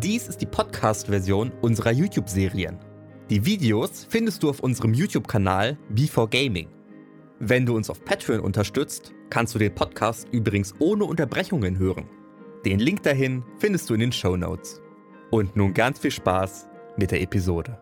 Dies 0.00 0.26
ist 0.26 0.40
die 0.40 0.46
Podcast-Version 0.46 1.52
unserer 1.60 1.90
YouTube-Serien. 1.90 2.78
Die 3.28 3.44
Videos 3.44 4.06
findest 4.08 4.42
du 4.42 4.48
auf 4.48 4.60
unserem 4.60 4.94
YouTube-Kanal 4.94 5.76
B4Gaming. 5.94 6.68
Wenn 7.40 7.66
du 7.66 7.76
uns 7.76 7.90
auf 7.90 8.02
Patreon 8.02 8.40
unterstützt, 8.40 9.12
kannst 9.28 9.54
du 9.54 9.58
den 9.58 9.74
Podcast 9.74 10.26
übrigens 10.32 10.74
ohne 10.78 11.04
Unterbrechungen 11.04 11.78
hören. 11.78 12.08
Den 12.64 12.78
Link 12.78 13.02
dahin 13.02 13.44
findest 13.58 13.90
du 13.90 13.94
in 13.94 14.00
den 14.00 14.12
Show 14.12 14.34
Notes. 14.34 14.80
Und 15.30 15.56
nun 15.56 15.74
ganz 15.74 15.98
viel 15.98 16.10
Spaß 16.10 16.68
mit 16.96 17.10
der 17.10 17.20
Episode. 17.20 17.78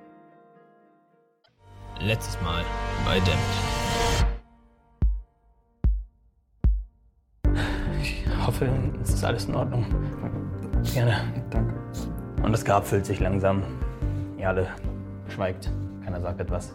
Letztes 2.01 2.37
Mal 2.43 2.65
bei 3.05 3.21
Dammit. 3.21 3.39
Ich 8.03 8.25
hoffe, 8.45 8.69
es 9.01 9.11
ist 9.11 9.23
alles 9.23 9.45
in 9.45 9.55
Ordnung. 9.55 9.87
Gerne. 10.93 11.45
Danke. 11.51 11.81
Und 12.43 12.53
das 12.53 12.65
Grab 12.65 12.87
füllt 12.87 13.07
sich 13.07 13.21
langsam. 13.21 13.63
Ihr 14.39 14.49
alle 14.49 14.67
schweigt. 15.29 15.71
Keiner 16.05 16.21
sagt 16.21 16.41
etwas. 16.41 16.73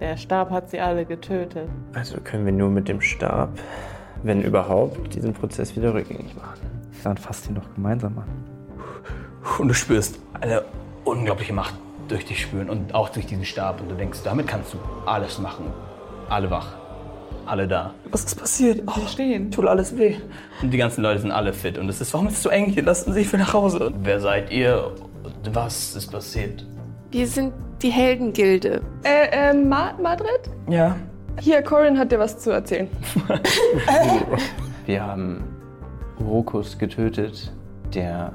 Der 0.00 0.16
Stab 0.16 0.50
hat 0.50 0.70
sie 0.70 0.80
alle 0.80 1.04
getötet. 1.04 1.68
Also 1.94 2.18
können 2.20 2.44
wir 2.44 2.52
nur 2.52 2.70
mit 2.70 2.88
dem 2.88 3.00
Stab, 3.00 3.50
wenn 4.22 4.42
überhaupt, 4.42 5.14
diesen 5.14 5.32
Prozess 5.32 5.76
wieder 5.76 5.94
rückgängig 5.94 6.34
machen. 6.34 6.60
Dann 7.04 7.16
fasst 7.16 7.48
ihn 7.48 7.54
doch 7.54 7.74
gemeinsam 7.74 8.18
an. 8.18 8.28
Und 9.58 9.68
du 9.68 9.74
spürst 9.74 10.18
eine 10.40 10.62
unglaubliche 11.04 11.52
Macht 11.52 11.74
durch 12.08 12.24
dich 12.24 12.40
spüren 12.42 12.70
und 12.70 12.94
auch 12.94 13.10
durch 13.10 13.26
diesen 13.26 13.44
Stab. 13.44 13.80
Und 13.80 13.90
du 13.90 13.94
denkst, 13.94 14.20
damit 14.24 14.48
kannst 14.48 14.74
du 14.74 14.78
alles 15.06 15.38
machen. 15.38 15.66
Alle 16.28 16.50
wach. 16.50 16.74
Alle 17.44 17.66
da. 17.66 17.94
Was 18.10 18.24
ist 18.24 18.36
passiert? 18.36 18.86
Wir 18.86 19.08
stehen. 19.08 19.50
Tut 19.50 19.66
alles 19.66 19.96
weh. 19.96 20.16
Und 20.62 20.70
die 20.70 20.78
ganzen 20.78 21.02
Leute 21.02 21.20
sind 21.20 21.32
alle 21.32 21.52
fit. 21.52 21.76
Und 21.76 21.88
es 21.88 22.00
ist, 22.00 22.12
warum 22.14 22.28
ist 22.28 22.34
es 22.34 22.42
so 22.42 22.48
eng 22.48 22.66
hier? 22.66 22.82
Lassen 22.82 23.12
Sie 23.12 23.20
sich 23.20 23.28
für 23.28 23.38
nach 23.38 23.52
Hause. 23.52 23.92
Wer 24.02 24.20
seid 24.20 24.50
ihr? 24.50 24.92
Und 25.44 25.54
was 25.56 25.96
ist 25.96 26.10
passiert? 26.10 26.64
Wir 27.10 27.26
sind 27.26 27.52
die 27.82 27.90
Heldengilde. 27.90 28.80
Äh, 29.02 29.50
äh, 29.50 29.54
Ma 29.54 29.92
Madrid? 30.00 30.40
Ja. 30.68 30.96
Hier, 31.40 31.62
Corin 31.62 31.98
hat 31.98 32.12
dir 32.12 32.18
was 32.18 32.38
zu 32.38 32.50
erzählen. 32.50 32.88
Wir 34.86 35.02
haben 35.02 35.42
Rokus 36.20 36.78
getötet, 36.78 37.52
der 37.92 38.32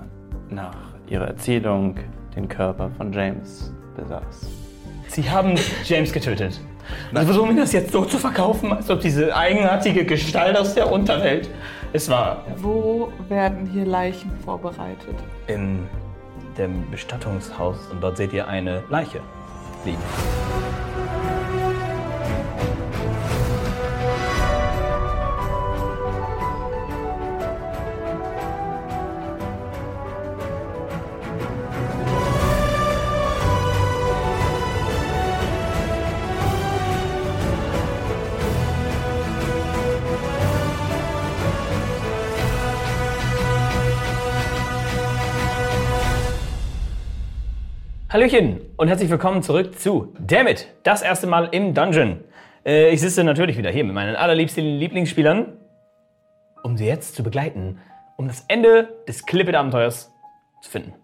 nach 0.49 0.75
ihrer 1.07 1.27
Erzählung 1.27 1.95
den 2.35 2.49
Körper 2.49 2.89
von 2.97 3.13
James 3.13 3.71
besaß. 3.95 4.49
Sie 5.07 5.29
haben 5.29 5.55
James 5.85 6.11
getötet. 6.11 6.59
Sie 7.13 7.25
versuchen 7.25 7.55
mir 7.55 7.61
das 7.61 7.71
jetzt 7.71 7.91
so 7.91 8.03
zu 8.03 8.17
verkaufen, 8.17 8.71
als 8.73 8.89
ob 8.89 8.99
diese 8.99 9.35
eigenartige 9.35 10.05
Gestalt 10.05 10.57
aus 10.57 10.73
der 10.73 10.91
Unterwelt 10.91 11.49
es 11.93 12.09
war. 12.09 12.43
Wo 12.57 13.11
werden 13.29 13.65
hier 13.65 13.85
Leichen 13.85 14.31
vorbereitet? 14.43 15.15
In 15.47 15.87
dem 16.57 16.89
Bestattungshaus 16.89 17.77
und 17.91 18.01
dort 18.01 18.17
seht 18.17 18.33
ihr 18.33 18.47
eine 18.47 18.83
Leiche 18.89 19.21
liegen. 19.85 20.86
Hallöchen 48.17 48.61
und 48.77 48.87
herzlich 48.87 49.11
willkommen 49.11 49.43
zurück 49.43 49.77
zu 49.77 50.11
Dammit, 50.19 50.73
das 50.81 51.03
erste 51.03 51.27
Mal 51.27 51.49
im 51.51 51.75
Dungeon. 51.75 52.21
Äh, 52.65 52.89
ich 52.89 52.99
sitze 52.99 53.23
natürlich 53.23 53.59
wieder 53.59 53.69
hier 53.69 53.83
mit 53.83 53.93
meinen 53.93 54.15
allerliebsten 54.15 54.65
Lieblingsspielern, 54.65 55.53
um 56.63 56.77
sie 56.77 56.87
jetzt 56.87 57.13
zu 57.13 57.21
begleiten, 57.21 57.77
um 58.15 58.27
das 58.27 58.43
Ende 58.47 58.89
des 59.07 59.23
Clippet-Abenteuers 59.27 60.11
zu 60.63 60.71
finden. 60.71 60.95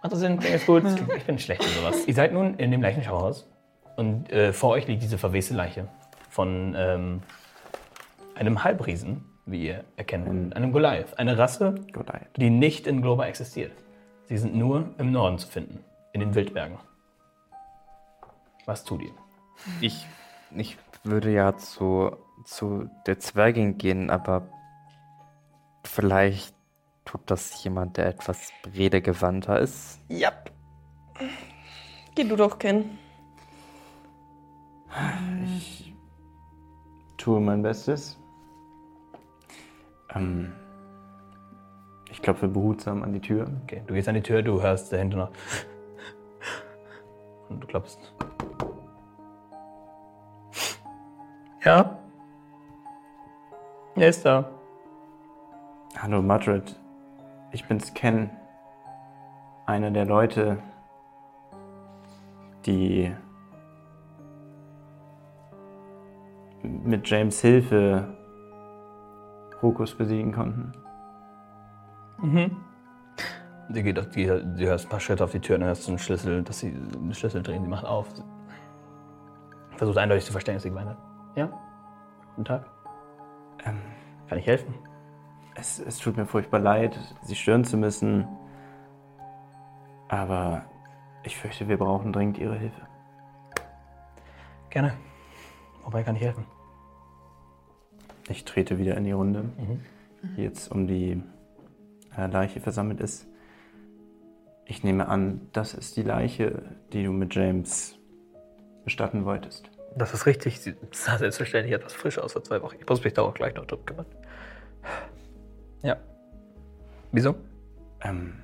Macht 0.00 0.12
das 0.12 0.20
Sinn? 0.20 0.38
Klingt 0.38 0.64
gut? 0.66 0.84
Ich 1.16 1.24
bin 1.24 1.36
schlecht 1.40 1.64
in 1.64 1.82
sowas. 1.82 2.06
Ihr 2.06 2.14
seid 2.14 2.32
nun 2.32 2.54
in 2.58 2.70
dem 2.70 2.80
Leichenschauhaus 2.80 3.50
und 3.96 4.30
äh, 4.30 4.52
vor 4.52 4.70
euch 4.70 4.86
liegt 4.86 5.02
diese 5.02 5.18
verweste 5.18 5.54
Leiche 5.54 5.88
von 6.30 6.76
ähm, 6.78 7.22
einem 8.36 8.62
Halbriesen, 8.62 9.24
wie 9.46 9.66
ihr 9.66 9.84
erkennen 9.96 10.26
könnt, 10.26 10.54
einem 10.54 10.70
Goliath. 10.70 11.18
Eine 11.18 11.38
Rasse, 11.38 11.74
Goliath. 11.92 12.28
die 12.36 12.50
nicht 12.50 12.86
in 12.86 13.02
Globa 13.02 13.26
existiert. 13.26 13.72
Sie 14.26 14.36
sind 14.36 14.54
nur 14.54 14.90
im 14.98 15.10
Norden 15.10 15.38
zu 15.38 15.48
finden, 15.48 15.80
in 16.16 16.20
den 16.20 16.34
Wildbergen. 16.34 16.78
Was 18.64 18.84
tut 18.84 19.02
ihr? 19.02 19.12
Ich, 19.82 20.06
ich 20.50 20.78
würde 21.04 21.30
ja 21.30 21.56
zu, 21.58 22.16
zu 22.44 22.88
der 23.06 23.20
Zwergin 23.20 23.76
gehen, 23.76 24.08
aber 24.08 24.48
vielleicht 25.84 26.54
tut 27.04 27.20
das 27.26 27.62
jemand, 27.62 27.98
der 27.98 28.06
etwas 28.06 28.50
redegewandter 28.74 29.60
ist. 29.60 30.00
Ja. 30.08 30.32
Geh 32.14 32.24
du 32.24 32.34
doch, 32.34 32.58
Ken. 32.58 32.98
Tue 37.18 37.40
mein 37.40 37.60
Bestes. 37.60 38.18
Ähm, 40.14 40.52
ich 42.10 42.22
klopfe 42.22 42.48
behutsam 42.48 43.02
an 43.02 43.12
die 43.12 43.20
Tür. 43.20 43.50
Okay, 43.64 43.82
du 43.86 43.92
gehst 43.92 44.08
an 44.08 44.14
die 44.14 44.22
Tür, 44.22 44.42
du 44.42 44.62
hörst 44.62 44.90
dahinter 44.92 45.18
noch. 45.18 45.30
Und 47.48 47.60
du 47.60 47.66
klopfst. 47.66 48.12
Ja? 51.64 51.98
Wer 53.94 54.08
ist 54.08 54.24
da? 54.24 54.50
Hallo 55.98 56.20
Madrid, 56.20 56.78
ich 57.52 57.66
bin's 57.66 57.94
Ken. 57.94 58.30
Einer 59.64 59.90
der 59.90 60.04
Leute, 60.04 60.58
die 62.66 63.12
mit 66.62 67.08
James 67.08 67.40
Hilfe 67.40 68.16
Rokus 69.62 69.96
besiegen 69.96 70.32
konnten. 70.32 70.72
Sie 73.68 73.82
geht 73.82 73.98
auf 73.98 74.08
die, 74.10 74.26
du 74.26 74.66
hörst 74.66 74.86
ein 74.86 74.88
paar 74.88 75.00
Schritte 75.00 75.24
auf 75.24 75.32
die 75.32 75.40
Tür, 75.40 75.58
dann 75.58 75.66
hörst 75.66 75.86
du 75.86 75.90
einen 75.90 75.98
Schlüssel, 75.98 76.42
dass 76.42 76.60
sie 76.60 76.68
einen 76.68 77.14
Schlüssel 77.14 77.42
drehen, 77.42 77.62
sie 77.62 77.68
macht 77.68 77.84
auf. 77.84 78.06
Versucht 79.76 79.98
eindeutig 79.98 80.24
zu 80.24 80.32
verstehen, 80.32 80.54
dass 80.54 80.62
sie 80.62 80.70
gemeint 80.70 80.90
hat. 80.90 80.98
Ja? 81.34 81.50
Guten 82.36 82.44
Tag. 82.44 82.64
Ähm, 83.64 83.78
Kann 84.28 84.38
ich 84.38 84.46
helfen? 84.46 84.74
es, 85.56 85.78
es 85.78 85.98
tut 85.98 86.16
mir 86.16 86.26
furchtbar 86.26 86.60
leid, 86.60 86.98
Sie 87.22 87.34
stören 87.34 87.64
zu 87.64 87.76
müssen, 87.76 88.26
aber 90.08 90.64
ich 91.24 91.36
fürchte, 91.36 91.68
wir 91.68 91.78
brauchen 91.78 92.12
dringend 92.12 92.38
Ihre 92.38 92.56
Hilfe. 92.56 92.82
Gerne. 94.70 94.92
Wobei 95.84 96.02
kann 96.02 96.16
ich 96.16 96.22
helfen? 96.22 96.44
Ich 98.28 98.44
trete 98.44 98.78
wieder 98.78 98.96
in 98.96 99.04
die 99.04 99.12
Runde, 99.12 99.50
die 100.36 100.42
jetzt 100.42 100.70
um 100.70 100.86
die 100.86 101.22
äh, 102.16 102.26
Leiche 102.26 102.60
versammelt 102.60 103.00
ist. 103.00 103.26
Ich 104.66 104.82
nehme 104.82 105.08
an, 105.08 105.48
das 105.52 105.74
ist 105.74 105.96
die 105.96 106.02
Leiche, 106.02 106.62
die 106.92 107.04
du 107.04 107.12
mit 107.12 107.34
James 107.34 107.96
bestatten 108.84 109.24
wolltest. 109.24 109.70
Das 109.96 110.12
ist 110.12 110.26
richtig. 110.26 110.60
Sie 110.60 110.74
sah 110.90 111.18
selbstverständlich 111.18 111.74
etwas 111.74 111.94
frisch 111.94 112.18
aus 112.18 112.32
vor 112.32 112.42
zwei 112.42 112.60
Wochen. 112.62 112.76
Ich 112.80 112.88
muss 112.88 113.02
mich 113.02 113.14
da 113.14 113.22
auch 113.22 113.34
gleich 113.34 113.54
noch 113.54 113.64
drum 113.64 113.84
kümmern. 113.86 114.06
Ja. 115.82 115.96
Wieso? 117.12 117.36
Ähm, 118.02 118.34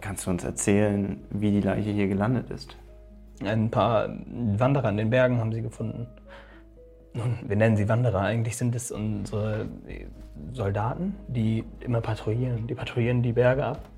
kannst 0.00 0.26
du 0.26 0.30
uns 0.30 0.44
erzählen, 0.44 1.24
wie 1.30 1.50
die 1.50 1.60
Leiche 1.60 1.90
hier 1.90 2.06
gelandet 2.06 2.50
ist? 2.50 2.76
Ein 3.44 3.70
paar 3.70 4.08
Wanderer 4.56 4.88
in 4.88 4.96
den 4.96 5.10
Bergen 5.10 5.38
haben 5.38 5.52
sie 5.52 5.62
gefunden. 5.62 6.06
Nun, 7.12 7.38
wir 7.46 7.56
nennen 7.56 7.76
sie 7.76 7.88
Wanderer. 7.88 8.20
Eigentlich 8.20 8.56
sind 8.56 8.74
es 8.74 8.92
unsere 8.92 9.68
Soldaten, 10.52 11.16
die 11.28 11.64
immer 11.80 12.00
patrouillieren. 12.00 12.66
Die 12.66 12.74
patrouillieren 12.74 13.22
die 13.22 13.32
Berge 13.32 13.64
ab. 13.64 13.88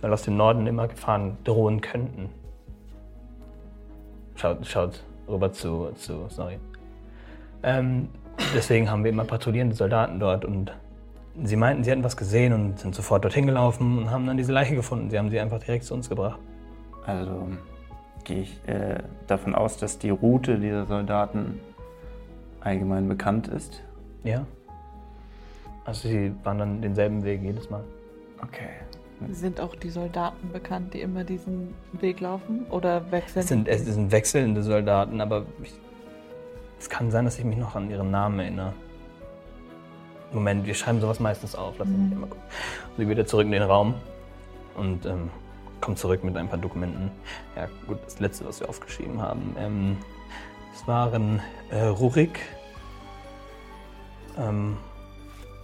Weil 0.00 0.12
aus 0.12 0.22
dem 0.22 0.36
Norden 0.36 0.66
immer 0.66 0.88
Gefahren 0.88 1.36
drohen 1.44 1.80
könnten. 1.80 2.30
Schaut, 4.36 4.66
schaut 4.66 5.04
rüber 5.28 5.52
zu, 5.52 5.90
zu 5.96 6.26
sorry. 6.28 6.58
Ähm, 7.62 8.08
deswegen 8.54 8.90
haben 8.90 9.04
wir 9.04 9.10
immer 9.10 9.24
patrouillierende 9.24 9.76
Soldaten 9.76 10.18
dort 10.18 10.44
und 10.44 10.72
sie 11.44 11.56
meinten, 11.56 11.84
sie 11.84 11.90
hätten 11.90 12.04
was 12.04 12.16
gesehen 12.16 12.52
und 12.52 12.78
sind 12.78 12.94
sofort 12.94 13.24
dorthin 13.24 13.46
gelaufen 13.46 13.98
und 13.98 14.10
haben 14.10 14.26
dann 14.26 14.36
diese 14.36 14.52
Leiche 14.52 14.74
gefunden. 14.74 15.10
Sie 15.10 15.18
haben 15.18 15.30
sie 15.30 15.38
einfach 15.38 15.60
direkt 15.60 15.84
zu 15.84 15.94
uns 15.94 16.08
gebracht. 16.08 16.38
Also 17.06 17.48
gehe 18.24 18.42
ich 18.42 18.60
äh, 18.66 18.98
davon 19.26 19.54
aus, 19.54 19.76
dass 19.76 19.98
die 19.98 20.10
Route 20.10 20.58
dieser 20.58 20.86
Soldaten 20.86 21.60
allgemein 22.60 23.08
bekannt 23.08 23.48
ist. 23.48 23.82
Ja. 24.24 24.46
Also 25.84 26.08
sie 26.08 26.32
waren 26.44 26.58
dann 26.58 26.82
denselben 26.82 27.24
Weg 27.24 27.42
jedes 27.42 27.70
Mal. 27.70 27.82
Okay. 28.42 28.68
Sind 29.32 29.60
auch 29.60 29.74
die 29.74 29.90
Soldaten 29.90 30.50
bekannt, 30.52 30.94
die 30.94 31.00
immer 31.00 31.24
diesen 31.24 31.74
Weg 31.92 32.20
laufen? 32.20 32.66
Oder 32.70 33.10
wechseln 33.12 33.40
Es 33.40 33.48
sind, 33.48 33.68
es 33.68 33.84
sind 33.84 34.10
wechselnde 34.10 34.62
Soldaten, 34.62 35.20
aber 35.20 35.44
ich, 35.62 35.72
es 36.78 36.88
kann 36.88 37.10
sein, 37.10 37.26
dass 37.26 37.38
ich 37.38 37.44
mich 37.44 37.58
noch 37.58 37.74
an 37.74 37.90
ihren 37.90 38.10
Namen 38.10 38.40
erinnere. 38.40 38.72
Moment, 40.32 40.66
wir 40.66 40.74
schreiben 40.74 41.00
sowas 41.00 41.20
meistens 41.20 41.54
auf. 41.54 41.74
Lass 41.78 41.88
mich 41.88 42.18
mal 42.18 42.28
gucken. 42.28 42.42
Sie 42.96 43.08
wieder 43.08 43.26
zurück 43.26 43.46
in 43.46 43.52
den 43.52 43.62
Raum 43.62 43.94
und 44.76 45.04
ähm, 45.04 45.30
kommt 45.80 45.98
zurück 45.98 46.24
mit 46.24 46.36
ein 46.36 46.48
paar 46.48 46.58
Dokumenten. 46.58 47.10
Ja, 47.56 47.68
gut, 47.86 47.98
das 48.04 48.20
letzte, 48.20 48.46
was 48.46 48.60
wir 48.60 48.68
aufgeschrieben 48.68 49.20
haben. 49.20 49.54
Ähm, 49.58 49.96
es 50.72 50.86
waren 50.86 51.40
äh, 51.70 51.84
Rurik 51.84 52.38
ähm, 54.38 54.76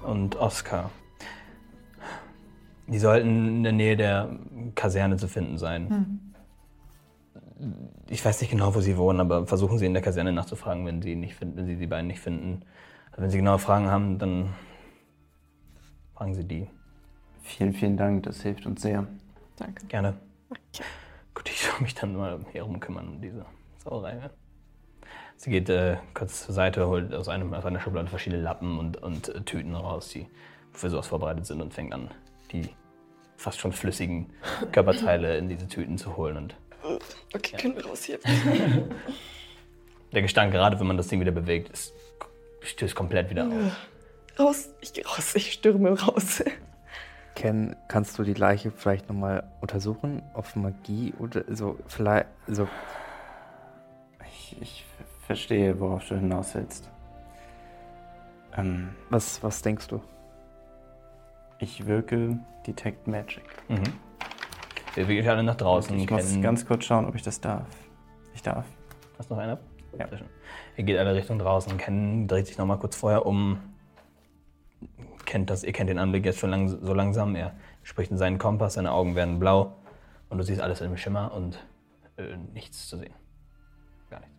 und 0.02 0.36
Oskar. 0.36 0.90
Die 2.88 2.98
sollten 2.98 3.48
in 3.48 3.62
der 3.62 3.72
Nähe 3.72 3.96
der 3.96 4.38
Kaserne 4.74 5.16
zu 5.16 5.28
finden 5.28 5.58
sein. 5.58 6.32
Ich 8.08 8.24
weiß 8.24 8.40
nicht 8.40 8.50
genau, 8.50 8.74
wo 8.74 8.80
sie 8.80 8.96
wohnen, 8.96 9.20
aber 9.20 9.46
versuchen 9.46 9.78
Sie 9.78 9.86
in 9.86 9.94
der 9.94 10.02
Kaserne 10.02 10.32
nachzufragen, 10.32 10.86
wenn 10.86 11.02
Sie, 11.02 11.16
nicht 11.16 11.34
finden, 11.34 11.56
wenn 11.56 11.66
Sie 11.66 11.76
die 11.76 11.86
beiden 11.86 12.06
nicht 12.06 12.20
finden. 12.20 12.62
Wenn 13.16 13.30
Sie 13.30 13.38
genaue 13.38 13.58
Fragen 13.58 13.88
haben, 13.88 14.18
dann 14.18 14.54
fragen 16.14 16.34
Sie 16.34 16.44
die. 16.44 16.68
Vielen, 17.42 17.72
vielen 17.72 17.96
Dank, 17.96 18.24
das 18.24 18.42
hilft 18.42 18.66
uns 18.66 18.82
sehr. 18.82 19.06
Danke. 19.56 19.86
Gerne. 19.86 20.14
Gut, 21.34 21.48
ich 21.48 21.60
soll 21.60 21.80
mich 21.80 21.94
dann 21.94 22.14
mal 22.14 22.40
herum 22.52 22.78
kümmern 22.78 23.08
um 23.08 23.20
diese 23.20 23.46
Sauerei. 23.82 24.16
ja. 24.16 24.30
Sie 25.36 25.50
geht 25.50 25.68
äh, 25.68 25.98
kurz 26.14 26.46
zur 26.46 26.54
Seite, 26.54 26.86
holt 26.86 27.12
aus, 27.14 27.28
einem, 27.28 27.52
aus 27.52 27.64
einer 27.64 27.80
Schublade 27.80 28.08
verschiedene 28.08 28.42
Lappen 28.42 28.78
und, 28.78 28.96
und 29.02 29.28
äh, 29.28 29.42
Tüten 29.42 29.74
raus, 29.74 30.08
die 30.08 30.26
für 30.72 30.88
sowas 30.90 31.06
vorbereitet 31.06 31.46
sind 31.46 31.60
und 31.60 31.74
fängt 31.74 31.92
an, 31.92 32.10
die 32.52 32.70
fast 33.36 33.60
schon 33.60 33.72
flüssigen 33.72 34.32
Körperteile 34.72 35.36
in 35.36 35.48
diese 35.48 35.68
Tüten 35.68 35.98
zu 35.98 36.16
holen. 36.16 36.36
Und 36.36 36.56
Okay, 37.34 37.56
können 37.56 37.76
wir 37.76 37.86
raus 37.86 38.04
hier. 38.04 38.18
der 40.12 40.22
Gestank, 40.22 40.52
gerade 40.52 40.78
wenn 40.78 40.86
man 40.86 40.96
das 40.96 41.08
Ding 41.08 41.20
wieder 41.20 41.32
bewegt, 41.32 41.68
ist, 41.70 41.92
stößt 42.62 42.94
komplett 42.94 43.30
wieder 43.30 43.46
auf. 43.46 43.76
Raus, 44.38 44.70
ich 44.80 44.92
gehe 44.92 45.04
raus, 45.04 45.34
ich 45.34 45.52
stürme 45.52 45.98
raus. 46.00 46.42
Ken, 47.34 47.76
kannst 47.88 48.18
du 48.18 48.22
die 48.22 48.34
Leiche 48.34 48.70
vielleicht 48.70 49.08
nochmal 49.08 49.50
untersuchen 49.60 50.22
auf 50.32 50.56
Magie 50.56 51.12
oder 51.18 51.44
so 51.48 51.78
vielleicht 51.86 52.28
so 52.46 52.66
Ich, 54.26 54.56
ich 54.60 54.84
verstehe, 55.26 55.78
worauf 55.80 56.08
du 56.08 56.14
hinaus 56.14 56.54
willst. 56.54 56.88
Ähm, 58.56 58.94
was 59.10 59.42
was 59.42 59.60
denkst 59.60 59.88
du? 59.88 60.00
Ich 61.58 61.86
wirke 61.86 62.38
Detect 62.66 63.06
Magic. 63.06 63.44
Mhm. 63.68 63.82
Wir 64.94 65.08
wirklich 65.08 65.28
alle 65.28 65.42
nach 65.42 65.56
draußen. 65.56 65.98
Ich 65.98 66.10
muss 66.10 66.40
ganz 66.40 66.66
kurz 66.66 66.84
schauen, 66.84 67.06
ob 67.06 67.14
ich 67.14 67.22
das 67.22 67.40
darf. 67.40 67.66
Ich 68.34 68.42
darf. 68.42 68.64
Hast 69.18 69.30
du 69.30 69.34
noch 69.34 69.42
einer? 69.42 69.58
Ja. 69.98 70.06
Ihr 70.76 70.84
geht 70.84 70.98
alle 70.98 71.14
Richtung 71.14 71.38
draußen. 71.38 71.76
Ken 71.78 72.26
dreht 72.28 72.46
sich 72.46 72.58
noch 72.58 72.66
mal 72.66 72.78
kurz 72.78 72.96
vorher 72.96 73.26
um. 73.26 73.58
Kennt 75.24 75.50
das, 75.50 75.64
ihr 75.64 75.72
kennt 75.72 75.90
den 75.90 75.98
Anblick 75.98 76.24
jetzt 76.24 76.38
schon 76.38 76.50
lang, 76.50 76.68
so 76.68 76.94
langsam. 76.94 77.34
Er 77.34 77.54
spricht 77.82 78.10
in 78.10 78.16
seinen 78.16 78.38
Kompass, 78.38 78.74
seine 78.74 78.92
Augen 78.92 79.14
werden 79.14 79.38
blau. 79.38 79.76
Und 80.28 80.38
du 80.38 80.44
siehst 80.44 80.60
alles 80.60 80.80
im 80.80 80.96
Schimmer 80.96 81.32
und 81.32 81.64
äh, 82.16 82.36
nichts 82.52 82.88
zu 82.88 82.96
sehen. 82.96 83.14
Gar 84.10 84.20
nichts. 84.20 84.34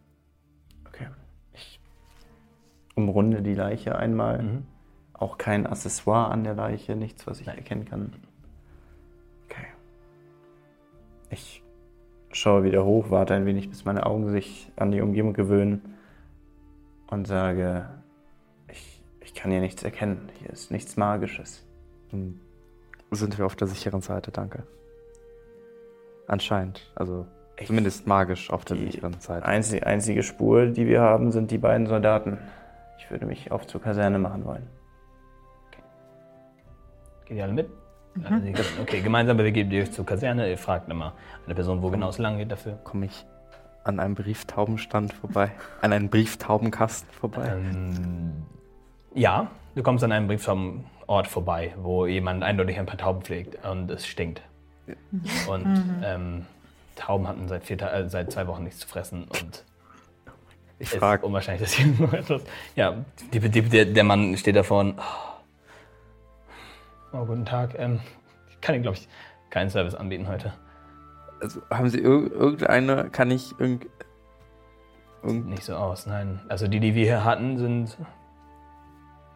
Okay. 0.87 1.07
Ich 1.53 1.79
umrunde 2.95 3.41
die 3.41 3.53
Leiche 3.53 3.95
einmal. 3.95 4.41
Mhm. 4.41 4.67
Auch 5.19 5.37
kein 5.37 5.65
Accessoire 5.65 6.29
an 6.31 6.43
der 6.43 6.53
Leiche, 6.53 6.95
nichts, 6.95 7.25
was 7.27 7.41
ich 7.41 7.47
erkennen 7.47 7.85
kann. 7.85 8.13
Okay. 9.49 9.65
Ich 11.31 11.63
schaue 12.31 12.63
wieder 12.63 12.85
hoch, 12.85 13.09
warte 13.09 13.33
ein 13.33 13.45
wenig, 13.45 13.69
bis 13.69 13.83
meine 13.85 14.05
Augen 14.05 14.29
sich 14.29 14.71
an 14.75 14.91
die 14.91 15.01
Umgebung 15.01 15.33
gewöhnen 15.33 15.95
und 17.09 17.25
sage, 17.27 17.89
ich, 18.71 19.01
ich 19.21 19.33
kann 19.33 19.49
hier 19.49 19.61
nichts 19.61 19.81
erkennen. 19.83 20.29
Hier 20.39 20.51
ist 20.51 20.69
nichts 20.71 20.97
Magisches. 20.97 21.65
Dann 22.11 22.39
sind 23.11 23.37
wir 23.39 23.45
auf 23.45 23.55
der 23.55 23.67
sicheren 23.67 24.01
Seite, 24.01 24.31
danke. 24.31 24.63
Anscheinend, 26.27 26.91
also 26.93 27.25
Ich- 27.57 27.67
zumindest 27.67 28.05
magisch 28.05 28.51
auf 28.51 28.65
der 28.65 28.77
sicheren 28.77 29.19
Seite. 29.19 29.45
einzige, 29.45 29.85
einzige 29.87 30.21
Spur, 30.21 30.67
die 30.67 30.85
wir 30.85 31.01
haben, 31.01 31.31
sind 31.31 31.49
die 31.49 31.57
beiden 31.57 31.87
Soldaten. 31.87 32.37
Ich 32.99 33.09
würde 33.09 33.25
mich 33.25 33.51
auf 33.51 33.65
zur 33.65 33.81
Kaserne 33.81 34.19
machen 34.19 34.45
wollen. 34.45 34.67
Geht 37.27 37.37
ihr 37.37 37.43
alle 37.43 37.53
mit? 37.53 37.69
Alle 38.23 38.41
sie- 38.41 38.53
Okay, 38.81 39.01
gemeinsam 39.01 39.37
begebt 39.37 39.71
ihr 39.71 39.83
euch 39.83 39.91
zur 39.91 40.05
Kaserne. 40.05 40.49
Ihr 40.49 40.57
fragt 40.57 40.89
immer 40.89 41.13
eine 41.45 41.53
Person, 41.55 41.81
wo 41.81 41.89
genau 41.89 42.09
es 42.09 42.17
lang 42.17 42.37
geht 42.37 42.51
dafür. 42.51 42.73
Komme 42.83 43.05
ich 43.07 43.25
an 43.83 43.99
einem 43.99 44.15
Brieftaubenstand 44.15 45.13
vorbei, 45.13 45.51
an 45.81 45.93
einen 45.93 46.09
Brieftaubenkasten 46.09 47.09
vorbei. 47.11 47.47
Ähm, 47.53 48.33
ja, 49.13 49.47
du 49.75 49.83
kommst 49.83 50.03
an 50.03 50.11
einem 50.11 50.27
Brieftaubenort 50.27 51.27
vorbei, 51.27 51.73
wo 51.81 52.05
jemand 52.05 52.43
eindeutig 52.43 52.79
ein 52.79 52.85
paar 52.85 52.97
Tauben 52.97 53.21
pflegt 53.21 53.63
und 53.65 53.89
es 53.91 54.05
stinkt. 54.07 54.41
Und 55.49 56.01
ähm, 56.03 56.45
Tauben 56.95 57.27
hatten 57.27 57.47
seit, 57.47 57.63
vier, 57.65 57.81
äh, 57.81 58.09
seit 58.09 58.31
zwei 58.31 58.47
Wochen 58.47 58.63
nichts 58.63 58.79
zu 58.79 58.87
fressen 58.87 59.25
und 59.25 59.63
Ich 60.79 60.89
frage, 60.89 61.25
unwahrscheinlich, 61.25 61.61
dass 61.61 61.73
hier 61.73 61.87
noch 61.99 62.13
etwas. 62.13 62.41
Ja, 62.75 62.95
die, 63.33 63.39
die, 63.39 63.61
der, 63.61 63.85
der 63.85 64.03
Mann 64.03 64.35
steht 64.37 64.55
davor 64.55 64.79
und. 64.81 64.95
Oh, 64.97 65.36
guten 67.25 67.45
Tag. 67.45 67.77
Ähm, 67.77 67.99
ich 68.49 68.61
kann 68.61 68.75
Ihnen, 68.75 68.83
glaube 68.83 68.97
ich, 68.97 69.07
keinen 69.49 69.69
Service 69.69 69.95
anbieten 69.95 70.27
heute. 70.27 70.53
also, 71.41 71.61
haben 71.69 71.89
Sie 71.89 71.99
irg 71.99 72.31
irgendeine, 72.31 73.09
kann 73.09 73.31
ich 73.31 73.59
irgend, 73.59 73.87
irgend 75.23 75.47
Nicht 75.47 75.63
so 75.63 75.75
aus, 75.75 76.05
nein. 76.05 76.41
Also 76.49 76.67
die, 76.67 76.79
die 76.79 76.95
wir 76.95 77.05
hier 77.05 77.23
hatten, 77.23 77.57
sind 77.57 77.97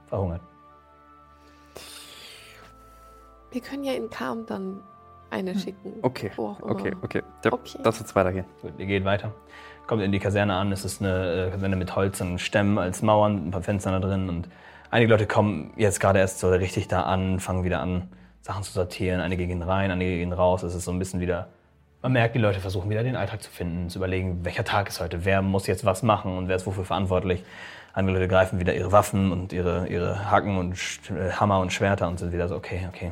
verhungert. 0.07 0.41
Wir 3.51 3.61
können 3.61 3.83
ja 3.83 3.93
in 3.93 4.09
Kam 4.09 4.45
dann 4.45 4.81
eine 5.29 5.57
schicken. 5.57 5.93
Okay, 6.01 6.31
okay, 6.37 6.93
okay. 7.01 7.23
Ja, 7.43 7.53
Okay. 7.53 7.79
Lass 7.83 7.99
uns 7.99 8.15
weitergehen. 8.15 8.45
Gut, 8.61 8.73
ihr 8.77 8.85
geht 8.85 9.05
weiter. 9.05 9.31
Kommt 9.87 10.01
in 10.03 10.11
die 10.11 10.19
Kaserne 10.19 10.55
an. 10.55 10.71
Es 10.71 10.85
ist 10.85 11.01
eine 11.01 11.47
äh, 11.47 11.51
Kaserne 11.51 11.75
mit 11.75 11.95
Holz 11.95 12.21
und 12.21 12.39
Stämmen 12.39 12.77
als 12.77 13.01
Mauern, 13.01 13.47
ein 13.47 13.51
paar 13.51 13.61
Fenstern 13.63 13.93
da 13.93 14.07
drin. 14.07 14.29
Und 14.29 14.49
einige 14.91 15.11
Leute 15.11 15.25
kommen 15.25 15.73
jetzt 15.77 15.99
gerade 15.99 16.19
erst 16.19 16.39
so 16.39 16.49
richtig 16.49 16.87
da 16.87 17.03
an, 17.03 17.39
fangen 17.39 17.63
wieder 17.63 17.79
an, 17.79 18.09
Sachen 18.41 18.63
zu 18.63 18.71
sortieren. 18.71 19.21
Einige 19.21 19.47
gehen 19.47 19.63
rein, 19.63 19.89
einige 19.89 20.17
gehen 20.17 20.33
raus. 20.33 20.61
Es 20.61 20.75
ist 20.75 20.85
so 20.85 20.91
ein 20.91 20.99
bisschen 20.99 21.19
wieder. 21.19 21.47
Man 22.03 22.11
merkt, 22.13 22.35
die 22.35 22.39
Leute 22.39 22.59
versuchen 22.59 22.89
wieder 22.89 23.03
den 23.03 23.15
Alltag 23.15 23.41
zu 23.41 23.51
finden, 23.51 23.89
zu 23.89 23.99
überlegen, 23.99 24.43
welcher 24.43 24.63
Tag 24.63 24.89
ist 24.89 24.99
heute, 24.99 25.23
wer 25.23 25.41
muss 25.41 25.67
jetzt 25.67 25.85
was 25.85 26.03
machen 26.03 26.35
und 26.37 26.47
wer 26.47 26.55
ist 26.55 26.65
wofür 26.65 26.83
verantwortlich. 26.83 27.43
Einige 27.93 28.13
Leute 28.13 28.27
greifen 28.27 28.59
wieder 28.59 28.73
ihre 28.73 28.91
Waffen 28.91 29.31
und 29.31 29.53
ihre, 29.53 29.87
ihre 29.87 30.31
Hacken 30.31 30.57
und 30.57 30.75
äh, 31.09 31.31
Hammer 31.31 31.59
und 31.59 31.71
Schwerter 31.73 32.07
und 32.07 32.17
sind 32.17 32.31
wieder 32.31 32.47
so, 32.47 32.55
okay, 32.55 32.87
okay. 32.87 33.11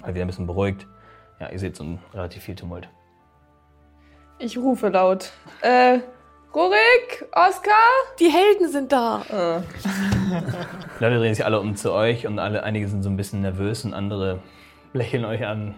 Alle 0.00 0.14
wieder 0.14 0.24
ein 0.24 0.28
bisschen 0.28 0.46
beruhigt. 0.46 0.86
Ja, 1.38 1.50
ihr 1.50 1.58
seht 1.58 1.76
so 1.76 1.84
ein 1.84 1.98
relativ 2.14 2.42
viel 2.42 2.56
Tumult. 2.56 2.88
Ich 4.38 4.58
rufe 4.58 4.88
laut. 4.88 5.32
Äh, 5.60 6.00
Rurik, 6.54 7.26
Oskar? 7.32 7.72
Die 8.18 8.28
Helden 8.28 8.68
sind 8.70 8.92
da. 8.92 9.22
Die 10.98 11.02
Leute 11.04 11.18
drehen 11.18 11.34
sich 11.34 11.44
alle 11.46 11.58
um 11.58 11.76
zu 11.76 11.92
euch 11.92 12.26
und 12.26 12.38
alle, 12.38 12.62
einige 12.62 12.86
sind 12.88 13.02
so 13.02 13.08
ein 13.08 13.16
bisschen 13.16 13.40
nervös 13.40 13.86
und 13.86 13.94
andere 13.94 14.40
lächeln 14.92 15.24
euch 15.24 15.46
an. 15.46 15.74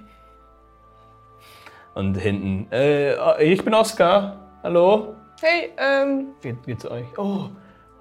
Und 1.94 2.16
hinten, 2.16 2.66
äh, 2.72 3.44
ich 3.44 3.64
bin 3.64 3.72
Oskar. 3.72 4.40
Hallo? 4.64 5.14
Hey, 5.40 5.70
ähm, 5.76 6.34
Geht, 6.42 6.60
geht 6.64 6.80
zu 6.80 6.90
euch. 6.90 7.06
Oh, 7.18 7.50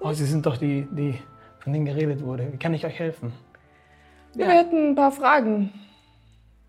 oh, 0.00 0.12
Sie 0.12 0.24
sind 0.24 0.44
doch 0.44 0.56
die, 0.56 0.88
die 0.90 1.20
von 1.60 1.72
denen 1.72 1.84
geredet 1.84 2.24
wurde. 2.24 2.52
Wie 2.52 2.56
kann 2.56 2.74
ich 2.74 2.84
euch 2.84 2.98
helfen? 2.98 3.32
wir 4.34 4.48
hätten 4.48 4.90
ein 4.90 4.94
paar 4.96 5.12
Fragen. 5.12 5.72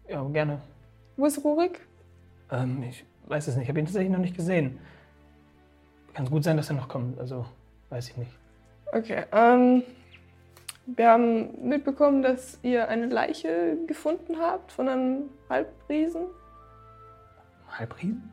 Ja, 0.07 0.21
gerne. 0.25 0.61
Wo 1.17 1.25
ist 1.25 1.43
Rurik? 1.43 1.79
Ähm, 2.51 2.83
ich 2.87 3.03
weiß 3.25 3.47
es 3.47 3.55
nicht. 3.55 3.63
Ich 3.63 3.69
habe 3.69 3.79
ihn 3.79 3.85
tatsächlich 3.85 4.11
noch 4.11 4.19
nicht 4.19 4.35
gesehen. 4.35 4.77
Kann 6.15 6.25
es 6.25 6.31
gut 6.31 6.43
sein, 6.43 6.57
dass 6.57 6.69
er 6.69 6.75
noch 6.77 6.87
kommt. 6.87 7.19
Also, 7.19 7.45
weiß 7.89 8.09
ich 8.09 8.17
nicht. 8.17 8.31
Okay, 8.91 9.25
ähm, 9.31 9.83
Wir 10.87 11.09
haben 11.09 11.67
mitbekommen, 11.67 12.21
dass 12.21 12.59
ihr 12.61 12.87
eine 12.87 13.07
Leiche 13.07 13.75
gefunden 13.87 14.37
habt 14.39 14.71
von 14.71 14.87
einem 14.87 15.29
Halbriesen. 15.49 16.21
Halbriesen? 17.77 18.31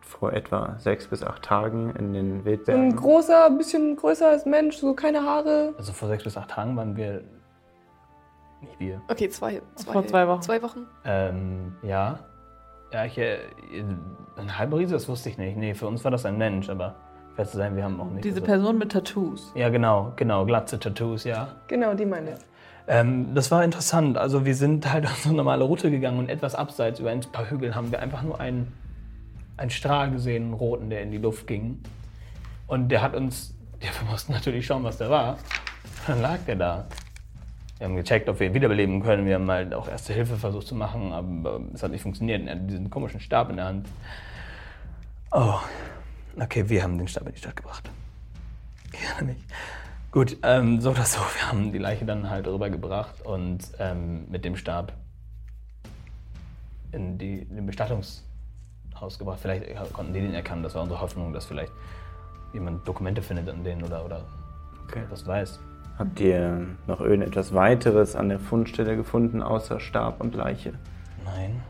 Vor 0.00 0.32
etwa 0.32 0.76
sechs 0.78 1.06
bis 1.06 1.22
acht 1.22 1.42
Tagen 1.42 1.94
in 1.96 2.12
den 2.14 2.28
So 2.30 2.38
ein 2.40 2.44
Wildbergen. 2.44 2.96
großer, 2.96 3.46
ein 3.46 3.58
bisschen 3.58 3.94
größer 3.94 4.28
als 4.30 4.44
Mensch, 4.46 4.78
so 4.78 4.94
keine 4.94 5.22
Haare. 5.22 5.74
Also 5.78 5.92
vor 5.92 6.08
sechs 6.08 6.24
bis 6.24 6.36
acht 6.36 6.50
Tagen 6.50 6.76
waren 6.76 6.96
wir. 6.96 7.22
Nicht 8.62 8.80
wir. 8.80 9.00
Okay, 9.08 9.28
zwei, 9.28 9.62
zwei, 9.76 9.92
Vor 9.92 10.06
zwei 10.06 10.26
Wochen. 10.26 10.42
Zwei 10.42 10.62
Wochen. 10.62 10.86
Ähm, 11.04 11.76
ja. 11.82 12.18
Ja, 12.92 13.04
ich. 13.04 13.18
Äh, 13.18 13.38
ein 14.36 14.58
Halbriese, 14.58 14.94
das 14.94 15.08
wusste 15.08 15.28
ich 15.28 15.38
nicht. 15.38 15.56
Nee, 15.56 15.74
für 15.74 15.86
uns 15.86 16.02
war 16.02 16.10
das 16.10 16.24
ein 16.24 16.38
Mensch, 16.38 16.70
aber 16.70 16.94
fair 17.36 17.46
zu 17.46 17.56
sein, 17.56 17.76
wir 17.76 17.84
haben 17.84 18.00
auch 18.00 18.10
nicht. 18.10 18.24
Diese 18.24 18.40
Person 18.40 18.78
mit 18.78 18.92
Tattoos. 18.92 19.52
Ja, 19.54 19.68
genau, 19.68 20.12
genau. 20.16 20.46
Glatze 20.46 20.78
Tattoos, 20.78 21.24
ja. 21.24 21.48
Genau, 21.68 21.94
die 21.94 22.06
meine 22.06 22.30
ich. 22.30 22.36
Ähm, 22.88 23.34
das 23.34 23.50
war 23.50 23.62
interessant. 23.62 24.18
Also 24.18 24.44
wir 24.44 24.54
sind 24.54 24.90
halt 24.90 25.04
auf 25.06 25.18
so 25.18 25.28
eine 25.28 25.36
normale 25.36 25.64
Route 25.64 25.90
gegangen 25.90 26.18
und 26.18 26.28
etwas 26.28 26.54
abseits 26.54 27.00
über 27.00 27.10
ein 27.10 27.20
paar 27.20 27.50
Hügel 27.50 27.74
haben 27.74 27.92
wir 27.92 28.00
einfach 28.00 28.22
nur 28.22 28.40
einen, 28.40 28.72
einen 29.56 29.70
Strahl 29.70 30.10
gesehen, 30.10 30.44
einen 30.44 30.54
roten, 30.54 30.90
der 30.90 31.02
in 31.02 31.10
die 31.10 31.18
Luft 31.18 31.46
ging. 31.46 31.80
Und 32.66 32.88
der 32.88 33.02
hat 33.02 33.14
uns, 33.14 33.54
ja, 33.80 33.88
wir 34.00 34.10
mussten 34.10 34.32
natürlich 34.32 34.66
schauen, 34.66 34.84
was 34.84 34.98
der 34.98 35.10
war. 35.10 35.38
Dann 36.06 36.22
lag 36.22 36.38
der 36.46 36.56
da. 36.56 36.86
Wir 37.80 37.86
haben 37.86 37.96
gecheckt, 37.96 38.28
ob 38.28 38.38
wir 38.38 38.46
ihn 38.46 38.52
wiederbeleben 38.52 39.02
können. 39.02 39.24
Wir 39.24 39.36
haben 39.36 39.50
halt 39.50 39.72
auch 39.72 39.88
erste 39.88 40.12
Hilfe 40.12 40.36
versucht 40.36 40.66
zu 40.66 40.74
machen, 40.74 41.12
aber 41.12 41.62
es 41.72 41.82
hat 41.82 41.90
nicht 41.90 42.02
funktioniert. 42.02 42.46
Er 42.46 42.56
hatte 42.56 42.64
diesen 42.64 42.90
komischen 42.90 43.20
Stab 43.20 43.48
in 43.48 43.56
der 43.56 43.64
Hand. 43.64 43.88
Oh, 45.30 45.54
okay, 46.38 46.68
wir 46.68 46.82
haben 46.82 46.98
den 46.98 47.08
Stab 47.08 47.26
in 47.26 47.32
die 47.32 47.38
Stadt 47.38 47.56
gebracht. 47.56 47.90
Gerne 48.92 49.32
nicht. 49.32 49.40
Gut, 50.10 50.36
ähm, 50.42 50.78
so 50.82 50.90
oder 50.90 51.06
so, 51.06 51.20
wir 51.20 51.48
haben 51.48 51.72
die 51.72 51.78
Leiche 51.78 52.04
dann 52.04 52.28
halt 52.28 52.46
rübergebracht 52.46 53.24
und 53.24 53.60
ähm, 53.78 54.30
mit 54.30 54.44
dem 54.44 54.56
Stab 54.56 54.92
in, 56.92 57.16
die, 57.16 57.38
in 57.38 57.56
den 57.56 57.64
Bestattungshaus 57.64 59.18
gebracht. 59.18 59.38
Vielleicht 59.40 59.64
konnten 59.94 60.12
die 60.12 60.20
den 60.20 60.34
erkennen. 60.34 60.62
Das 60.62 60.74
war 60.74 60.82
unsere 60.82 61.00
Hoffnung, 61.00 61.32
dass 61.32 61.46
vielleicht 61.46 61.72
jemand 62.52 62.86
Dokumente 62.86 63.22
findet 63.22 63.48
an 63.48 63.64
denen 63.64 63.82
oder, 63.84 64.04
oder 64.04 64.26
Okay. 64.84 65.04
was 65.08 65.26
weiß. 65.26 65.60
Habt 66.00 66.18
ihr 66.18 66.66
noch 66.86 67.02
irgendetwas 67.02 67.52
weiteres 67.52 68.16
an 68.16 68.30
der 68.30 68.38
Fundstelle 68.38 68.96
gefunden, 68.96 69.42
außer 69.42 69.80
Stab 69.80 70.22
und 70.22 70.34
Leiche? 70.34 70.72
Nein. 71.26 71.60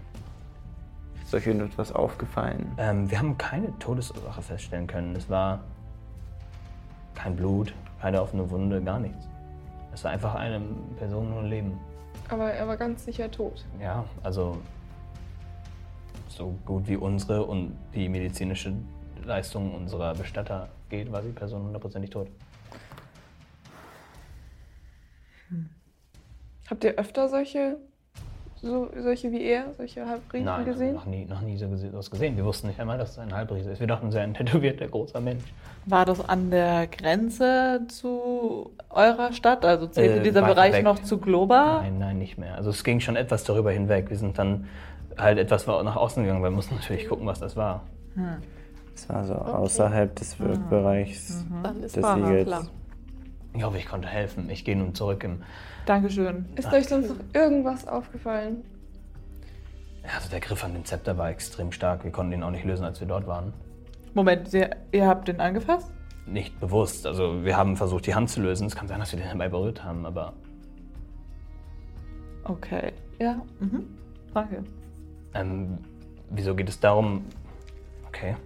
Ist 1.20 1.34
euch 1.34 1.48
irgendetwas 1.48 1.90
aufgefallen? 1.90 2.70
Ähm, 2.78 3.10
wir 3.10 3.18
haben 3.18 3.36
keine 3.38 3.76
Todesursache 3.80 4.40
feststellen 4.40 4.86
können. 4.86 5.16
Es 5.16 5.28
war 5.28 5.58
kein 7.16 7.34
Blut, 7.34 7.74
keine 8.00 8.22
offene 8.22 8.48
Wunde, 8.48 8.80
gar 8.80 9.00
nichts. 9.00 9.28
Es 9.92 10.04
war 10.04 10.12
einfach 10.12 10.36
eine 10.36 10.62
Person 10.96 11.36
ohne 11.36 11.48
Leben. 11.48 11.72
Aber 12.28 12.52
er 12.52 12.68
war 12.68 12.76
ganz 12.76 13.04
sicher 13.04 13.28
tot. 13.32 13.64
Ja, 13.80 14.04
also 14.22 14.58
so 16.28 16.54
gut 16.64 16.86
wie 16.86 16.96
unsere 16.96 17.44
und 17.46 17.76
die 17.96 18.08
medizinische 18.08 18.74
Leistung 19.24 19.74
unserer 19.74 20.14
Bestatter 20.14 20.68
geht, 20.88 21.10
war 21.10 21.20
die 21.20 21.32
Person 21.32 21.64
hundertprozentig 21.64 22.10
tot. 22.10 22.28
Habt 26.68 26.84
ihr 26.84 26.94
öfter 26.96 27.28
solche, 27.28 27.76
so, 28.62 28.88
solche 28.96 29.32
wie 29.32 29.42
er, 29.42 29.74
solche 29.76 30.06
Halbriesen 30.06 30.44
Nein, 30.46 30.64
gesehen? 30.64 30.94
noch 30.94 31.06
nie, 31.06 31.24
noch 31.24 31.40
nie 31.40 31.56
so 31.56 31.66
was 31.92 32.10
gesehen. 32.10 32.36
Wir 32.36 32.44
wussten 32.44 32.68
nicht 32.68 32.78
einmal, 32.78 32.96
dass 32.98 33.10
es 33.12 33.18
ein 33.18 33.32
Halbriese 33.34 33.70
ist. 33.72 33.80
Wir 33.80 33.86
dachten, 33.86 34.08
es 34.08 34.14
sei 34.14 34.22
ein 34.22 34.34
tätowierter 34.34 34.86
großer 34.86 35.20
Mensch. 35.20 35.42
War 35.86 36.04
das 36.04 36.20
an 36.28 36.50
der 36.50 36.86
Grenze 36.86 37.80
zu 37.88 38.70
eurer 38.90 39.32
Stadt? 39.32 39.64
Also 39.64 39.86
zählte 39.88 40.20
Äh, 40.20 40.22
dieser 40.22 40.42
Bereich 40.42 40.74
weg. 40.74 40.84
noch 40.84 41.00
zu 41.02 41.18
Globa? 41.18 41.80
Nein, 41.82 41.98
nein, 41.98 42.18
nicht 42.18 42.38
mehr. 42.38 42.54
Also 42.56 42.70
es 42.70 42.84
ging 42.84 43.00
schon 43.00 43.16
etwas 43.16 43.44
darüber 43.44 43.72
hinweg. 43.72 44.10
Wir 44.10 44.18
sind 44.18 44.38
dann 44.38 44.66
halt 45.18 45.38
etwas 45.38 45.66
nach 45.66 45.96
außen 45.96 46.22
gegangen, 46.22 46.42
weil 46.42 46.50
wir 46.50 46.56
mussten 46.56 46.76
natürlich 46.76 47.08
gucken, 47.08 47.26
was 47.26 47.40
das 47.40 47.56
war. 47.56 47.82
Es 48.94 49.08
war 49.08 49.24
so 49.24 49.34
außerhalb 49.34 50.14
des 50.16 50.38
Wirkbereichs 50.38 51.44
Dann 51.62 51.82
ist 51.82 51.96
des 51.96 52.02
wahr, 52.02 52.16
Siegels. 52.16 52.70
Ich 53.52 53.62
hoffe, 53.64 53.78
ich 53.78 53.86
konnte 53.86 54.08
helfen. 54.08 54.48
Ich 54.50 54.64
gehe 54.64 54.76
nun 54.76 54.94
zurück 54.94 55.24
im. 55.24 55.42
Dankeschön. 55.86 56.46
Ist 56.56 56.72
euch 56.72 56.86
sonst 56.86 57.08
noch 57.08 57.16
irgendwas 57.34 57.86
aufgefallen? 57.88 58.62
Ja, 60.04 60.10
Also 60.16 60.30
der 60.30 60.40
Griff 60.40 60.62
an 60.64 60.72
den 60.74 60.84
Zepter 60.84 61.18
war 61.18 61.30
extrem 61.30 61.72
stark. 61.72 62.04
Wir 62.04 62.12
konnten 62.12 62.32
ihn 62.32 62.42
auch 62.42 62.50
nicht 62.50 62.64
lösen, 62.64 62.84
als 62.84 63.00
wir 63.00 63.08
dort 63.08 63.26
waren. 63.26 63.52
Moment, 64.14 64.48
Sie, 64.48 64.66
ihr 64.92 65.06
habt 65.06 65.28
den 65.28 65.40
angefasst? 65.40 65.90
Nicht 66.26 66.58
bewusst. 66.60 67.06
Also 67.06 67.44
wir 67.44 67.56
haben 67.56 67.76
versucht, 67.76 68.06
die 68.06 68.14
Hand 68.14 68.30
zu 68.30 68.40
lösen. 68.40 68.66
Es 68.66 68.76
kann 68.76 68.86
sein, 68.88 69.00
dass 69.00 69.12
wir 69.12 69.18
den 69.18 69.28
dabei 69.28 69.48
berührt 69.48 69.82
haben, 69.84 70.06
aber 70.06 70.32
Okay. 72.44 72.92
Ja. 73.18 73.40
Mhm. 73.60 73.84
Danke. 74.32 74.64
ähm, 75.34 75.78
wieso 76.30 76.54
geht 76.54 76.68
es 76.68 76.78
darum? 76.80 77.24
Okay. 78.08 78.36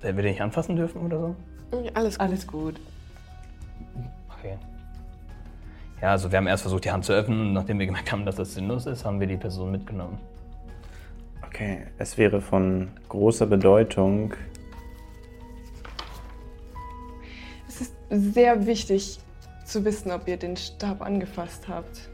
Werden 0.00 0.16
wir 0.16 0.22
den 0.22 0.32
nicht 0.32 0.42
anfassen 0.42 0.76
dürfen 0.76 1.00
oder 1.02 1.18
so? 1.18 1.36
Alles 1.94 2.18
gut. 2.18 2.20
Alles 2.28 2.46
gut. 2.46 2.74
Okay. 4.46 4.58
Ja, 6.00 6.10
also 6.10 6.30
wir 6.30 6.38
haben 6.38 6.46
erst 6.46 6.62
versucht, 6.62 6.84
die 6.84 6.90
Hand 6.90 7.04
zu 7.04 7.12
öffnen 7.12 7.40
und 7.40 7.52
nachdem 7.52 7.78
wir 7.78 7.86
gemerkt 7.86 8.12
haben, 8.12 8.24
dass 8.24 8.36
das 8.36 8.54
sinnlos 8.54 8.86
ist, 8.86 9.04
haben 9.04 9.18
wir 9.18 9.26
die 9.26 9.36
Person 9.36 9.70
mitgenommen. 9.70 10.18
Okay, 11.46 11.86
es 11.98 12.18
wäre 12.18 12.40
von 12.40 12.88
großer 13.08 13.46
Bedeutung, 13.46 14.34
Es 17.68 17.80
ist 17.80 17.94
sehr 18.08 18.66
wichtig 18.66 19.18
zu 19.64 19.84
wissen, 19.84 20.10
ob 20.10 20.28
ihr 20.28 20.36
den 20.36 20.56
Stab 20.56 21.02
angefasst 21.02 21.68
habt. 21.68 22.08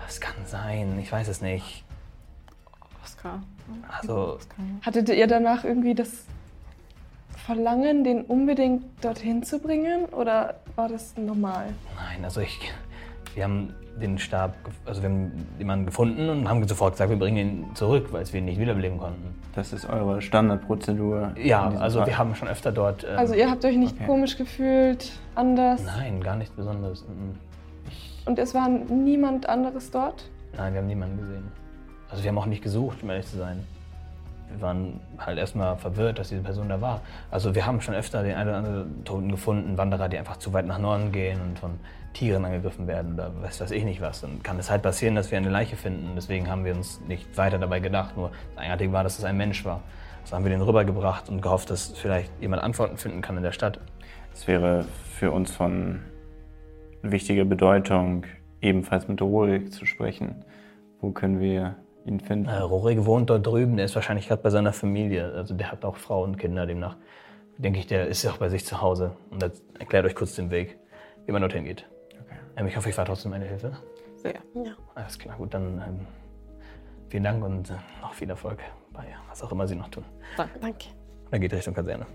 Das 0.00 0.20
kann 0.20 0.36
sein, 0.46 0.98
ich 0.98 1.10
weiß 1.10 1.28
es 1.28 1.42
nicht. 1.42 1.84
Oscar. 3.02 3.42
Also, 3.88 4.38
Hattet 4.82 5.08
ihr 5.10 5.26
danach 5.26 5.64
irgendwie 5.64 5.94
das 5.94 6.24
Verlangen, 7.52 8.04
den 8.04 8.20
unbedingt 8.26 8.84
dorthin 9.02 9.42
zu 9.42 9.58
bringen? 9.58 10.04
Oder 10.12 10.56
war 10.76 10.86
das 10.90 11.16
normal? 11.16 11.68
nein, 11.96 12.22
also 12.22 12.42
ich. 12.42 12.60
Wir 13.34 13.44
haben 13.44 13.74
den 13.98 14.18
Stab, 14.18 14.54
also 14.84 15.00
wir 15.00 15.08
haben 15.08 15.32
jemanden 15.58 15.86
gefunden 15.86 16.28
und 16.28 16.46
haben 16.46 16.66
sofort 16.68 16.92
gesagt, 16.92 17.08
wir 17.08 17.18
bringen 17.18 17.36
ihn 17.38 17.74
zurück, 17.74 18.08
weil 18.12 18.26
wir 18.30 18.38
ihn 18.40 18.44
nicht 18.44 18.60
wiederbeleben 18.60 18.98
konnten. 18.98 19.34
das 19.54 19.72
ist 19.72 19.88
eure 19.88 20.20
Standardprozedur. 20.20 21.32
Ja, 21.42 21.70
also 21.70 22.00
Fall. 22.00 22.08
wir 22.08 22.18
haben 22.18 22.34
schon 22.34 22.48
öfter 22.48 22.70
dort. 22.70 23.04
ähm, 23.04 23.16
Also 23.18 23.32
ihr 23.32 23.50
habt 23.50 23.64
euch 23.64 23.76
nicht 23.76 23.94
Okay. 23.96 24.04
komisch 24.06 24.36
gefühlt, 24.36 25.10
anders? 25.34 25.82
Nein, 25.84 26.20
gar 26.22 26.36
nichts 26.36 26.54
Besonderes. 26.54 27.02
mhm. 27.08 27.34
Ich, 27.88 28.22
Und 28.26 28.38
es 28.38 28.52
war 28.54 28.68
niemand 28.68 29.48
anderes 29.48 29.90
dort? 29.90 30.28
nein, 30.54 30.74
wir 30.74 30.80
haben 30.80 30.86
niemanden 30.88 31.16
gesehen. 31.16 31.44
Also 32.10 32.22
wir 32.22 32.28
haben 32.30 32.38
auch 32.38 32.46
nicht 32.46 32.62
gesucht, 32.62 33.02
um 33.02 33.08
ehrlich 33.08 33.26
zu 33.26 33.38
sein. 33.38 33.64
Wir 34.50 34.60
waren 34.60 35.00
halt 35.18 35.38
erstmal 35.38 35.76
verwirrt, 35.76 36.18
dass 36.18 36.28
diese 36.28 36.42
Person 36.42 36.68
da 36.68 36.80
war. 36.80 37.02
Also 37.30 37.54
wir 37.54 37.66
haben 37.66 37.80
schon 37.80 37.94
öfter 37.94 38.22
den 38.22 38.34
einen 38.34 38.48
oder 38.48 38.58
anderen 38.58 39.04
Toten 39.04 39.30
gefunden, 39.30 39.78
Wanderer, 39.78 40.08
die 40.08 40.18
einfach 40.18 40.38
zu 40.38 40.52
weit 40.52 40.66
nach 40.66 40.78
Norden 40.78 41.12
gehen 41.12 41.40
und 41.40 41.58
von 41.58 41.78
Tieren 42.14 42.44
angegriffen 42.44 42.86
werden 42.86 43.14
oder 43.14 43.30
weiß 43.42 43.60
weiß 43.60 43.70
ich 43.70 43.84
nicht 43.84 44.00
was. 44.00 44.22
Dann 44.22 44.42
kann 44.42 44.58
es 44.58 44.70
halt 44.70 44.82
passieren, 44.82 45.14
dass 45.14 45.30
wir 45.30 45.38
eine 45.38 45.50
Leiche 45.50 45.76
finden. 45.76 46.12
Deswegen 46.16 46.48
haben 46.50 46.64
wir 46.64 46.74
uns 46.74 47.00
nicht 47.06 47.36
weiter 47.36 47.58
dabei 47.58 47.80
gedacht. 47.80 48.16
Nur 48.16 48.30
das 48.54 48.62
Eigenartige 48.62 48.92
war, 48.92 49.04
dass 49.04 49.18
es 49.18 49.24
ein 49.24 49.36
Mensch 49.36 49.64
war. 49.64 49.82
Also 50.22 50.34
haben 50.34 50.44
wir 50.44 50.50
den 50.50 50.62
rübergebracht 50.62 51.28
und 51.28 51.42
gehofft, 51.42 51.70
dass 51.70 51.90
vielleicht 51.90 52.30
jemand 52.40 52.62
Antworten 52.62 52.96
finden 52.96 53.20
kann 53.20 53.36
in 53.36 53.42
der 53.42 53.52
Stadt. 53.52 53.80
Es 54.34 54.46
wäre 54.46 54.84
für 55.18 55.30
uns 55.32 55.50
von 55.50 56.00
wichtiger 57.02 57.44
Bedeutung, 57.44 58.26
ebenfalls 58.60 59.08
mit 59.08 59.20
Rorik 59.22 59.72
zu 59.72 59.86
sprechen. 59.86 60.44
Wo 61.00 61.12
können 61.12 61.40
wir 61.40 61.76
ihn 62.08 62.20
finden? 62.20 62.48
Äh, 62.48 62.58
Rorik 62.58 63.04
wohnt 63.04 63.30
dort 63.30 63.46
drüben, 63.46 63.76
der 63.76 63.84
ist 63.84 63.94
wahrscheinlich 63.94 64.28
gerade 64.28 64.42
bei 64.42 64.50
seiner 64.50 64.72
Familie. 64.72 65.32
Also 65.32 65.54
der 65.54 65.70
hat 65.70 65.84
auch 65.84 65.96
Frau 65.96 66.24
und 66.24 66.38
Kinder, 66.38 66.66
demnach 66.66 66.96
denke 67.58 67.80
ich, 67.80 67.86
der 67.86 68.06
ist 68.06 68.22
ja 68.22 68.30
auch 68.30 68.38
bei 68.38 68.48
sich 68.48 68.64
zu 68.64 68.80
Hause. 68.80 69.16
Und 69.30 69.42
das 69.42 69.62
erklärt 69.78 70.06
euch 70.06 70.14
kurz 70.14 70.34
den 70.36 70.50
Weg, 70.50 70.78
wie 71.26 71.32
man 71.32 71.42
dorthin 71.42 71.64
geht. 71.64 71.86
Ähm, 72.56 72.66
ich 72.66 72.76
hoffe, 72.76 72.88
ich 72.88 72.96
war 72.96 73.04
trotzdem 73.04 73.32
eine 73.32 73.44
Hilfe. 73.44 73.72
Sehr. 74.16 74.34
Ja. 74.54 74.76
Alles 74.94 75.18
klar, 75.18 75.36
gut, 75.36 75.52
dann 75.54 75.82
ähm, 75.86 76.06
vielen 77.08 77.24
Dank 77.24 77.44
und 77.44 77.70
äh, 77.70 77.74
noch 78.00 78.14
viel 78.14 78.30
Erfolg 78.30 78.60
bei 78.92 79.04
was 79.28 79.42
auch 79.42 79.52
immer 79.52 79.66
Sie 79.66 79.76
noch 79.76 79.88
tun. 79.88 80.04
Danke. 80.36 80.86
Dann 81.30 81.40
geht 81.40 81.52
Richtung 81.52 81.74
Kaserne. 81.74 82.06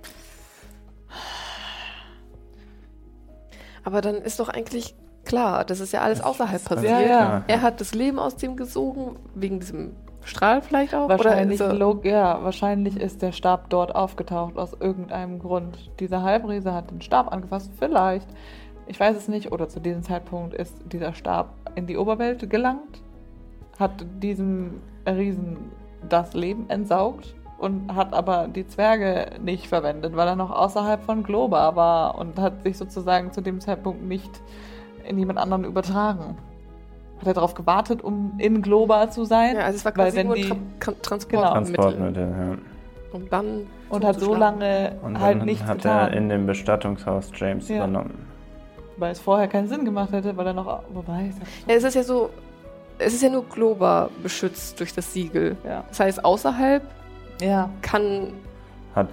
Aber 3.84 4.02
dann 4.02 4.16
ist 4.16 4.40
doch 4.40 4.50
eigentlich 4.50 4.96
klar, 5.25 5.63
das 5.65 5.80
ist 5.80 5.94
ja 5.94 6.01
alles 6.01 6.22
außerhalb 6.22 6.63
passiert. 6.63 6.92
Ja, 6.92 7.01
ja. 7.01 7.44
Er 7.48 7.62
hat 7.62 7.80
das 7.82 7.94
Leben 7.94 8.20
aus 8.20 8.36
dem 8.36 8.56
gesogen, 8.56 9.18
wegen 9.36 9.60
diesem 9.60 9.92
Strahl 10.24 10.62
vielleicht 10.62 10.96
auch? 10.96 11.10
Wahrscheinlich, 11.10 11.60
Oder 11.60 11.68
ist 11.68 11.74
er- 11.74 11.77
log 11.80 12.06
ja, 12.06 12.44
wahrscheinlich 12.44 12.98
ist 13.00 13.22
der 13.22 13.32
Stab 13.34 13.70
dort 13.70 13.94
aufgetaucht 13.96 14.58
aus 14.58 14.74
irgendeinem 14.80 15.39
Grund. 15.39 15.92
Dieser 16.00 16.22
Halbriese 16.24 16.74
hat 16.74 16.92
den 16.92 17.01
Stab 17.01 17.32
angefasst, 17.34 17.72
vielleicht. 17.77 18.27
Ich 18.88 19.00
weiß 19.00 19.15
es 19.18 19.27
nicht. 19.27 19.51
Oder 19.51 19.68
zu 19.70 19.80
diesem 19.80 20.03
Zeitpunkt 20.03 20.53
ist 20.53 20.75
dieser 20.92 21.13
Stab 21.13 21.50
in 21.75 21.88
die 21.88 21.98
Oberwelt 21.98 22.50
gelangt, 22.50 23.01
hat 23.80 24.06
diesem 24.22 24.82
Riesen 25.08 25.58
das 26.08 26.34
Leben 26.34 26.70
entsaugt 26.70 27.34
und 27.58 27.96
hat 27.96 28.13
aber 28.13 28.48
die 28.48 28.68
Zwerge 28.68 29.32
nicht 29.42 29.68
verwendet, 29.68 30.15
weil 30.15 30.27
er 30.27 30.36
noch 30.36 30.51
außerhalb 30.51 31.01
von 31.03 31.24
Globa 31.24 31.75
war 31.75 32.18
und 32.18 32.38
hat 32.39 32.63
sich 32.63 32.77
sozusagen 32.77 33.32
zu 33.32 33.42
dem 33.42 33.62
Zeitpunkt 33.62 34.03
nicht 34.03 34.42
in 35.07 35.17
jemand 35.17 35.39
anderen 35.39 35.63
übertragen? 35.65 36.38
Hat 37.19 37.27
er 37.27 37.33
darauf 37.33 37.53
gewartet, 37.53 38.03
um 38.03 38.33
in 38.38 38.62
Globa 38.62 39.10
zu 39.10 39.24
sein? 39.25 39.55
Ja, 39.55 39.63
also 39.63 39.77
es 39.77 39.86
war 39.86 39.95
Weil 39.95 40.12
quasi 40.12 40.24
nur 40.24 40.36
die- 40.36 40.50
Tra 40.79 40.91
Transportmittel. 41.01 41.53
Transportmittel, 41.75 42.29
ja. 42.38 42.57
Um 43.17 43.29
dann 43.29 43.67
und 43.89 44.03
hat 44.03 44.19
so 44.19 44.33
lange 44.33 44.93
Und 45.03 45.19
halt 45.19 45.39
dann 45.39 45.45
nichts 45.45 45.63
hat 45.65 45.77
getan, 45.77 46.12
er 46.12 46.17
in 46.17 46.29
dem 46.29 46.45
Bestattungshaus 46.48 47.29
James 47.36 47.69
Ja. 47.69 47.77
übernommen. 47.77 48.27
weil 48.98 49.12
es 49.12 49.19
vorher 49.19 49.48
keinen 49.48 49.67
Sinn 49.67 49.86
gemacht 49.86 50.12
hätte, 50.12 50.38
weil 50.38 50.45
er 50.48 50.53
noch, 50.53 50.83
wobei, 50.93 51.31
Ja, 51.67 51.74
es 51.75 51.83
ist 51.83 51.95
ja 51.95 52.03
so, 52.03 52.29
es 53.00 53.13
ist 53.15 53.24
ja 53.24 53.29
nur 53.29 53.43
Globa 53.50 54.10
beschützt 54.22 54.79
durch 54.79 54.93
das 54.93 55.12
Siegel. 55.13 55.57
ja, 55.63 55.83
Das 55.89 56.00
heißt, 56.00 56.24
außerhalb 56.25 56.83
ja, 57.41 57.69
kann, 57.81 58.33
Hat 58.95 59.07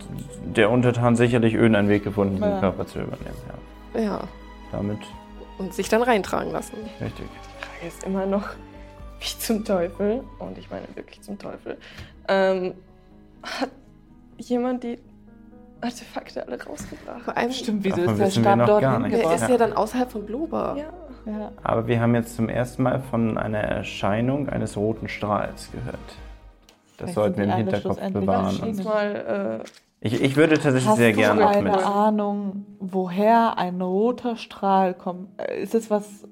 der 0.44 0.70
Untertan 0.70 1.16
sicherlich 1.16 1.54
irgendeinen 1.54 1.88
Weg 1.88 2.04
gefunden, 2.04 2.34
diesen 2.36 2.50
Ja. 2.50 2.60
Körper 2.60 2.86
zu 2.86 2.98
übernehmen. 2.98 3.36
Ja. 3.94 4.00
ja, 4.00 4.20
Damit 4.72 4.98
und 5.60 5.74
sich 5.74 5.88
dann 5.90 6.02
reintragen 6.02 6.50
lassen. 6.50 6.76
richtig. 7.00 7.26
Die 7.26 7.64
Frage 7.64 7.86
ist 7.86 8.04
immer 8.04 8.24
noch, 8.24 8.48
wie 9.20 9.38
zum 9.38 9.64
Teufel, 9.64 10.24
und 10.38 10.56
ich 10.56 10.70
meine 10.70 10.86
wirklich 10.94 11.20
zum 11.20 11.38
Teufel, 11.38 11.76
ähm, 12.28 12.74
hat 13.42 13.70
jemand 14.38 14.82
die 14.82 14.98
Artefakte 15.82 16.46
alle 16.46 16.62
rausgebracht? 16.62 17.22
Vor 17.22 17.36
allem, 17.36 17.52
stimmt, 17.52 17.84
wieso 17.84 18.00
ist 18.02 18.18
der 18.18 18.30
Stab 18.30 18.56
noch 18.56 18.66
dort 18.66 18.82
gar 18.82 18.98
nicht. 19.00 19.14
der 19.14 19.34
ist 19.34 19.48
ja 19.48 19.56
dann 19.58 19.74
außerhalb 19.74 20.10
von 20.10 20.26
Globa. 20.26 20.76
Ja. 20.76 20.92
Ja. 21.26 21.52
Aber 21.62 21.86
wir 21.86 22.00
haben 22.00 22.14
jetzt 22.14 22.36
zum 22.36 22.48
ersten 22.48 22.82
Mal 22.82 23.00
von 23.10 23.36
einer 23.36 23.58
Erscheinung 23.58 24.48
eines 24.48 24.78
roten 24.78 25.08
Strahls 25.08 25.70
gehört. 25.70 25.98
Das 26.96 26.96
Vielleicht 26.96 27.14
sollten 27.14 27.36
wir 27.36 27.44
im 27.44 27.52
Hinterkopf 27.52 28.00
bewahren. 28.10 28.46
erschienen. 28.46 28.74
Jetzt 28.76 28.84
mal, 28.84 29.60
äh, 29.62 29.68
Ich, 30.02 30.20
ich 30.20 30.36
würde 30.36 30.54
tatsächlich 30.54 30.86
Hast 30.88 30.96
sehr 30.96 31.10
du 31.12 31.18
gerne 31.18 31.42
noch 31.42 31.50
eine 31.50 31.70
mit. 31.70 31.84
Ahnung, 31.86 32.64
woher 32.78 33.58
ein 33.58 33.80
roter 33.82 34.36
Strahl 34.36 34.94
kommt? 34.94 35.28
Äh, 35.38 35.62
Ist 35.62 35.74
es 35.74 35.90
was 35.90 36.26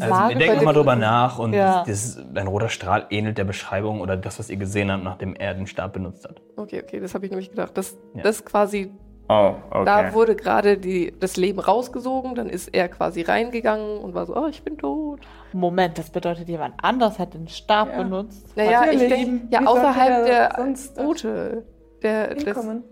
Also 0.00 0.28
wir 0.30 0.36
denken 0.36 0.64
mal 0.64 0.72
drüber 0.72 0.96
nach 0.96 1.38
und 1.38 1.52
Ja. 1.52 1.84
das, 1.86 2.18
ein 2.34 2.46
roter 2.46 2.70
Strahl 2.70 3.06
ähnelt 3.10 3.36
der 3.36 3.44
Beschreibung 3.44 4.00
oder 4.00 4.16
das, 4.16 4.38
was 4.38 4.48
ihr 4.48 4.56
gesehen 4.56 4.90
habt, 4.90 5.04
nachdem 5.04 5.34
er 5.36 5.52
den 5.52 5.66
Stab 5.66 5.92
benutzt 5.92 6.26
hat. 6.26 6.40
Okay, 6.56 6.82
okay, 6.82 7.00
das 7.00 7.14
habe 7.14 7.26
ich 7.26 7.30
nämlich 7.30 7.50
gedacht. 7.50 7.72
Das, 7.76 7.98
Ja. 8.14 8.22
das 8.22 8.46
quasi, 8.46 8.90
Oh, 9.28 9.54
okay. 9.70 9.84
da 9.84 10.14
wurde 10.14 10.34
gerade 10.34 10.78
das 11.20 11.36
Leben 11.36 11.58
rausgesogen, 11.60 12.34
dann 12.34 12.48
ist 12.48 12.68
er 12.68 12.88
quasi 12.88 13.20
reingegangen 13.22 13.98
und 13.98 14.14
war 14.14 14.24
so, 14.24 14.34
oh, 14.36 14.46
ich 14.48 14.62
bin 14.62 14.78
tot. 14.78 15.20
Moment, 15.52 15.98
das 15.98 16.10
bedeutet, 16.10 16.48
jemand 16.48 16.74
anders 16.82 17.18
hat 17.18 17.34
den 17.34 17.46
Stab 17.48 17.90
Ja. 17.90 18.02
benutzt. 18.02 18.56
Naja, 18.56 18.84
ich 18.90 19.00
Natürlich. 19.02 19.08
denke, 19.08 19.46
ja, 19.50 19.60
Wie 19.60 19.66
außerhalb 19.66 20.26
der 20.26 21.04
Route. 21.04 21.66
Der, 22.02 22.34
das, 22.34 22.42
hinkommen. 22.42 22.82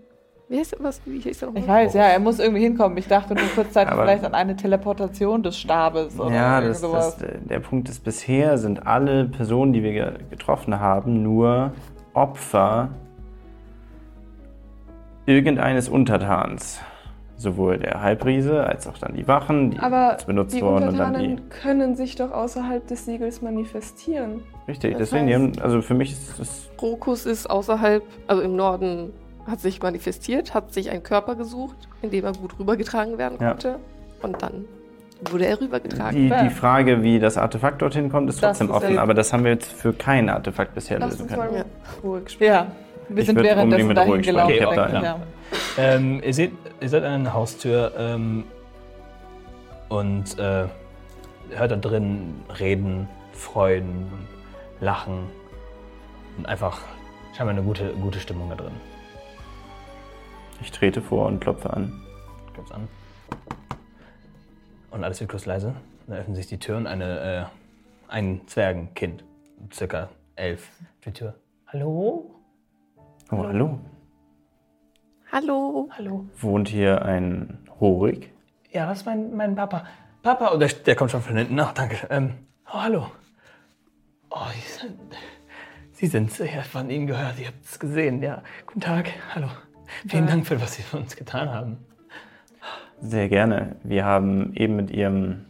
Wie 0.51 0.59
heißt 0.59 0.75
was? 0.79 1.01
Wie 1.05 1.19
der 1.41 1.47
nochmal? 1.47 1.63
Ich 1.63 1.67
weiß, 1.69 1.93
ja, 1.93 2.03
er 2.03 2.19
muss 2.19 2.39
irgendwie 2.39 2.61
hinkommen. 2.61 2.97
Ich 2.97 3.07
dachte 3.07 3.33
nur 3.33 3.45
kurzzeitig 3.55 3.91
Aber- 3.93 4.03
vielleicht 4.03 4.25
an 4.25 4.35
eine 4.35 4.55
Teleportation 4.55 5.41
des 5.43 5.57
Stabes 5.57 6.19
oder 6.19 6.35
Ja, 6.35 6.61
das, 6.61 6.81
sowas. 6.81 7.17
das, 7.17 7.29
der 7.49 7.59
Punkt 7.59 7.87
ist, 7.89 8.03
bisher 8.03 8.57
sind 8.57 8.85
alle 8.85 9.25
Personen, 9.25 9.71
die 9.73 9.81
wir 9.81 9.93
ge- 9.93 10.11
getroffen 10.29 10.79
haben, 10.79 11.23
nur 11.23 11.71
Opfer 12.13 12.89
irgendeines 15.25 15.89
Untertans. 15.89 16.81
Sowohl 17.37 17.79
der 17.79 18.01
Halbriese 18.03 18.63
als 18.67 18.85
auch 18.87 18.99
dann 18.99 19.15
die 19.15 19.27
Wachen, 19.27 19.71
die 19.71 19.79
Aber 19.79 20.11
jetzt 20.11 20.27
benutzt 20.27 20.55
die 20.55 20.61
wurden 20.61 20.89
und 20.89 20.97
dann 20.99 21.13
die. 21.15 21.19
Untertanen 21.29 21.49
können 21.49 21.95
sich 21.95 22.15
doch 22.15 22.31
außerhalb 22.31 22.85
des 22.85 23.05
Siegels 23.05 23.41
manifestieren. 23.41 24.41
Richtig, 24.67 24.91
Das 24.97 25.09
deswegen, 25.09 25.27
heißt- 25.27 25.33
haben, 25.33 25.59
also 25.63 25.81
für 25.81 25.95
mich 25.95 26.11
ist 26.11 26.37
das. 26.39 26.69
Rokus 26.79 27.25
ist 27.25 27.49
außerhalb, 27.49 28.03
also 28.27 28.43
im 28.43 28.55
Norden, 28.55 29.11
hat 29.47 29.59
sich 29.59 29.81
manifestiert, 29.81 30.53
hat 30.53 30.73
sich 30.73 30.89
einen 30.89 31.03
Körper 31.03 31.35
gesucht, 31.35 31.75
in 32.01 32.11
dem 32.11 32.25
er 32.25 32.33
gut 32.33 32.57
rübergetragen 32.59 33.17
werden 33.17 33.37
Ja. 33.39 33.49
konnte. 33.49 33.79
Und 34.21 34.41
dann 34.41 34.65
wurde 35.29 35.45
er 35.45 35.59
rübergetragen. 35.59 36.15
Die, 36.17 36.27
Ja. 36.27 36.43
die 36.43 36.49
Frage, 36.49 37.03
wie 37.03 37.19
das 37.19 37.37
Artefakt 37.37 37.81
dorthin 37.81 38.09
kommt, 38.09 38.29
ist 38.29 38.39
trotzdem 38.41 38.67
ist 38.69 38.73
offen, 38.73 38.95
ja- 38.95 39.01
aber 39.01 39.13
das 39.13 39.33
haben 39.33 39.43
wir 39.43 39.51
jetzt 39.51 39.71
für 39.71 39.93
kein 39.93 40.29
Artefakt 40.29 40.73
bisher 40.75 40.99
Lass 40.99 41.19
lösen 41.19 41.35
mal 41.35 41.47
können. 41.49 41.65
Ja. 42.41 42.45
Ja, 42.47 42.67
wir 43.09 43.19
Ich 43.21 43.25
sind 43.27 43.35
währenddessen 43.41 43.87
mit 43.87 43.97
dahin 43.97 44.11
ruhig 44.13 44.25
gelaufen. 44.25 44.53
Okay, 44.53 44.67
ich, 44.69 44.75
ja. 44.75 45.01
ja. 45.01 45.19
Ähm, 45.77 46.21
ihr, 46.23 46.33
seht, 46.33 46.51
ihr 46.79 46.89
seid 46.89 47.03
an 47.03 47.13
einer 47.13 47.33
Haustür 47.33 47.91
ähm, 47.97 48.45
und 49.89 50.37
äh, 50.39 50.65
hört 51.49 51.71
da 51.71 51.75
drin 51.75 52.35
reden, 52.59 53.07
freuen, 53.33 54.07
lachen 54.79 55.27
und 56.37 56.47
einfach 56.47 56.79
scheinbar 57.35 57.53
eine 57.55 57.63
gute, 57.63 57.89
gute 58.01 58.19
Stimmung 58.19 58.49
da 58.49 58.55
drin. 58.55 58.71
Ich 60.61 60.71
trete 60.71 61.01
vor 61.01 61.25
und 61.25 61.39
klopfe 61.39 61.71
an. 61.71 62.01
Klopft's 62.53 62.71
an. 62.71 62.87
Und 64.91 65.03
alles 65.03 65.19
wird 65.19 65.31
kurz 65.31 65.45
leise. 65.45 65.73
Dann 66.07 66.17
öffnen 66.17 66.35
sich 66.35 66.47
die 66.47 66.59
Türen. 66.59 66.85
Eine, 66.85 67.19
äh, 67.19 67.45
ein 68.07 68.41
Zwergenkind, 68.47 69.23
circa 69.73 70.09
elf, 70.35 70.69
die 71.05 71.11
Tür. 71.11 71.35
Hallo? 71.67 72.35
Oh, 73.31 73.43
hallo. 73.43 73.79
Hallo. 75.31 75.89
Hallo? 75.97 76.25
Wohnt 76.37 76.67
hier 76.67 77.03
ein 77.05 77.57
Horig? 77.79 78.31
Ja, 78.71 78.87
das 78.87 78.99
ist 78.99 79.05
mein, 79.05 79.35
mein 79.35 79.55
Papa. 79.55 79.85
Papa, 80.21 80.49
und 80.49 80.59
der, 80.59 80.69
der 80.69 80.95
kommt 80.95 81.11
schon 81.11 81.21
von 81.21 81.37
hinten. 81.37 81.59
Ach, 81.59 81.73
danke. 81.73 82.07
Ähm, 82.09 82.33
oh, 82.67 82.73
hallo. 82.73 83.07
Oh, 84.29 84.37
Sie 84.53 84.79
sind, 84.79 84.99
Sie 85.93 86.07
sind's. 86.07 86.39
Ich 86.39 86.53
habe 86.53 86.65
von 86.65 86.89
Ihnen 86.89 87.07
gehört. 87.07 87.37
Habe 87.37 87.53
es 87.63 87.79
gesehen. 87.79 88.21
Ja, 88.21 88.43
guten 88.67 88.81
Tag. 88.81 89.09
Hallo. 89.33 89.47
Vielen 90.07 90.27
Dank 90.27 90.47
für 90.47 90.59
was 90.61 90.75
Sie 90.75 90.83
für 90.83 90.97
uns 90.97 91.15
getan 91.15 91.49
haben. 91.49 91.77
Sehr 93.01 93.29
gerne. 93.29 93.75
Wir 93.83 94.05
haben 94.05 94.53
eben 94.55 94.75
mit 94.75 94.91
Ihrem 94.91 95.45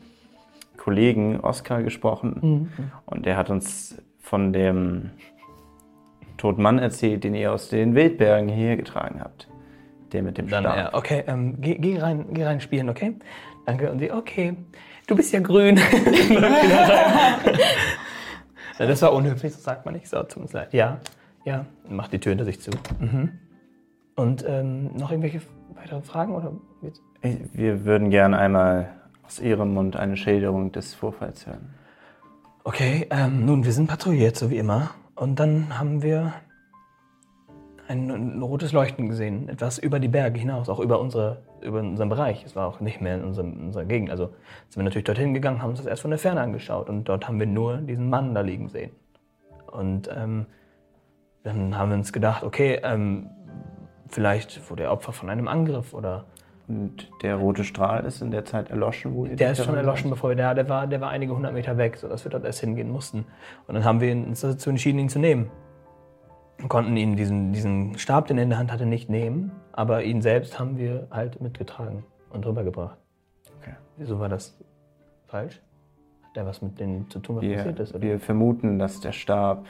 Kollegen 0.78 1.40
Oskar 1.42 1.84
gesprochen 1.84 2.72
und 3.06 3.28
er 3.28 3.38
hat 3.38 3.50
uns 3.50 4.02
von 4.20 4.54
dem 4.54 5.12
toten 6.38 6.62
Mann 6.62 6.80
erzählt, 6.80 7.24
den 7.24 7.36
ihr 7.36 7.52
aus 7.52 7.70
den 7.70 7.94
Wildbergen 7.94 8.50
hierher 8.50 8.78
getragen 8.78 9.20
habt. 9.22 9.48
Der 10.12 10.24
mit 10.24 10.38
dem 10.38 10.50
Dann 10.50 10.64
Stab. 10.64 10.78
er, 10.78 10.94
okay, 10.94 11.24
ähm, 11.28 11.62
geh, 11.62 11.76
geh 11.76 12.00
rein, 12.00 12.26
geh 12.32 12.44
rein 12.44 12.60
spielen, 12.60 12.90
okay? 12.90 13.16
Danke. 13.66 13.92
Und 13.92 14.00
sie, 14.00 14.12
okay. 14.12 14.56
Du 15.08 15.16
bist 15.16 15.32
ja 15.34 15.40
grün. 15.40 15.80
Das 18.78 19.02
war 19.04 19.14
unhöflich, 19.14 19.54
das 19.54 19.64
sagt 19.64 19.86
man 19.86 19.94
nicht. 19.94 20.08
So, 20.08 20.24
tut 20.24 20.38
uns 20.38 20.54
leid. 20.54 20.74
Ja, 20.74 21.00
ja. 21.46 21.66
Macht 21.88 22.14
die 22.14 22.20
Tür 22.20 22.32
hinter 22.32 22.46
sich 22.46 22.60
zu. 22.60 22.72
Mhm. 23.00 23.32
Und 24.22 24.46
ähm, 24.48 24.92
noch 24.96 25.10
irgendwelche 25.10 25.42
weitere 25.74 26.02
Fragen? 26.02 26.36
Oder 26.36 26.54
Wir 27.54 27.86
würden 27.86 28.12
gerne 28.12 28.38
einmal 28.38 28.90
aus 29.26 29.40
Ihrem 29.40 29.74
Mund 29.74 29.96
eine 29.96 30.16
Schilderung 30.16 30.72
des 30.72 30.94
Vorfalls 30.94 31.48
hören. 31.48 31.74
Okay, 32.64 33.08
ähm, 33.10 33.46
nun, 33.46 33.66
wir 33.66 33.72
sind 33.72 33.88
patrouilliert, 33.88 34.36
so 34.36 34.52
wie 34.52 34.58
immer. 34.58 34.92
Und 35.16 35.40
dann 35.40 35.80
haben 35.80 36.04
wir 36.04 36.34
ein, 37.88 38.12
ein 38.12 38.42
rotes 38.44 38.74
Leuchten 38.74 39.10
gesehen, 39.10 39.50
etwas 39.50 39.80
über 39.80 40.00
die 40.00 40.08
Berge 40.08 40.40
hinaus, 40.40 40.70
auch 40.70 40.80
über, 40.80 41.00
unsere, 41.00 41.42
über 41.64 41.80
unseren 41.80 42.10
Bereich. 42.10 42.44
Es 42.46 42.56
war 42.56 42.68
auch 42.68 42.80
nicht 42.80 43.02
mehr 43.02 43.16
in 43.16 43.24
unserem, 43.24 43.54
in 43.54 43.66
unserer 43.66 43.86
Gegend. 43.86 44.12
Also 44.12 44.28
sind 44.70 44.78
wir 44.78 44.84
natürlich 44.84 45.06
dorthin 45.06 45.34
gegangen, 45.34 45.64
haben 45.64 45.72
uns 45.72 45.80
das 45.80 45.88
erst 45.88 46.04
von 46.04 46.12
der 46.12 46.20
Ferne 46.20 46.42
angeschaut. 46.42 46.90
Und 46.90 47.10
dort 47.10 47.28
haben 47.28 47.40
wir 47.40 47.48
nur 47.48 47.78
diesen 47.78 48.08
Mann 48.08 48.36
da 48.36 48.42
liegen 48.42 48.70
sehen. 48.70 48.92
Und 49.66 50.12
ähm, 50.16 50.46
dann 51.44 51.76
haben 51.76 51.90
wir 51.90 51.98
uns 51.98 52.14
gedacht, 52.14 52.44
okay, 52.44 52.80
ähm, 52.84 53.32
vielleicht 54.12 54.70
wurde 54.70 54.84
er 54.84 54.92
Opfer 54.92 55.12
von 55.14 55.30
einem 55.30 55.48
Angriff 55.48 55.94
oder 55.94 56.26
Und 56.68 57.10
der 57.22 57.36
rote 57.36 57.64
Strahl 57.64 58.06
ist 58.06 58.22
in 58.22 58.32
der 58.32 58.46
Zeit 58.46 58.70
erloschen, 58.70 59.14
wo 59.14 59.26
ihr 59.26 59.36
Der 59.36 59.52
ist 59.52 59.66
schon 59.66 59.76
erloschen, 59.76 60.10
bevor 60.10 60.30
wir 60.30 60.38
da, 60.38 60.54
der 60.54 60.70
war, 60.70 60.88
der 60.88 61.02
war 61.02 61.10
einige 61.10 61.36
hundert 61.36 61.54
Meter 61.54 61.78
weg, 61.78 61.98
sodass 61.98 62.24
wir 62.24 62.32
dort 62.32 62.46
erst 62.46 62.62
hingehen 62.62 62.90
mussten. 62.90 63.26
Und 63.68 63.76
dann 63.76 63.84
haben 63.84 64.00
wir 64.00 64.14
uns 64.14 64.42
dazu 64.42 64.70
entschieden, 64.70 65.00
ihn 65.00 65.10
zu 65.10 65.20
nehmen. 65.20 65.50
Wir 66.58 66.70
konnten 66.70 66.96
ihn 66.96 67.16
diesen, 67.16 67.52
diesen 67.52 67.98
Stab, 67.98 68.28
den 68.28 68.38
er 68.38 68.44
in 68.44 68.50
der 68.50 68.60
Hand 68.60 68.72
hatte, 68.72 68.86
nicht 68.86 69.10
nehmen, 69.10 69.52
aber 69.74 70.04
ihn 70.04 70.22
selbst 70.22 70.60
haben 70.60 70.78
wir 70.78 71.08
halt 71.10 71.42
mitgetragen 71.42 72.06
und 72.30 72.46
rübergebracht. 72.46 72.98
Okay. 73.60 73.76
Wieso 73.98 74.20
war 74.20 74.30
das 74.30 74.58
falsch? 75.26 75.60
Hat 76.24 76.36
der 76.36 76.46
was 76.46 76.62
mit 76.62 76.80
denen 76.80 77.10
zu 77.10 77.20
tun, 77.20 77.38
was 77.38 77.44
Wir, 77.44 77.56
passiert 77.56 77.80
ist? 77.80 77.96
Oder? 77.96 78.02
wir 78.02 78.20
vermuten, 78.20 78.78
dass 78.78 79.02
der 79.02 79.12
Stab 79.12 79.66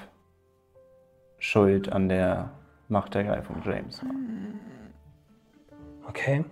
schuld 1.40 1.92
an 1.92 2.10
der 2.10 2.52
Machtergreifung 2.92 3.62
James 3.64 4.04
war. 4.04 4.12
Okay. 6.08 6.46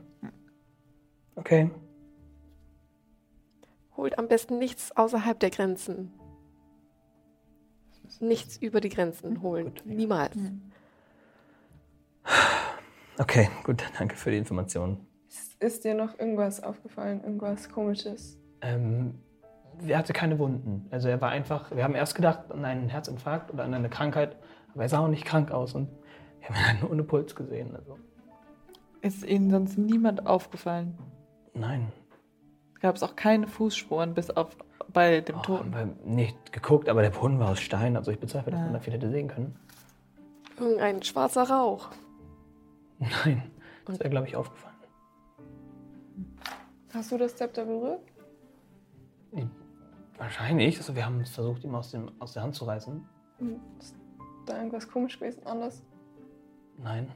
Okay. 1.36 1.70
Holt 3.96 4.18
am 4.18 4.28
besten 4.28 4.58
nichts 4.58 4.96
außerhalb 4.96 5.40
der 5.40 5.50
Grenzen. 5.50 6.14
Nichts 8.20 8.58
über 8.58 8.82
die 8.82 8.90
Grenzen 8.90 9.42
holen. 9.42 9.74
Niemals. 9.86 10.38
Okay, 13.18 13.50
gut, 13.64 13.84
danke 13.98 14.16
für 14.16 14.32
die 14.32 14.38
Information. 14.38 15.06
Ist, 15.28 15.62
ist 15.62 15.84
dir 15.84 15.94
noch 15.94 16.18
irgendwas 16.18 16.64
aufgefallen? 16.64 17.22
Irgendwas 17.24 17.70
Komisches? 17.70 18.40
Ähm, 18.62 19.20
er 19.86 19.98
hatte 19.98 20.14
keine 20.14 20.40
Wunden. 20.40 20.88
Also 20.90 21.10
er 21.10 21.20
war 21.22 21.30
einfach, 21.30 21.76
wir 21.76 21.84
haben 21.84 21.96
erst 21.96 22.16
gedacht 22.16 22.52
an 22.52 22.66
einen 22.66 22.90
Herzinfarkt 22.90 23.54
oder 23.54 23.66
an 23.66 23.74
eine 23.74 23.90
Krankheit, 23.90 24.38
aber 24.74 24.84
er 24.84 24.90
sah 24.90 25.00
auch 25.00 25.08
nicht 25.10 25.26
krank 25.26 25.52
aus 25.52 25.76
und 25.76 25.90
wir 26.40 26.50
haben 26.50 26.56
ihn 26.56 26.68
halt 26.68 26.82
nur 26.82 26.92
ohne 26.92 27.04
Puls 27.04 27.36
gesehen. 27.36 27.76
Also 27.76 27.98
Ist 29.02 29.24
Ihnen 29.26 29.50
sonst 29.50 29.78
niemand 29.78 30.26
aufgefallen? 30.26 30.98
nein. 31.54 31.92
Gab 32.82 32.96
es 32.96 33.04
auch 33.04 33.18
keine 33.18 33.46
Fußspuren, 33.46 34.14
bis 34.14 34.30
auf 34.30 34.56
bei 34.94 35.20
dem 35.20 35.36
Oh, 35.36 35.40
haben 35.40 35.44
Toten. 35.44 35.74
wir 35.74 35.86
nicht 36.06 36.54
geguckt, 36.54 36.88
aber 36.88 37.02
der 37.02 37.10
Boden 37.10 37.38
war 37.38 37.50
aus 37.52 37.60
Stein, 37.60 37.98
also 37.98 38.10
ich 38.10 38.20
bezweifle, 38.20 38.52
dass 38.54 38.62
man 38.62 38.72
da 38.72 38.80
viel 38.80 38.94
hätte 38.94 39.10
sehen 39.10 39.28
können. 39.28 39.60
Irgendein 40.58 41.04
schwarzer 41.04 41.50
Rauch. 41.50 41.90
Nein, 43.00 43.44
das 43.84 44.00
wäre, 44.00 44.10
glaube 44.10 44.28
ich, 44.28 44.36
aufgefallen. 44.38 44.76
Hast 46.94 47.12
du 47.12 47.18
das 47.18 47.36
Zepter 47.36 47.66
berührt? 47.66 48.00
Wahrscheinlich. 50.18 50.78
Also 50.78 50.96
wir 50.96 51.06
haben 51.06 51.20
es 51.22 51.30
versucht, 51.32 51.64
ihm 51.64 51.76
aus, 51.76 51.92
dem, 51.92 52.12
aus 52.20 52.34
der 52.34 52.44
Hand 52.44 52.56
zu 52.56 52.66
reißen. 52.66 53.06
Ist 53.80 53.96
da 54.46 54.58
irgendwas 54.58 54.88
komisch 54.90 55.20
gewesen? 55.20 55.46
Anders? 55.46 55.84
Nein. 56.82 57.12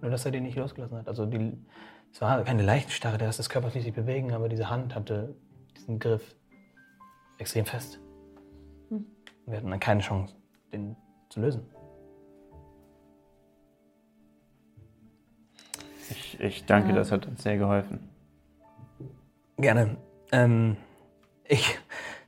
Nur, 0.00 0.10
dass 0.10 0.24
er 0.24 0.32
den 0.32 0.42
nicht 0.44 0.56
losgelassen 0.56 0.98
hat. 0.98 1.08
Also 1.08 1.26
die, 1.26 1.52
es 2.12 2.20
war 2.20 2.42
keine 2.44 2.62
Leichenstarre, 2.62 3.18
der 3.18 3.28
lässt 3.28 3.38
das 3.38 3.48
Körper 3.48 3.68
nicht 3.68 3.82
sich 3.84 3.92
bewegen, 3.92 4.32
aber 4.32 4.48
diese 4.48 4.68
Hand 4.68 4.94
hatte 4.94 5.34
diesen 5.76 5.98
Griff 5.98 6.34
extrem 7.38 7.64
fest. 7.64 8.00
Hm. 8.88 9.06
Wir 9.46 9.58
hatten 9.58 9.70
dann 9.70 9.80
keine 9.80 10.00
Chance, 10.00 10.34
den 10.72 10.96
zu 11.28 11.40
lösen. 11.40 11.62
Ich, 16.10 16.40
ich 16.40 16.66
danke, 16.66 16.90
Ja. 16.90 16.96
das 16.96 17.10
hat 17.12 17.26
uns 17.26 17.42
sehr 17.42 17.56
geholfen. 17.56 18.08
Gerne. 19.56 19.96
Ähm, 20.32 20.76
ich 21.44 21.78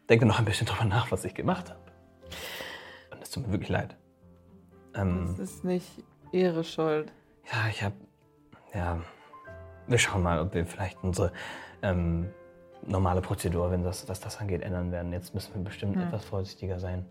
denke 0.09 0.27
noch 0.27 0.39
ein 0.39 0.45
bisschen 0.45 0.67
drüber 0.67 0.85
nach, 0.85 1.11
was 1.11 1.25
ich 1.25 1.35
gemacht 1.35 1.71
habe. 1.71 1.81
Und 3.11 3.23
es 3.23 3.31
tut 3.31 3.47
mir 3.47 3.53
wirklich 3.53 3.69
leid. 3.71 3.97
Ähm, 4.95 5.27
Das 5.27 5.39
ist 5.39 5.65
nicht 5.65 6.05
ihre 6.35 6.65
Schuld. 6.65 7.13
Ja, 7.53 7.69
ich 7.69 7.83
habe. 7.83 7.95
Ja. 8.75 9.01
Wir 9.87 9.99
schauen 9.99 10.23
mal, 10.23 10.41
ob 10.41 10.55
wir 10.55 10.67
vielleicht 10.67 11.03
unsere 11.03 11.33
ähm, 11.83 12.31
normale 12.87 13.21
Prozedur, 13.21 13.71
wenn 13.71 13.83
das, 13.85 14.09
was 14.09 14.21
das 14.21 14.39
angeht, 14.41 14.63
ändern 14.63 14.91
werden. 14.93 15.13
Jetzt 15.13 15.35
müssen 15.35 15.55
wir 15.55 15.63
bestimmt 15.63 15.97
Hm. 15.97 16.03
etwas 16.03 16.25
vorsichtiger 16.25 16.79
sein. 16.81 17.05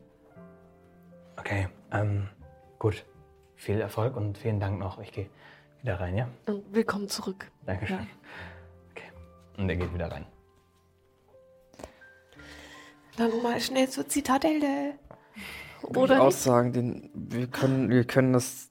Okay, 1.38 1.68
ähm, 1.92 2.28
gut. 2.80 3.06
Viel 3.56 3.80
Erfolg 3.80 4.16
und 4.18 4.38
vielen 4.38 4.60
Dank 4.60 4.80
noch. 4.80 5.00
Ich 5.00 5.12
gehe 5.12 5.30
wieder 5.82 6.00
rein, 6.00 6.18
ja? 6.18 6.28
Und 6.48 6.74
willkommen 6.74 7.08
zurück. 7.08 7.50
Dankeschön. 7.66 8.00
Ja. 8.00 8.06
Okay. 8.92 9.12
Und 9.58 9.70
er 9.70 9.76
geht 9.78 9.94
wieder 9.94 10.12
rein. 10.12 10.26
Dann 13.18 13.42
mal 13.44 13.60
schnell 13.60 13.88
zur 13.90 14.08
Zitadelle. 14.08 14.96
Ich 15.36 15.96
Oder 15.98 16.22
auch 16.22 16.28
nicht? 16.28 16.40
sagen, 16.40 16.74
den, 16.74 17.10
wir, 17.14 17.48
können, 17.48 17.90
wir 17.90 18.06
können 18.06 18.34
das. 18.34 18.70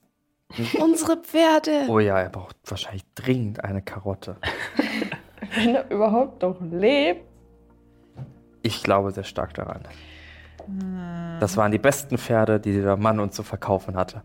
Unsere 0.81 1.17
Pferde. 1.17 1.87
Oh 1.89 1.99
ja, 1.99 2.19
er 2.19 2.29
braucht 2.29 2.57
wahrscheinlich 2.67 3.05
dringend 3.15 3.65
eine 3.65 3.83
Karotte. 3.83 4.37
Wenn 5.55 5.75
er 5.75 5.91
überhaupt 5.91 6.43
noch 6.43 6.61
lebt. 6.61 7.27
Ich 8.63 8.83
glaube 8.83 9.11
sehr 9.11 9.25
stark 9.25 9.55
daran. 9.55 9.83
Das 11.41 11.57
waren 11.57 11.73
die 11.73 11.79
besten 11.79 12.17
Pferde, 12.19 12.61
die 12.61 12.81
der 12.81 12.97
Mann 12.97 13.19
uns 13.19 13.35
zu 13.35 13.43
verkaufen 13.43 13.97
hatte. 13.97 14.23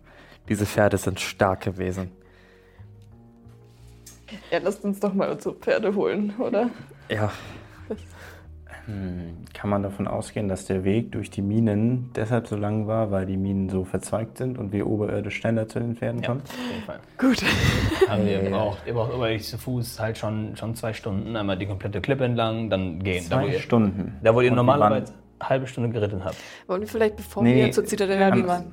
Diese 0.47 0.65
Pferde 0.65 0.97
sind 0.97 1.19
stark 1.19 1.61
gewesen. 1.61 2.11
Ja, 4.51 4.59
lasst 4.59 4.83
uns 4.83 4.99
doch 4.99 5.13
mal 5.13 5.31
unsere 5.31 5.55
Pferde 5.55 5.95
holen, 5.95 6.35
oder? 6.37 6.69
Ja, 7.09 7.31
Hm, 8.87 9.37
Kann 9.53 9.69
man 9.69 9.83
davon 9.83 10.07
ausgehen, 10.07 10.47
dass 10.47 10.65
der 10.65 10.83
Weg 10.85 11.11
durch 11.11 11.29
die 11.29 11.41
Minen 11.41 12.09
deshalb 12.15 12.47
so 12.47 12.55
lang 12.55 12.87
war, 12.87 13.11
weil 13.11 13.25
die 13.25 13.35
Minen 13.37 13.69
so 13.69 13.83
verzweigt 13.83 14.37
sind 14.37 14.57
und 14.57 14.71
wir 14.71 14.87
oberirdisch 14.87 15.35
schneller 15.35 15.67
zu 15.67 15.79
den 15.79 15.95
Pferden 15.95 16.21
Ja, 16.21 16.29
kommen? 16.29 16.41
auf 16.41 16.57
jeden 16.71 16.83
Fall. 16.83 16.99
Gut. 17.17 17.43
Also 18.09 18.25
ihr 18.25 18.39
braucht, 18.49 18.77
ihr 18.87 18.93
braucht 18.93 19.13
über 19.13 19.37
zu 19.37 19.57
Fuß 19.57 19.99
halt 19.99 20.17
schon, 20.17 20.55
schon 20.55 20.73
zwei 20.75 20.93
Stunden. 20.93 21.35
Einmal 21.35 21.57
die 21.57 21.65
komplette 21.65 21.99
Klippe 21.99 22.23
entlang, 22.23 22.69
dann 22.69 23.03
gehen. 23.03 23.25
Da, 23.29 23.41
wo 23.41 23.45
Zwei 23.45 23.53
ihr, 23.53 23.59
Stunden. 23.59 24.13
da, 24.23 24.33
wo 24.33 24.39
ihr 24.39 24.49
Und 24.49 24.53
wir 24.53 24.63
normalerweise 24.63 25.11
eine 25.39 25.49
halbe 25.49 25.67
Stunde 25.67 25.89
geritten 25.89 26.23
habt. 26.23 26.37
Wollen 26.67 26.79
wir 26.81 26.87
vielleicht, 26.87 27.17
bevor 27.17 27.43
Nee, 27.43 27.55
wir 27.65 27.71
zur 27.73 27.83
Zitadelle 27.83 28.21
Ja, 28.21 28.31
die 28.31 28.39
gehen? 28.39 28.47
waren. 28.47 28.65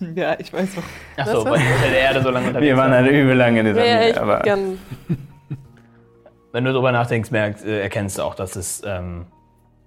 Ja, 0.14 0.34
ich 0.38 0.50
weiß 0.52 0.76
noch. 0.76 0.82
Achso, 1.16 1.44
weil 1.44 1.60
der 1.90 2.00
Erde 2.00 2.22
so 2.22 2.30
lange 2.30 2.48
unterwegs 2.48 2.66
Wir 2.68 2.76
waren 2.76 2.90
halt 2.92 3.06
übel 3.10 3.34
lange 3.34 3.60
in 3.60 3.66
dieser 3.66 3.84
Ja, 3.86 4.02
ja, 4.08 4.20
aber 4.20 4.40
gern. 4.40 4.78
Wenn 6.52 6.64
du 6.64 6.72
darüber 6.72 6.92
nachdenkst, 6.92 7.30
merkst, 7.30 7.64
äh, 7.64 7.80
erkennst 7.82 8.18
du 8.18 8.22
auch, 8.22 8.34
dass 8.34 8.56
es, 8.56 8.82
ähm, 8.84 9.26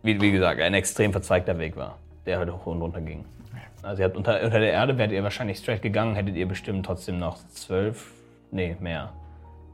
wie, 0.02 0.20
wie 0.22 0.32
gesagt, 0.32 0.62
ein 0.62 0.74
extrem 0.74 1.12
verzweigter 1.12 1.58
Weg 1.60 1.76
war, 1.76 1.98
der 2.26 2.40
halt 2.40 2.52
hoch 2.52 2.66
und 2.68 2.82
runter 2.82 3.02
ging. 3.02 3.26
Also 3.82 4.02
ihr 4.02 4.06
habt 4.06 4.16
unter, 4.16 4.42
unter 4.42 4.60
der 4.60 4.72
Erde, 4.72 4.98
wärt 4.98 5.12
ihr 5.12 5.24
wahrscheinlich 5.24 5.58
straight 5.58 5.82
gegangen, 5.82 6.16
hättet 6.16 6.36
ihr 6.36 6.48
bestimmt 6.48 6.86
trotzdem 6.86 7.20
noch 7.20 7.38
zwölf, 7.50 8.12
nee, 8.52 8.78
mehr, 8.80 9.12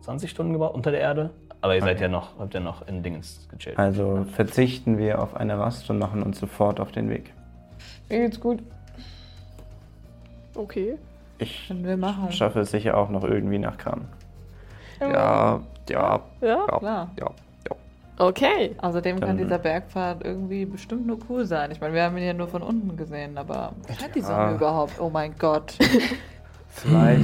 20 0.02 0.32
Stunden 0.32 0.54
gebraucht 0.54 0.74
unter 0.74 0.90
der 0.92 1.02
Erde. 1.02 1.30
Aber 1.62 1.76
ihr 1.76 1.82
seid 1.82 2.00
ja 2.00 2.08
noch, 2.08 2.40
habt 2.40 2.54
ja 2.54 2.60
noch 2.62 2.88
in 2.88 3.04
Dingens 3.04 3.48
gechillt. 3.52 3.78
also 3.78 4.26
verzichten 4.34 4.98
wir 4.98 5.22
auf 5.22 5.36
eine 5.36 5.60
Rast 5.60 5.90
und 5.90 6.00
machen 6.00 6.24
uns 6.24 6.40
sofort 6.40 6.80
auf 6.80 6.92
den 6.92 7.10
Weg. 7.10 7.34
Mir 8.10 8.20
geht's 8.22 8.40
gut. 8.40 8.64
Okay. 10.56 10.96
Ich 11.38 11.68
Können 11.68 11.86
wir 11.86 11.98
machen. 11.98 12.32
schaffe 12.32 12.62
es 12.62 12.72
sicher 12.72 12.98
auch 12.98 13.10
noch 13.10 13.24
irgendwie 13.24 13.60
nach 13.60 13.78
Kran. 13.78 14.08
ja, 15.00 15.62
ja, 15.90 16.20
Ja? 16.42 16.48
ja, 16.70 16.78
Klar. 16.80 17.12
ja. 17.20 17.28
Okay. 18.22 18.76
Außerdem 18.82 19.20
kann 19.22 19.30
Dann- 19.30 19.38
dieser 19.38 19.58
Bergpfad 19.60 20.26
irgendwie 20.26 20.66
bestimmt 20.66 21.08
nur 21.08 21.18
cool 21.30 21.46
sein. 21.46 21.72
Ich 21.72 21.80
meine, 21.80 21.94
wir 21.94 22.04
haben 22.04 22.18
ihn 22.18 22.26
ja 22.26 22.34
nur 22.34 22.50
von 22.50 22.62
unten 22.62 22.98
gesehen, 22.98 23.38
aber 23.38 23.72
scheint 23.98 24.14
die 24.14 24.20
Sonne 24.22 24.56
überhaupt? 24.56 25.00
Oh 25.00 25.10
mein 25.10 25.34
Gott. 25.40 25.74
Vielleicht. 26.68 27.24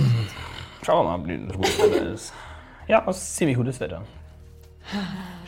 Schauen 0.83 1.05
wir 1.05 1.17
mal, 1.17 1.27
wie 1.27 1.45
das 1.47 1.57
gute 1.57 1.91
Wetter 1.91 2.13
ist. 2.13 2.33
Ja, 2.87 3.03
es 3.09 3.17
ist 3.17 3.35
ziemlich 3.35 3.57
gutes 3.57 3.77
Wetter. 3.81 4.03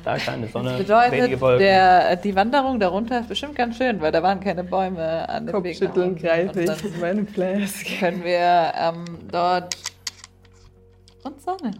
Stark 0.01 0.19
scheine 0.19 0.47
Sonne, 0.47 0.71
wenige 0.71 0.83
Bedeutet, 0.83 1.41
Wolken. 1.41 1.59
der, 1.59 2.15
die 2.17 2.35
Wanderung 2.35 2.79
darunter 2.79 3.19
ist 3.21 3.29
bestimmt 3.29 3.55
ganz 3.55 3.77
schön, 3.77 4.01
weil 4.01 4.11
da 4.11 4.21
waren 4.23 4.39
keine 4.41 4.63
Bäume 4.65 5.29
an 5.29 5.45
dem 5.45 5.63
Weg. 5.63 5.79
nach 5.79 5.87
Kopfschütteln 5.87 6.09
unten. 6.09 6.21
greife 6.21 6.59
Und 6.59 6.83
ich 6.83 6.93
in 6.93 6.99
meine 6.99 7.25
Flask. 7.25 7.85
Dann 7.87 7.99
können 7.99 8.23
wir 8.25 8.73
ähm, 8.75 9.05
dort 9.31 9.75
uns 11.23 11.45
sonnen, 11.45 11.77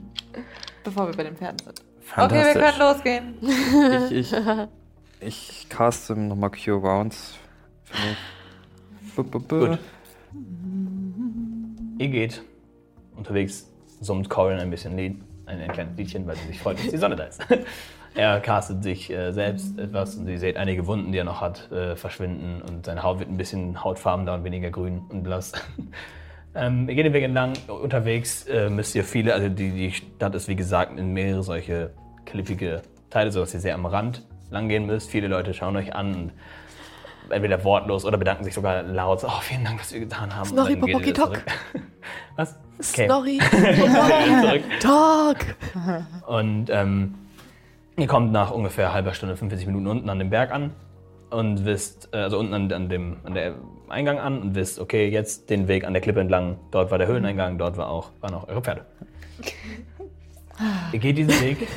bevor 0.88 1.08
wir 1.08 1.16
bei 1.16 1.24
den 1.24 1.36
Pferden 1.36 1.60
sind. 1.60 1.82
Okay, 2.16 2.46
wir 2.46 2.54
können 2.54 2.80
losgehen. 2.80 3.36
Ich, 4.10 4.32
ich, 4.32 4.36
ich 5.20 5.70
caste 5.70 6.16
nochmal 6.16 6.52
Cure 6.52 7.10
bu, 9.16 9.24
bu. 9.24 9.40
Gut. 9.40 9.80
Ihr 11.98 12.08
geht. 12.08 12.42
Unterwegs 13.16 13.70
summt 14.00 14.30
Corin 14.30 14.60
ein 14.60 14.70
bisschen 14.70 14.96
Lied, 14.96 15.22
ein, 15.46 15.60
ein 15.60 15.72
kleines 15.72 15.98
Liedchen, 15.98 16.26
weil 16.28 16.36
sie 16.38 16.48
sich 16.48 16.60
freut, 16.60 16.78
dass 16.78 16.88
die 16.88 16.98
Sonne 16.98 17.16
da 17.16 17.24
ist. 17.26 17.42
er 18.16 18.40
castet 18.40 18.84
sich 18.84 19.10
äh, 19.10 19.34
selbst 19.34 19.78
etwas 19.78 20.16
und 20.16 20.28
ihr 20.28 20.40
seht 20.40 20.56
einige 20.56 20.88
Wunden, 20.88 21.12
die 21.12 21.18
er 21.18 21.24
noch 21.24 21.42
hat, 21.42 21.70
äh, 21.72 21.96
verschwinden 21.96 22.62
und 22.62 22.86
seine 22.86 23.04
Haut 23.04 23.20
wird 23.20 23.30
ein 23.30 23.38
bisschen 23.38 23.84
hautfarbener 23.84 24.36
und 24.36 24.44
weniger 24.44 24.70
grün 24.70 25.02
und 25.10 25.24
blass. 25.24 25.52
Ähm, 26.56 26.90
ihr 26.90 26.96
geht 26.96 27.06
den 27.06 27.14
Weg 27.14 27.24
entlang. 27.24 27.54
Unterwegs 27.68 28.46
äh, 28.48 28.70
müsst 28.70 28.96
ihr 28.96 29.04
viele, 29.04 29.34
also 29.34 29.50
die, 29.50 29.72
die 29.72 29.92
Stadt 29.92 30.36
ist 30.36 30.48
wie 30.48 30.56
gesagt 30.56 30.98
in 30.98 31.14
mehrere 31.14 31.44
solche 31.44 31.92
klippige 32.26 32.82
Teile, 33.10 33.32
sodass 33.32 33.54
ihr 33.54 33.60
sehr 33.60 33.76
am 33.76 33.86
Rand 33.86 34.24
langgehen 34.50 34.86
müsst. 34.86 35.10
Viele 35.10 35.28
Leute 35.28 35.54
schauen 35.54 35.76
euch 35.76 35.94
an 35.94 36.16
und 36.16 36.32
entweder 37.30 37.64
wortlos 37.64 38.06
oder 38.06 38.18
bedanken 38.18 38.44
sich 38.44 38.54
sogar 38.54 38.84
laut. 38.84 39.22
So, 39.22 39.28
Oh, 39.28 39.40
vielen 39.42 39.64
Dank, 39.64 39.80
was 39.80 39.94
wir 39.94 40.00
getan 40.00 40.36
haben. 40.36 40.46
Snorri 40.46 40.76
Popoki 40.76 41.14
zurück. 41.14 41.44
Was? 42.36 42.56
Okay. 42.80 43.06
Snorri. 43.06 43.40
Tag. 44.80 45.56
Und 46.28 46.70
ähm, 46.70 47.16
ihr 47.98 48.08
kommt 48.08 48.32
nach 48.32 48.52
ungefähr 48.52 48.94
halber 48.94 49.14
Stunde, 49.14 49.36
45 49.36 49.68
Minuten 49.68 49.88
unten 49.88 50.10
an 50.10 50.20
dem 50.20 50.30
Berg 50.30 50.52
an 50.52 50.72
und 51.30 51.66
wisst, 51.66 52.10
äh, 52.14 52.18
also 52.18 52.40
unten 52.40 52.54
an, 52.54 52.72
an 52.72 52.90
dem 52.90 53.18
an 53.24 53.34
der 53.34 53.56
Eingang 53.90 54.20
an 54.20 54.42
und 54.42 54.56
wisst, 54.56 54.80
okay, 54.80 55.08
jetzt 55.08 55.50
den 55.50 55.68
Weg 55.68 55.86
an 55.86 55.94
der 55.94 56.02
Klippe 56.02 56.20
entlang. 56.20 56.58
Dort 56.72 56.92
war 56.92 56.98
der 56.98 57.08
Höhleneingang, 57.08 57.58
dort 57.58 57.78
war 57.78 57.90
auch, 57.90 58.12
waren 58.22 58.34
auch 58.34 58.48
eure 58.48 58.62
Pferde. 58.62 58.86
ihr 60.92 61.00
geht 61.00 61.18
diesen 61.18 61.42
Weg 61.42 61.68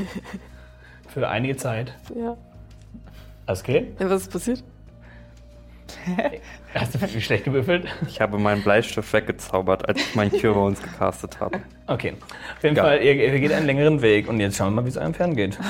für 1.08 1.28
einige 1.28 1.56
Zeit. 1.56 1.94
Ja. 2.16 2.36
Alles 3.46 3.60
okay? 3.60 3.92
ja. 3.98 4.10
Was 4.10 4.22
ist 4.22 4.32
passiert? 4.32 4.64
Hast 6.74 6.94
du 6.94 7.00
wie 7.00 7.20
schlecht 7.20 7.44
gewürfelt? 7.44 7.86
Ich 8.06 8.20
habe 8.20 8.38
meinen 8.38 8.62
Bleistift 8.62 9.12
weggezaubert, 9.12 9.88
als 9.88 10.00
ich 10.00 10.14
meinen 10.14 10.30
Cure 10.30 10.54
Rounds 10.54 10.82
gecastet 10.82 11.40
habe. 11.40 11.60
Okay. 11.86 12.14
Auf 12.56 12.62
jeden 12.62 12.76
Ja. 12.76 12.84
Fall, 12.84 13.02
ihr, 13.02 13.14
ihr 13.14 13.40
geht 13.40 13.52
einen 13.52 13.66
längeren 13.66 14.00
Weg 14.02 14.28
und 14.28 14.38
jetzt 14.40 14.56
schauen 14.56 14.68
wir 14.68 14.82
mal, 14.82 14.84
wie 14.84 14.90
es 14.90 14.96
eurem 14.96 15.14
Pferd 15.14 15.36
geht. 15.36 15.58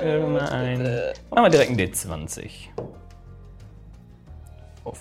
Äh, 0.00 0.18
mal 0.18 0.48
ein, 0.48 0.82
machen 1.30 1.44
wir 1.44 1.50
direkt 1.50 1.70
einen 1.70 1.78
D20. 1.80 2.50
Uff. 4.84 5.00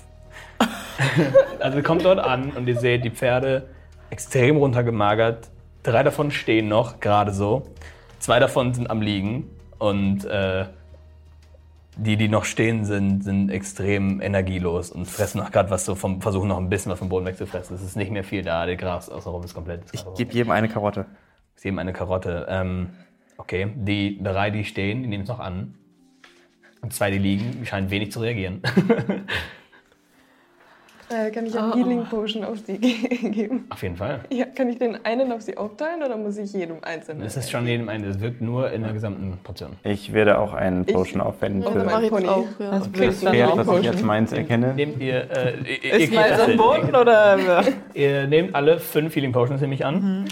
also 1.59 1.77
ihr 1.77 1.83
kommt 1.83 2.05
dort 2.05 2.19
an 2.19 2.51
und 2.51 2.67
ihr 2.67 2.77
seht 2.77 3.03
die 3.03 3.11
Pferde 3.11 3.67
extrem 4.09 4.57
runtergemagert. 4.57 5.49
Drei 5.83 6.03
davon 6.03 6.31
stehen 6.31 6.67
noch, 6.67 6.99
gerade 6.99 7.31
so. 7.31 7.63
Zwei 8.19 8.39
davon 8.39 8.73
sind 8.73 8.89
am 8.89 9.01
Liegen 9.01 9.49
und 9.77 10.25
äh, 10.25 10.65
die, 11.97 12.17
die 12.17 12.27
noch 12.29 12.45
stehen 12.45 12.85
sind, 12.85 13.23
sind 13.23 13.49
extrem 13.49 14.21
energielos 14.21 14.91
und 14.91 15.05
fressen 15.05 15.39
noch 15.39 15.51
gerade 15.51 15.69
was 15.69 15.85
so 15.85 15.95
vom, 15.95 16.21
versuchen 16.21 16.47
noch 16.47 16.57
ein 16.57 16.69
bisschen 16.69 16.91
was 16.91 16.99
vom 16.99 17.09
Boden 17.09 17.25
wegzufressen. 17.25 17.75
Es 17.75 17.81
ist 17.81 17.95
nicht 17.95 18.11
mehr 18.11 18.23
viel 18.23 18.43
da, 18.43 18.65
der 18.65 18.77
Gras 18.77 19.09
außenrum 19.09 19.43
ist 19.43 19.53
komplett. 19.53 19.83
Ich 19.91 20.05
gebe 20.15 20.33
jedem 20.33 20.51
eine 20.51 20.69
Karotte. 20.69 21.05
ist 21.55 21.65
eben 21.65 21.79
eine 21.79 21.93
Karotte. 21.93 22.45
Ähm, 22.49 22.89
Okay, 23.39 23.71
die 23.73 24.21
drei, 24.21 24.49
die 24.49 24.65
stehen, 24.65 25.01
die 25.01 25.07
nehmen 25.07 25.23
es 25.23 25.29
noch 25.29 25.39
an. 25.39 25.75
Und 26.81 26.93
zwei, 26.93 27.09
die 27.09 27.17
liegen, 27.17 27.65
scheinen 27.65 27.89
wenig 27.89 28.11
zu 28.11 28.19
reagieren. 28.19 28.61
Äh, 31.09 31.31
kann 31.31 31.45
ich 31.45 31.57
eine 31.57 31.73
Healing 31.73 32.05
Potion 32.05 32.43
auf 32.43 32.59
sie 32.59 32.77
ge 32.77 33.29
geben? 33.31 33.65
Auf 33.69 33.81
jeden 33.81 33.97
Fall. 33.97 34.21
Ja, 34.31 34.45
kann 34.45 34.69
ich 34.69 34.77
den 34.77 35.03
einen 35.05 35.31
auf 35.31 35.41
sie 35.41 35.57
aufteilen 35.57 36.03
oder 36.03 36.15
muss 36.17 36.37
ich 36.37 36.53
jedem 36.53 36.83
einzelnen? 36.83 37.23
Es 37.23 37.35
ist 37.35 37.49
schon 37.49 37.65
jedem 37.65 37.89
ein, 37.89 38.03
das 38.03 38.19
wirkt 38.19 38.41
nur 38.41 38.71
in 38.71 38.83
der 38.83 38.93
gesamten 38.93 39.37
Portion. 39.43 39.71
Ich 39.83 40.13
werde 40.13 40.37
auch 40.37 40.53
einen 40.53 40.85
Potion 40.85 41.21
aufwenden 41.21 41.63
Und 41.63 41.73
für 41.73 41.79
mein 41.79 41.87
Mach 41.87 42.01
ich 42.01 42.09
Pony. 42.09 42.27
auch, 42.27 42.45
ja. 42.59 42.71
Das 42.71 42.91
dann 42.91 43.33
Pferd, 43.33 43.57
was 43.57 43.79
ich 43.79 43.89
als 43.89 44.03
meins 44.03 44.31
erkenne. 44.31 44.73
Nehmt 44.75 45.01
ihr, 45.01 45.29
äh, 45.31 45.53
ihr, 45.83 45.93
Ist 45.93 46.13
meins 46.13 46.29
das 46.37 46.41
am. 46.41 46.57
Boden 46.57 46.95
oder? 46.95 47.63
Ihr 47.93 48.27
nehmt 48.27 48.53
alle 48.53 48.79
fünf 48.79 49.15
Healing 49.15 49.31
Potions, 49.31 49.61
nehme 49.61 49.73
ich 49.73 49.85
an. 49.85 50.25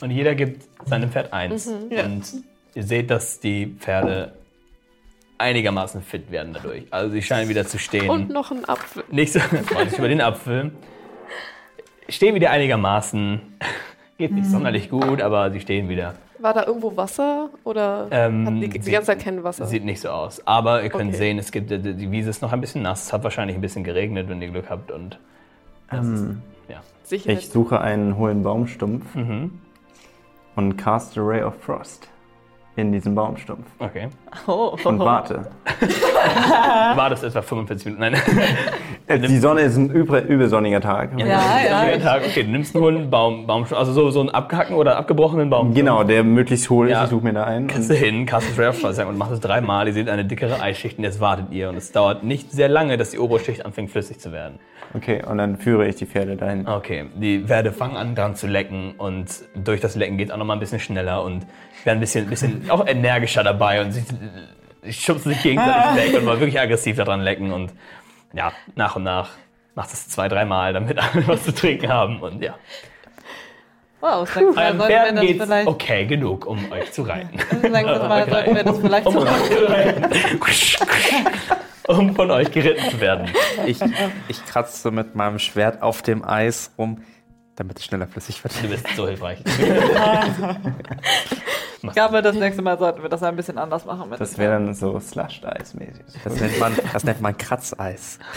Und 0.00 0.10
jeder 0.10 0.34
gibt 0.34 0.62
seinem 0.86 1.10
Pferd 1.10 1.32
eins. 1.32 1.66
Und 1.66 2.22
ihr 2.74 2.82
seht, 2.82 3.10
dass 3.10 3.40
die 3.40 3.66
Pferde 3.78 4.32
einigermaßen 5.38 6.02
fit 6.02 6.30
werden 6.30 6.52
dadurch. 6.54 6.84
Also 6.90 7.12
sie 7.12 7.22
scheinen 7.22 7.48
wieder 7.48 7.66
zu 7.66 7.78
stehen. 7.78 8.08
Und 8.10 8.30
noch 8.30 8.50
ein 8.50 8.64
Apfel. 8.68 9.04
Nicht 9.10 9.32
so, 9.32 9.40
sich 9.88 9.98
über 9.98 10.08
den 10.08 10.20
Apfel. 10.20 10.72
Stehen 12.08 12.34
wieder 12.34 12.50
einigermaßen. 12.50 13.40
Geht 14.18 14.30
nicht 14.32 14.46
sonderlich 14.46 14.90
gut, 14.90 15.20
aber 15.20 15.50
sie 15.50 15.60
stehen 15.60 15.88
wieder. 15.88 16.14
War 16.38 16.52
da 16.54 16.64
irgendwo 16.66 16.96
Wasser 16.96 17.50
oder 17.64 18.06
Ähm, 18.10 18.46
hatten 18.46 18.60
die 18.60 18.68
die 18.68 18.80
sie- 18.80 18.90
ganze 18.92 19.06
Zeit 19.06 19.20
kein 19.24 19.42
Wasser? 19.42 19.66
Sieht 19.66 19.84
nicht 19.84 20.00
so 20.00 20.10
aus. 20.10 20.46
Aber 20.46 20.82
ihr 20.82 20.90
könnt 20.90 21.08
Okay. 21.10 21.16
sehen, 21.18 21.38
es 21.38 21.50
gibt, 21.50 21.70
die 21.70 22.10
Wiese 22.12 22.30
ist 22.30 22.42
noch 22.42 22.52
ein 22.52 22.60
bisschen 22.60 22.82
nass. 22.82 23.04
Es 23.06 23.12
hat 23.12 23.24
wahrscheinlich 23.24 23.56
ein 23.56 23.60
bisschen 23.60 23.82
geregnet, 23.82 24.28
wenn 24.28 24.40
ihr 24.42 24.48
Glück 24.48 24.68
habt. 24.70 24.90
Und 24.92 25.18
Ähm, 25.90 26.42
ja. 26.68 26.80
Sicher. 27.04 27.30
ich 27.30 27.48
suche 27.48 27.80
einen 27.80 28.16
hohlen 28.16 28.42
Baumstumpf 28.42 29.14
Mhm. 29.14 29.58
und 30.54 30.76
cast 30.76 31.18
a 31.18 31.22
Ray 31.22 31.42
of 31.42 31.54
Frost 31.62 32.08
in 32.76 32.92
diesen 32.92 33.14
Baumstumpf 33.14 33.66
Okay. 33.78 34.08
Oh. 34.46 34.76
und 34.84 34.98
warte. 34.98 35.50
War 36.96 37.10
das 37.10 37.22
etwa 37.22 37.42
45 37.42 37.86
Minuten? 37.86 38.00
Nein. 38.00 38.20
Äh, 39.06 39.18
Die 39.18 39.38
Sonne 39.38 39.62
ist 39.62 39.76
ein 39.76 39.90
übel, 39.90 40.20
übelsonniger 40.20 40.80
Tag. 40.80 41.10
Ja, 41.18 41.26
ja. 41.26 41.84
Jeden 41.86 42.02
Tag. 42.02 42.22
Okay, 42.26 42.42
du 42.42 42.50
nimmst 42.50 42.74
nur 42.74 42.88
einen 42.88 43.10
Baum, 43.10 43.46
Baum 43.46 43.66
also 43.70 43.92
so, 43.92 44.10
so 44.10 44.20
einen 44.20 44.30
abgehackten 44.30 44.76
oder 44.76 44.96
abgebrochenen 44.96 45.50
Baum. 45.50 45.74
Genau, 45.74 46.04
der 46.04 46.24
möglichst 46.24 46.70
hohl 46.70 46.86
ist. 46.86 46.92
Ja. 46.92 47.04
Ich 47.04 47.10
suche 47.10 47.24
mir 47.24 47.34
da 47.34 47.44
einen. 47.44 47.66
Kannst 47.66 47.90
du 47.90 47.94
hin, 47.94 48.26
of 48.32 48.42
Frost 48.42 48.98
und 49.00 49.18
macht 49.18 49.32
es 49.32 49.40
dreimal. 49.40 49.86
Ihr 49.86 49.92
seht 49.92 50.08
eine 50.08 50.24
dickere 50.24 50.60
Eisschicht 50.60 50.96
und 50.96 51.04
jetzt 51.04 51.20
wartet 51.20 51.46
ihr. 51.50 51.68
Und 51.68 51.76
es 51.76 51.92
dauert 51.92 52.24
nicht 52.24 52.50
sehr 52.50 52.68
lange, 52.68 52.96
dass 52.96 53.10
die 53.10 53.18
obere 53.18 53.40
Schicht 53.40 53.66
anfängt 53.66 53.90
flüssig 53.90 54.20
zu 54.20 54.32
werden. 54.32 54.58
okay, 54.94 55.22
und 55.22 55.36
dann 55.36 55.58
führe 55.58 55.86
ich 55.86 55.96
die 55.96 56.06
Pferde 56.06 56.36
dahin. 56.36 56.66
Okay, 56.66 57.04
die 57.14 57.40
Pferde 57.40 57.72
fangen 57.72 57.96
an 57.96 58.14
dran 58.14 58.36
zu 58.36 58.46
lecken 58.46 58.94
und 58.96 59.26
durch 59.54 59.80
das 59.80 59.96
Lecken 59.96 60.16
geht 60.16 60.28
es 60.28 60.34
auch 60.34 60.38
noch 60.38 60.46
mal 60.46 60.54
ein 60.54 60.60
bisschen 60.60 60.80
schneller 60.80 61.22
und 61.22 61.46
werden 61.84 61.98
ein 61.98 62.00
bisschen, 62.00 62.26
bisschen 62.26 62.70
auch 62.70 62.86
energischer 62.86 63.44
dabei 63.44 63.82
und 63.82 63.92
sie 63.92 64.02
schubsen 64.92 65.32
sich 65.32 65.42
gegenseitig 65.42 66.12
weg 66.12 66.20
und 66.20 66.26
wollen 66.26 66.40
wirklich 66.40 66.60
aggressiv 66.60 66.96
daran 66.96 67.20
lecken 67.20 67.52
und 67.52 67.72
ja, 68.34 68.52
nach 68.74 68.96
und 68.96 69.04
nach 69.04 69.30
macht 69.74 69.92
es 69.92 70.08
zwei, 70.08 70.28
dreimal, 70.28 70.72
damit 70.72 70.98
alle 70.98 71.26
was 71.26 71.44
zu 71.44 71.54
trinken 71.54 71.88
haben 71.88 72.20
und 72.20 72.42
ja. 72.42 72.54
Wow, 74.00 74.28
Mal 74.34 74.44
Eurem 74.44 74.54
sollten 74.54 74.78
wir 74.78 74.86
Pferden 74.86 75.16
das 75.16 75.24
geht's 75.24 75.44
vielleicht. 75.44 75.66
okay 75.68 76.06
genug, 76.06 76.46
um 76.46 76.70
euch 76.72 76.92
zu 76.92 77.02
reiten. 77.02 77.38
Das 77.38 77.62
nächste 77.62 78.08
Mal 78.08 78.28
sollten 78.28 78.54
wir 78.54 78.62
das 78.64 78.78
vielleicht 78.78 79.06
Um, 79.06 79.16
reiten. 79.16 80.04
um 81.88 82.14
von 82.14 82.30
euch 82.30 82.50
geritten 82.50 82.90
zu 82.90 83.00
werden. 83.00 83.30
Ich, 83.66 83.78
ich 84.28 84.44
kratze 84.44 84.90
mit 84.90 85.14
meinem 85.14 85.38
Schwert 85.38 85.80
auf 85.80 86.02
dem 86.02 86.22
Eis 86.22 86.70
rum, 86.76 87.02
damit 87.56 87.78
es 87.78 87.86
schneller 87.86 88.06
flüssig 88.06 88.44
wird. 88.44 88.62
Du 88.62 88.68
bist 88.68 88.86
so 88.94 89.06
hilfreich. 89.08 89.38
Ich 91.88 91.94
glaube, 91.94 92.22
das 92.22 92.36
nächste 92.36 92.62
Mal 92.62 92.78
sollten 92.78 93.02
wir 93.02 93.08
das 93.08 93.22
ein 93.22 93.36
bisschen 93.36 93.58
anders 93.58 93.84
machen. 93.84 94.10
Mit 94.10 94.20
Das 94.20 94.32
den 94.32 94.38
wäre 94.38 94.52
dann 94.54 94.74
so 94.74 94.98
Slushed-Eis-mäßig. 94.98 96.04
Das 96.24 96.40
nennt 96.40 96.58
man, 96.60 96.72
das 96.92 97.04
nennt 97.04 97.20
man 97.20 97.36
Kratzeis. 97.36 98.18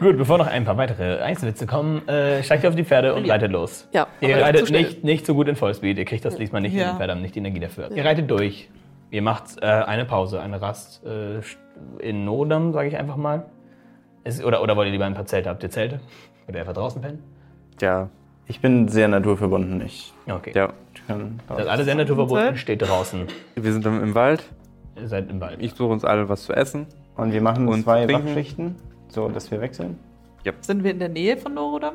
Gut, 0.00 0.16
bevor 0.16 0.38
noch 0.38 0.46
ein 0.46 0.64
paar 0.64 0.78
weitere 0.78 1.20
Einzelwitze 1.20 1.66
kommen, 1.66 2.06
äh, 2.08 2.42
steigt 2.42 2.62
ihr 2.64 2.70
auf 2.70 2.76
die 2.76 2.84
Pferde 2.84 3.14
und 3.14 3.28
reitet 3.28 3.52
los. 3.52 3.86
Ja, 3.92 4.06
Ihr 4.20 4.40
reitet 4.40 4.70
nicht, 4.70 5.04
nicht 5.04 5.26
so 5.26 5.34
gut 5.34 5.46
in 5.46 5.56
Vollspeed. 5.56 5.98
Ihr 5.98 6.06
kriegt 6.06 6.24
das 6.24 6.36
diesmal 6.36 6.62
nicht. 6.62 6.74
Ja. 6.74 6.92
Die 6.92 6.96
Pferde 6.96 7.12
haben 7.12 7.20
nicht 7.20 7.34
die 7.34 7.40
Energie 7.40 7.60
dafür. 7.60 7.90
Ihr 7.90 8.04
reitet 8.04 8.30
durch. 8.30 8.70
Ihr 9.10 9.20
macht 9.20 9.60
äh, 9.60 9.66
eine 9.66 10.06
Pause, 10.06 10.40
eine 10.40 10.62
Rast 10.62 11.04
äh, 11.04 11.40
in 11.98 12.24
Nodam, 12.24 12.72
sage 12.72 12.88
ich 12.88 12.96
einfach 12.96 13.16
mal. 13.16 13.44
Ist, 14.24 14.42
oder, 14.42 14.62
oder 14.62 14.74
wollt 14.76 14.86
ihr 14.86 14.92
lieber 14.92 15.04
ein 15.04 15.14
paar 15.14 15.26
Zelte? 15.26 15.50
Habt 15.50 15.62
ihr 15.62 15.70
Zelte? 15.70 16.00
Wollt 16.46 16.54
ihr 16.54 16.60
einfach 16.60 16.74
draußen 16.74 17.02
pennen? 17.02 17.22
Ja, 17.80 18.08
Ich 18.46 18.60
bin 18.60 18.88
sehr 18.88 19.08
naturverbunden. 19.08 19.82
Ich 19.84 20.14
Okay. 20.28 20.52
ja. 20.54 20.72
Kann 21.10 21.40
Das 21.48 21.66
alle 21.66 21.84
sehr 21.84 21.94
naturverbunden 21.94 22.56
steht 22.56 22.82
draußen. 22.82 23.26
Wir 23.56 23.72
sind 23.72 23.84
im, 23.86 24.14
Wald. 24.14 24.44
Ihr 24.96 25.08
seid 25.08 25.30
im 25.30 25.40
Wald. 25.40 25.58
Ich 25.60 25.74
suche 25.74 25.92
uns 25.92 26.04
alle 26.04 26.28
was 26.28 26.44
zu 26.44 26.52
essen. 26.52 26.86
Und 27.16 27.32
wir 27.32 27.42
machen 27.42 27.68
Und 27.68 27.82
zwei 27.82 28.06
trinken. 28.06 28.28
Wachschichten, 28.28 28.76
so 29.08 29.28
dass 29.28 29.50
wir 29.50 29.60
wechseln. 29.60 29.98
Sind 30.60 30.84
wir 30.84 30.90
in 30.90 30.98
der 30.98 31.08
Nähe 31.08 31.36
von 31.36 31.54
Norodam? 31.54 31.94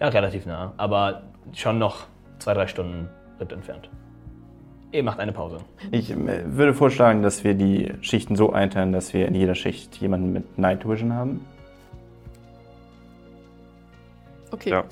Ja, 0.00 0.08
relativ 0.08 0.46
nah. 0.46 0.72
Aber 0.76 1.22
schon 1.52 1.78
noch 1.78 2.06
zwei, 2.38 2.54
drei 2.54 2.66
Stunden 2.66 3.08
Ritt 3.40 3.52
entfernt. 3.52 3.88
Ihr 4.92 5.02
macht 5.02 5.18
eine 5.18 5.32
Pause. 5.32 5.58
Ich 5.90 6.10
äh, 6.10 6.16
würde 6.44 6.74
vorschlagen, 6.74 7.22
dass 7.22 7.44
wir 7.44 7.54
die 7.54 7.92
Schichten 8.02 8.36
so 8.36 8.52
einteilen, 8.52 8.92
dass 8.92 9.14
wir 9.14 9.26
in 9.26 9.34
jeder 9.34 9.54
Schicht 9.54 9.96
jemanden 9.96 10.32
mit 10.32 10.58
Night 10.58 10.86
Vision 10.86 11.14
haben. 11.14 11.46
Okay. 14.50 14.70
Ja. 14.70 14.84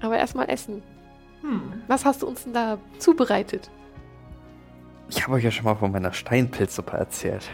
Aber 0.00 0.16
erstmal 0.16 0.48
essen. 0.48 0.82
Was 1.88 2.04
hast 2.04 2.22
du 2.22 2.26
uns 2.26 2.44
denn 2.44 2.52
da 2.54 2.78
zubereitet? 2.98 3.70
Ich 5.08 5.22
habe 5.22 5.34
euch 5.34 5.44
ja 5.44 5.50
schon 5.50 5.64
mal 5.64 5.76
von 5.76 5.92
meiner 5.92 6.12
Steinpilzsuppe 6.12 6.96
erzählt. 6.96 7.48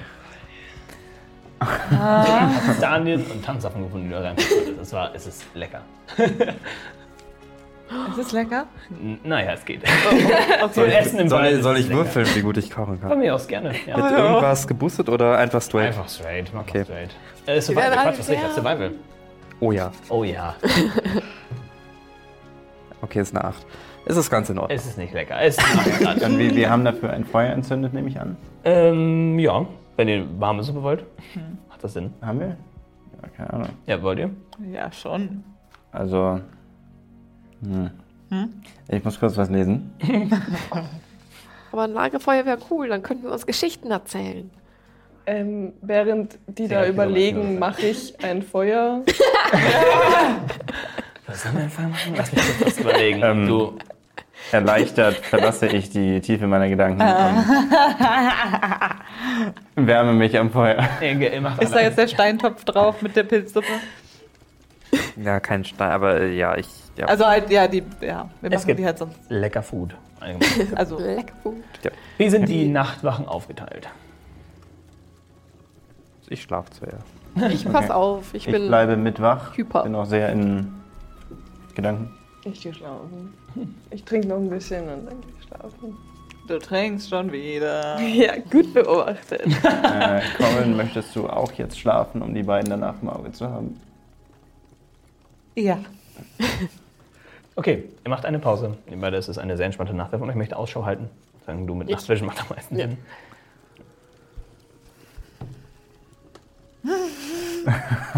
Kastanien 1.60 3.24
und 3.26 3.44
Tanzsachen 3.44 3.82
gefunden, 3.84 4.08
die 4.08 4.14
du 4.14 4.22
reingeschüttet 4.22 4.80
Das 4.80 4.92
war, 4.92 5.14
es 5.14 5.26
ist 5.26 5.44
lecker. 5.54 5.82
Ist 6.16 8.18
es 8.18 8.32
lecker? 8.32 8.66
N- 8.90 9.20
Naja, 9.22 9.52
es 9.52 9.64
geht. 9.64 9.82
Soll 10.72 10.88
ich, 10.88 10.96
Essen 10.96 11.20
im 11.20 11.28
soll, 11.28 11.40
Wald 11.42 11.56
ich- 11.58 11.62
soll 11.62 11.76
ist 11.76 11.86
ich 11.86 11.90
würfeln, 11.92 12.26
wie 12.34 12.40
gut 12.40 12.56
ich 12.56 12.70
kochen 12.70 12.98
Von 12.98 13.10
kann? 13.10 13.18
mir 13.18 13.34
aus 13.34 13.46
gerne. 13.46 13.74
Ja. 13.86 13.96
Mit 13.98 14.12
irgendwas 14.18 14.66
geboostet 14.66 15.08
oder 15.08 15.36
einfach 15.38 15.60
straight? 15.62 15.88
Einfach 15.88 16.08
straight, 16.08 16.50
mach 16.54 16.62
Okay. 16.62 16.78
mal 16.78 16.84
straight. 16.84 17.10
Äh, 17.46 17.60
Survival, 17.60 17.90
Quatsch, 17.92 18.18
was 18.18 18.26
das? 18.26 18.54
Survival. 18.54 18.90
Oh 19.60 19.72
ja. 19.72 19.92
Oh 20.08 20.24
ja, 20.24 20.54
Okay, 23.02 23.20
ist 23.20 23.36
eine 23.36 23.44
8. 23.44 23.66
Es 24.06 24.16
ist 24.16 24.30
ganz 24.30 24.48
in 24.48 24.58
Ordnung. 24.58 24.76
es 24.76 24.86
ist 24.86 24.96
nicht 24.96 25.12
lecker. 25.12 25.40
Es 25.40 25.58
ist 25.58 26.00
nicht 26.02 26.24
Und 26.24 26.38
wir, 26.38 26.54
wir 26.54 26.70
haben 26.70 26.84
dafür 26.84 27.10
ein 27.10 27.24
Feuer 27.24 27.52
entzündet, 27.52 27.92
nehme 27.92 28.08
ich 28.08 28.18
an. 28.18 28.36
ähm, 28.64 29.38
ja, 29.38 29.66
wenn 29.96 30.08
ihr 30.08 30.26
warme 30.40 30.62
Suppe 30.62 30.82
wollt. 30.82 31.04
Macht 31.68 31.84
das 31.84 31.92
Sinn? 31.92 32.12
Haben 32.22 32.40
wir? 32.40 32.46
Ja, 32.48 33.28
keine 33.36 33.52
Ahnung. 33.52 33.68
Ja, 33.86 34.02
wollt 34.02 34.18
ihr? 34.18 34.30
Ja, 34.72 34.90
schon. 34.92 35.44
Also. 35.92 36.40
Hm. 37.62 37.90
Ich 38.88 39.04
muss 39.04 39.20
kurz 39.20 39.36
was 39.36 39.50
lesen. 39.50 39.92
Aber 41.72 41.82
ein 41.82 41.92
Lagerfeuer 41.92 42.46
wäre 42.46 42.58
cool, 42.70 42.88
dann 42.88 43.02
könnten 43.02 43.24
wir 43.24 43.32
uns 43.32 43.46
Geschichten 43.46 43.90
erzählen. 43.90 44.50
Ähm, 45.26 45.74
während 45.82 46.38
die 46.46 46.66
Sehr 46.66 46.82
da 46.82 46.88
überlegen, 46.88 47.58
mache 47.58 47.82
ich 47.86 48.22
ein 48.24 48.42
Feuer. 48.42 49.02
Einfach 51.32 51.82
machen? 51.88 52.14
Lass 52.16 52.32
mich 52.32 52.42
kurz 52.58 52.66
was 52.66 52.78
überlegen. 52.84 53.20
Ähm, 53.22 53.46
du, 53.46 53.78
Erleichtert 54.50 55.16
verlasse 55.16 55.66
ich 55.68 55.90
die 55.90 56.20
Tiefe 56.20 56.46
meiner 56.46 56.68
Gedanken 56.68 57.00
und 59.76 59.86
wärme 59.86 60.12
mich 60.12 60.36
am 60.38 60.50
Feuer. 60.50 60.78
Ist 61.60 61.74
da 61.74 61.80
jetzt 61.80 61.96
der 61.98 62.08
Steintopf 62.08 62.64
drauf 62.64 63.02
mit 63.02 63.14
der 63.16 63.22
Pilzsuppe? 63.24 63.66
Ja, 65.16 65.40
kein 65.40 65.64
Stein, 65.64 65.90
aber 65.90 66.20
äh, 66.20 66.34
ja, 66.36 66.56
ich. 66.56 66.68
Ja. 66.96 67.06
Also 67.06 67.26
halt, 67.26 67.50
ja, 67.50 67.66
die, 67.68 67.82
ja, 68.00 68.28
wir 68.40 68.52
Es 68.52 68.58
machen 68.60 68.66
gibt- 68.66 68.80
die 68.80 68.84
halt 68.84 68.98
sonst. 68.98 69.18
lecker 69.30 69.62
Food. 69.62 69.94
allgemein. 70.20 70.72
Also, 70.76 70.98
Lecker 70.98 71.32
gut. 71.42 71.62
Wie 72.18 72.28
sind 72.28 72.48
die 72.48 72.66
Nachtwachen 72.68 73.26
aufgeteilt? 73.26 73.88
ich 76.28 76.42
schlafe 76.42 76.70
zuerst. 76.70 77.04
Ich 77.52 77.70
pass 77.70 77.90
auf, 77.90 78.32
ich 78.34 78.46
Ich 78.46 78.52
bin. 78.52 78.68
bleibe 78.68 78.96
mit 78.96 79.20
wach. 79.20 79.56
Hyper. 79.56 79.82
Bin 79.84 79.94
auch 79.94 80.06
sehr 80.06 80.30
in 80.32 80.72
Gedanken. 81.74 82.10
Ich 82.44 82.60
gehe 82.60 82.74
schlafen. 82.74 83.34
Ich 83.90 84.04
trinke 84.04 84.28
noch 84.28 84.36
ein 84.38 84.50
bisschen 84.50 84.82
und 84.88 85.06
dann 85.06 85.20
gehe 85.20 85.30
ich 85.38 85.46
schlafen. 85.46 85.96
du 86.48 86.58
trinkst 86.58 87.08
schon 87.10 87.30
wieder. 87.32 87.98
Ja, 88.00 88.36
gut 88.50 88.72
beobachtet. 88.74 89.42
Äh, 89.64 90.20
Corin, 90.36 90.76
möchtest 90.76 91.14
du 91.14 91.28
auch 91.28 91.52
jetzt 91.52 91.78
schlafen, 91.78 92.20
um 92.22 92.34
die 92.34 92.42
beiden 92.42 92.70
danach 92.70 93.00
im 93.00 93.08
Auge 93.08 93.30
zu 93.32 93.48
haben? 93.48 93.80
Ja. 95.54 95.78
Okay, 97.54 97.84
ihr 98.04 98.08
macht 98.10 98.24
eine 98.24 98.38
Pause. 98.38 98.76
Ihr 98.90 98.96
beide, 98.98 99.18
es 99.18 99.28
ist 99.28 99.38
eine 99.38 99.56
sehr 99.56 99.66
entspannte 99.66 99.94
Nacht 99.94 100.12
und 100.14 100.28
ich 100.28 100.34
möchte 100.34 100.56
Ausschau 100.56 100.84
halten. 100.84 101.10
Sagen 101.46 101.66
du 101.66 101.74
mit 101.74 101.88
Ja. 101.88 101.96
Nachtvision 101.96 102.26
macht 102.26 102.40
am 102.40 102.46
meisten 102.56 102.76
Sinn. 102.76 102.98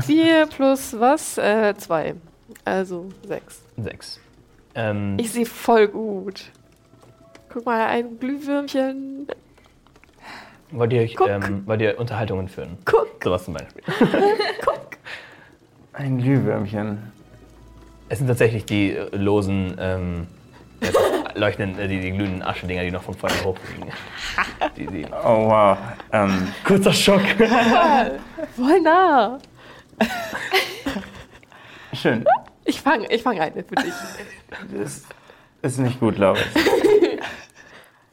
Vier 0.03 0.47
plus 0.47 0.99
was? 0.99 1.39
Äh, 1.39 1.75
zwei. 1.77 2.15
Also 2.65 3.09
sechs. 3.27 3.63
Sechs. 3.77 4.21
Ähm, 4.75 5.17
Ich 5.19 5.33
sehe 5.33 5.47
voll 5.47 5.89
gut. 5.89 6.45
Guck 7.49 7.67
mal, 7.67 7.87
ein 7.87 8.19
Glühwürmchen. 8.19 9.29
Wollt 10.71 10.93
ihr, 10.93 11.03
euch, 11.03 11.15
Guck. 11.15 11.29
ähm, 11.29 11.63
wollt 11.67 11.81
ihr 11.81 11.99
Unterhaltungen 12.01 12.49
führen? 12.49 12.79
Guck. 12.85 13.23
Sowas 13.23 13.45
zum 13.45 13.55
Beispiel. 13.55 13.83
Ein 15.93 16.19
Glühwürmchen. 16.19 17.13
Es 18.09 18.19
sind 18.19 18.27
tatsächlich 18.27 18.65
die 18.65 18.97
losen, 19.13 19.77
ähm, 19.79 20.27
leuchtenden, 21.37 21.79
äh, 21.79 21.87
die, 21.87 22.01
die 22.01 22.11
glühenden 22.11 22.43
Aschedinger, 22.43 22.83
die 22.83 22.91
noch 22.91 23.03
vom 23.05 23.15
Feuer 23.15 23.31
hochfliegen. 23.45 23.91
Die, 24.77 24.87
die. 24.89 25.07
Oh 25.07 25.49
wow. 25.49 25.79
Ähm, 26.11 26.49
Kurzer 26.65 26.93
Schock. 26.93 27.21
Voll 28.57 28.81
nah. 28.83 29.39
schön. 31.93 32.25
Ich 32.65 32.81
fange 32.81 33.11
ich 33.13 33.23
fang 33.23 33.39
eine 33.39 33.63
für 33.65 33.75
dich. 33.75 33.95
Das 35.63 35.73
ist 35.73 35.79
nicht 35.79 36.01
gut, 36.01 36.17
glaube 36.17 36.39
ich. 36.41 37.21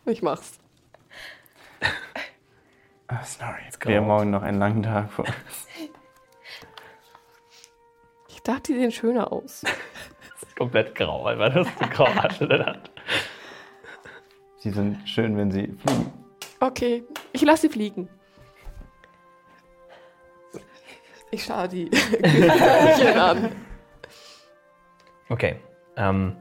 Ich 0.05 0.21
mach's. 0.21 0.59
Ah, 3.07 3.23
sorry. 3.23 3.61
Wir 3.85 3.97
haben 3.97 4.07
morgen 4.07 4.29
noch 4.31 4.41
einen 4.41 4.59
langen 4.59 4.83
Tag 4.83 5.11
vor. 5.11 5.25
uns. 5.25 5.67
Ich 8.29 8.41
dachte, 8.41 8.73
die 8.73 8.79
sehen 8.79 8.91
schöner 8.91 9.31
aus. 9.31 9.63
Komplett 10.57 10.95
grau, 10.95 11.25
einfach 11.25 11.53
das 11.53 11.67
ist 11.67 11.81
eine 11.81 11.91
graue 11.91 12.23
Asche 12.23 12.43
in 12.45 12.49
der 12.49 12.65
Hand. 12.65 12.91
Sie 14.57 14.71
sind 14.71 15.07
schön, 15.07 15.35
wenn 15.37 15.51
sie 15.51 15.67
fliegen. 15.85 16.13
Okay, 16.59 17.03
ich 17.33 17.41
lasse 17.41 17.63
sie 17.63 17.69
fliegen. 17.69 18.09
Ich 21.31 21.43
schaue 21.45 21.67
die 21.67 21.89
Glühwürmchen 21.89 23.19
an. 23.19 23.51
Okay. 25.31 25.55
Ähm, 25.95 26.35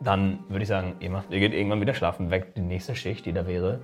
dann 0.00 0.42
würde 0.48 0.62
ich 0.62 0.68
sagen, 0.68 0.96
ihr, 1.00 1.10
macht, 1.10 1.30
ihr 1.30 1.38
geht 1.38 1.52
irgendwann 1.52 1.82
wieder 1.82 1.92
schlafen. 1.94 2.30
Weg 2.30 2.54
die 2.54 2.62
nächste 2.62 2.96
Schicht, 2.96 3.26
die 3.26 3.32
da 3.32 3.46
wäre. 3.46 3.80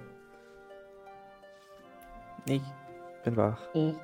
Ich 2.46 2.62
bin 3.24 3.36
wach. 3.36 3.58
Ich 3.74 3.94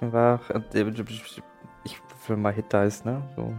bin 0.00 0.12
wach. 0.12 0.50
Und, 0.50 0.74
äh, 0.74 0.84
Ich 1.84 1.98
will 2.28 2.36
mal 2.36 2.52
Hit 2.52 2.72
Dice, 2.72 3.04
ne? 3.04 3.22
So. 3.36 3.54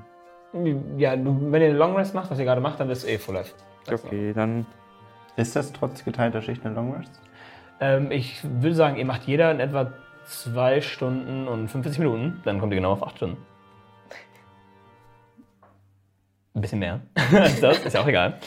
Ja, 0.98 1.16
du, 1.16 1.50
wenn 1.50 1.62
ihr 1.62 1.70
einen 1.70 1.78
Long 1.78 1.96
Rest 1.96 2.14
macht, 2.14 2.30
was 2.30 2.38
ihr 2.38 2.46
gerade 2.46 2.60
macht, 2.60 2.82
dann 2.82 2.90
bist 2.90 3.04
du 3.04 3.08
eh 3.08 3.18
Full 3.18 3.36
Life. 3.36 3.54
Okay, 3.90 4.34
dann. 4.34 4.66
Ist 5.38 5.56
das 5.56 5.72
trotz 5.72 6.04
geteilter 6.04 6.42
Schicht 6.42 6.66
eine 6.66 6.76
Long 6.76 6.94
Rest? 6.94 7.22
Ähm, 7.80 8.12
ich 8.12 8.44
würde 8.44 8.76
sagen, 8.76 8.98
ihr 8.98 9.06
macht 9.06 9.24
jeder 9.24 9.50
in 9.52 9.62
etwa 9.62 9.94
zwei 10.26 10.82
Stunden 10.82 11.48
und 11.48 11.70
45 11.70 12.00
Minuten. 12.00 12.42
Dann 12.44 12.60
kommt 12.60 12.74
ihr 12.74 12.76
genau 12.76 12.92
auf 12.92 13.04
acht 13.04 13.16
Stunden. 13.16 13.38
Ein 16.54 16.62
bisschen 16.62 16.80
mehr 16.80 17.00
als 17.16 17.60
das, 17.62 17.80
ist 17.80 17.94
ja 17.94 18.02
auch 18.02 18.08
egal. 18.08 18.40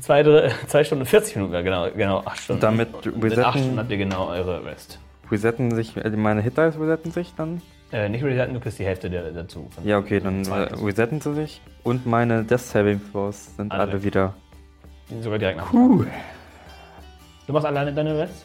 Zwei, 0.00 0.22
dr- 0.22 0.50
zwei 0.66 0.82
Stunden 0.84 1.02
und 1.02 1.06
40 1.08 1.36
Minuten, 1.36 1.54
ja, 1.54 1.60
genau, 1.62 1.90
genau 1.90 2.18
acht 2.24 2.38
Stunden. 2.40 2.60
damit 2.62 2.88
in 2.88 2.94
acht 2.94 3.02
Stunden 3.04 3.22
resetten, 3.22 3.78
habt 3.78 3.90
ihr 3.90 3.96
genau 3.98 4.28
eure 4.28 4.64
Rest. 4.64 4.98
resetten 5.30 5.74
sich, 5.74 5.96
äh, 5.96 6.08
meine 6.10 6.40
Hit 6.40 6.56
Dice 6.56 6.78
resetten 6.80 7.12
sich 7.12 7.34
dann? 7.36 7.60
Äh, 7.92 8.08
nicht 8.08 8.24
resetten, 8.24 8.54
du 8.54 8.60
kriegst 8.60 8.78
die 8.78 8.84
Hälfte 8.86 9.10
der, 9.10 9.30
dazu. 9.30 9.68
Ja, 9.84 9.98
okay, 9.98 10.18
dann 10.20 10.44
äh, 10.46 10.72
resetten 10.82 11.20
sie 11.20 11.34
sich. 11.34 11.60
Und 11.84 12.06
meine 12.06 12.42
Death 12.44 12.60
Saving 12.60 13.00
Throws 13.12 13.54
sind 13.56 13.70
Alle. 13.72 13.82
alle, 13.82 14.02
wieder. 14.02 14.34
Sogar 15.20 15.38
direkt 15.38 15.58
nach. 15.58 15.70
Du 15.72 17.52
machst 17.52 17.66
alleine 17.66 17.92
deine 17.92 18.16
Rest? 18.16 18.44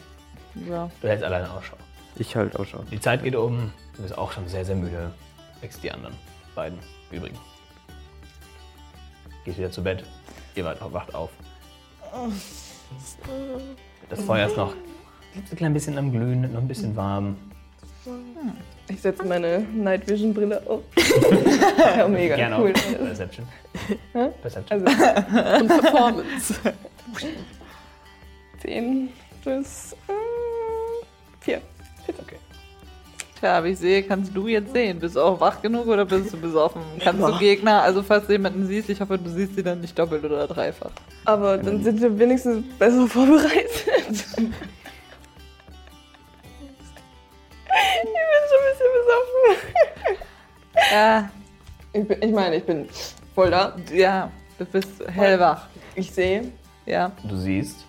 Ja. 0.68 0.90
Du 1.00 1.08
hältst 1.08 1.24
alleine 1.24 1.50
Ausschau. 1.50 1.76
Ich 2.16 2.34
halt 2.34 2.58
auch 2.58 2.64
schon. 2.66 2.86
Die 2.90 3.00
Zeit 3.00 3.22
geht 3.22 3.36
um. 3.36 3.72
Du 3.96 4.02
bist 4.02 4.16
auch 4.18 4.32
schon 4.32 4.48
sehr, 4.48 4.64
sehr 4.64 4.74
müde. 4.76 5.12
Wächst 5.60 5.82
die 5.82 5.92
anderen 5.92 6.14
beiden 6.54 6.78
übrigens. 7.10 7.38
Gehst 9.46 9.58
wieder 9.58 9.70
zu 9.70 9.82
Bett. 9.82 10.02
Ihr 10.56 10.64
wart- 10.64 10.80
wacht 10.92 11.14
auf. 11.14 11.30
Das 14.10 14.20
Feuer 14.22 14.46
ist 14.48 14.56
noch 14.56 14.74
ein 15.34 15.56
klein 15.56 15.72
bisschen 15.72 15.96
am 15.98 16.10
Glühen, 16.10 16.52
noch 16.52 16.60
ein 16.60 16.66
bisschen 16.68 16.96
warm. 16.96 17.36
Ich 18.88 19.00
setze 19.00 19.24
meine 19.24 19.60
Night 19.60 20.08
Vision 20.08 20.34
Brille 20.34 20.60
auf. 20.68 20.82
ja, 21.96 22.06
mega 22.08 22.34
Gerne 22.36 22.58
cool. 22.60 22.72
auch. 22.74 22.98
Perception. 23.04 23.46
Perception. 24.42 24.86
Also 24.86 25.62
Und 25.64 25.68
Performance. 25.68 26.54
10 28.62 29.08
plus 29.42 29.92
äh, 30.08 31.44
4. 31.44 31.60
okay. 32.20 32.36
Tja, 33.40 33.62
wie 33.64 33.68
ich 33.70 33.78
sehe, 33.78 34.02
kannst 34.02 34.34
du 34.34 34.46
jetzt 34.48 34.72
sehen. 34.72 34.98
Bist 34.98 35.14
du 35.16 35.20
auch 35.20 35.38
wach 35.40 35.60
genug 35.60 35.86
oder 35.86 36.04
bist 36.06 36.32
du 36.32 36.38
besoffen? 36.38 36.80
Kannst 37.00 37.22
du 37.22 37.38
Gegner, 37.38 37.82
also 37.82 38.02
falls 38.02 38.26
du 38.26 38.32
jemanden 38.32 38.66
siehst, 38.66 38.88
ich 38.88 38.98
hoffe, 39.00 39.18
du 39.18 39.28
siehst 39.28 39.54
sie 39.56 39.62
dann 39.62 39.80
nicht 39.82 39.98
doppelt 39.98 40.24
oder 40.24 40.46
dreifach. 40.46 40.90
Aber 41.26 41.58
dann 41.58 41.82
sind 41.84 42.00
wir 42.00 42.18
wenigstens 42.18 42.64
besser 42.78 43.06
vorbereitet. 43.06 43.66
ich 44.08 44.36
bin 44.36 44.52
schon 48.48 48.60
ein 48.62 48.70
bisschen 48.72 48.92
besoffen. 48.96 50.16
Ja, 50.92 51.30
Ich, 51.92 52.08
bin, 52.08 52.22
ich 52.22 52.32
meine, 52.32 52.56
ich 52.56 52.64
bin 52.64 52.88
voll 53.34 53.50
da. 53.50 53.76
ja, 53.92 54.30
du 54.58 54.64
bist 54.64 54.88
hellwach. 55.08 55.66
Ich 55.94 56.10
sehe. 56.10 56.52
Ja. 56.86 57.12
Du 57.28 57.36
siehst 57.36 57.84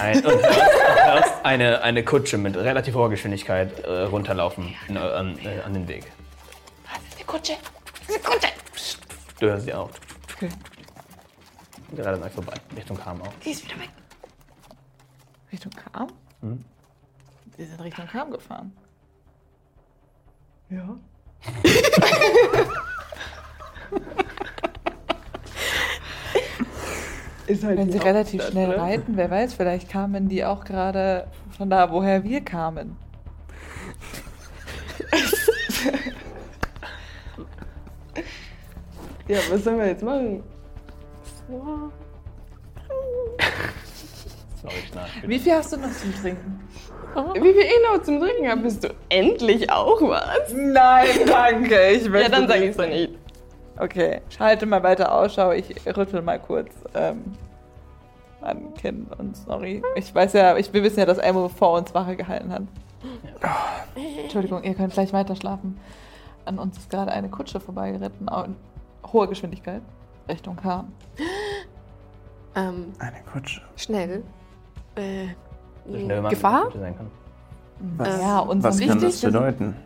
ein, 0.00 0.24
und 0.24 0.42
hörst, 0.42 1.44
eine, 1.44 1.82
eine 1.82 2.04
Kutsche 2.04 2.38
mit 2.38 2.56
relativ 2.56 2.94
hoher 2.94 3.10
Geschwindigkeit 3.10 3.80
äh, 3.80 4.02
runterlaufen 4.02 4.74
in, 4.88 4.96
äh, 4.96 4.98
an, 4.98 5.38
äh, 5.38 5.60
an 5.60 5.74
den 5.74 5.88
Weg. 5.88 6.04
Die 7.18 7.24
Kutsche. 7.24 7.54
Du 9.40 9.46
hörst 9.46 9.64
sie 9.64 9.74
auch. 9.74 9.90
Okay. 10.34 10.48
Gerade 11.94 12.16
an 12.16 12.22
euch 12.24 12.32
vorbei. 12.32 12.54
Richtung 12.76 12.96
Kam 12.96 13.22
auch. 13.22 13.32
Die 13.44 13.50
ist 13.50 13.64
wieder 13.64 13.78
weg. 13.80 13.90
Richtung 15.52 15.72
Kam? 15.72 16.08
Mhm. 16.40 16.64
Die 17.56 17.64
sind 17.64 17.80
Richtung 17.82 18.06
Kam 18.06 18.30
gefahren. 18.30 18.76
Ja. 20.70 20.96
Ist 27.48 27.64
halt 27.64 27.78
Wenn 27.78 27.90
sie 27.90 27.98
relativ 27.98 28.42
Hauptstadt, 28.42 28.52
schnell 28.52 28.68
ne? 28.68 28.78
reiten, 28.78 29.16
wer 29.16 29.30
weiß, 29.30 29.54
vielleicht 29.54 29.88
kamen 29.88 30.28
die 30.28 30.44
auch 30.44 30.64
gerade 30.64 31.26
von 31.56 31.70
da, 31.70 31.90
woher 31.90 32.22
wir 32.22 32.42
kamen. 32.42 32.96
Ja, 39.28 39.38
was 39.50 39.62
sollen 39.62 39.78
wir 39.78 39.88
jetzt 39.88 40.02
machen? 40.02 40.42
Wie 45.26 45.38
viel 45.38 45.52
hast 45.52 45.72
du 45.72 45.76
noch 45.76 45.92
zum 45.92 46.14
Trinken? 46.14 46.60
Wie 47.34 47.52
viel 47.52 47.62
ich 47.62 47.80
noch 47.92 48.02
zum 48.02 48.20
Trinken 48.20 48.48
habe, 48.48 48.62
bist 48.62 48.84
du 48.84 48.88
endlich 49.10 49.70
auch 49.70 50.00
was? 50.00 50.52
Nein, 50.54 51.08
danke. 51.26 51.90
Ich 51.90 52.06
Ja, 52.06 52.28
dann 52.30 52.48
sag 52.48 52.62
ich's 52.62 52.76
doch 52.78 52.86
nicht. 52.86 53.17
Okay, 53.80 54.20
schalte 54.30 54.66
mal 54.66 54.82
weiter 54.82 55.12
Ausschau. 55.12 55.52
Ich 55.52 55.74
rüttel 55.96 56.22
mal 56.22 56.38
kurz 56.38 56.70
ähm, 56.94 57.22
an 58.40 58.74
Ken 58.74 59.06
und 59.18 59.36
Snorri. 59.36 59.82
Ich 59.94 60.14
weiß 60.14 60.32
ja, 60.32 60.56
ich, 60.56 60.72
wir 60.72 60.82
wissen 60.82 60.98
ja, 60.98 61.06
dass 61.06 61.18
Elmo 61.18 61.48
vor 61.48 61.72
uns 61.78 61.94
Wache 61.94 62.16
gehalten 62.16 62.52
hat. 62.52 62.62
Entschuldigung, 64.22 64.62
ihr 64.64 64.74
könnt 64.74 64.92
gleich 64.92 65.12
weiter 65.12 65.36
schlafen. 65.36 65.78
An 66.44 66.58
uns 66.58 66.78
ist 66.78 66.90
gerade 66.90 67.12
eine 67.12 67.28
Kutsche 67.28 67.60
vorbeigeritten, 67.60 68.28
in 68.46 68.56
hoher 69.12 69.28
Geschwindigkeit, 69.28 69.82
Richtung 70.28 70.56
Kahn. 70.56 70.92
Ähm, 72.56 72.92
Eine 72.98 73.22
Kutsche. 73.32 73.60
schnell. 73.76 74.24
Äh, 74.96 75.28
So 75.86 75.98
schnell 75.98 76.22
man 76.22 76.30
Gefahr? 76.30 76.68
sein 76.76 76.96
kann. 76.96 77.10
Was, 77.96 78.20
Ja, 78.20 78.38
uns 78.40 78.64
was 78.64 78.80
kann 78.80 79.00
das 79.00 79.20
bedeuten? 79.20 79.76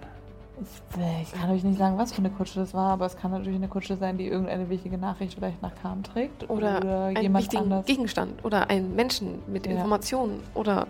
Ich, 0.63 1.33
ich 1.35 1.41
kann 1.41 1.51
euch 1.51 1.65
nicht 1.65 1.79
sagen, 1.79 1.99
was 1.99 2.13
für 2.13 2.19
eine 2.19 2.31
Kutsche 2.31 2.61
das 2.61 2.75
war, 2.75 2.93
aber 2.93 3.07
es 3.07 3.17
kann 3.17 3.31
natürlich 3.31 3.57
eine 3.57 3.69
Kutsche 3.69 3.97
sein, 3.97 4.19
die 4.19 4.27
irgendeine 4.27 4.69
wichtige 4.71 4.99
Nachricht 4.99 5.35
vielleicht 5.35 5.61
nach 5.63 5.73
Kahn 5.83 6.03
trägt. 6.03 6.49
oder, 6.51 6.81
einen 7.07 7.23
jemand 7.23 7.45
wichtigen 7.45 7.63
anders. 7.65 7.87
Gegenstand. 7.87 8.45
Oder 8.45 8.71
einen 8.71 8.95
Menschen 8.95 9.39
mit 9.47 9.67
Ja. 9.67 9.73
Informationen. 9.73 10.41
Oder 10.55 10.87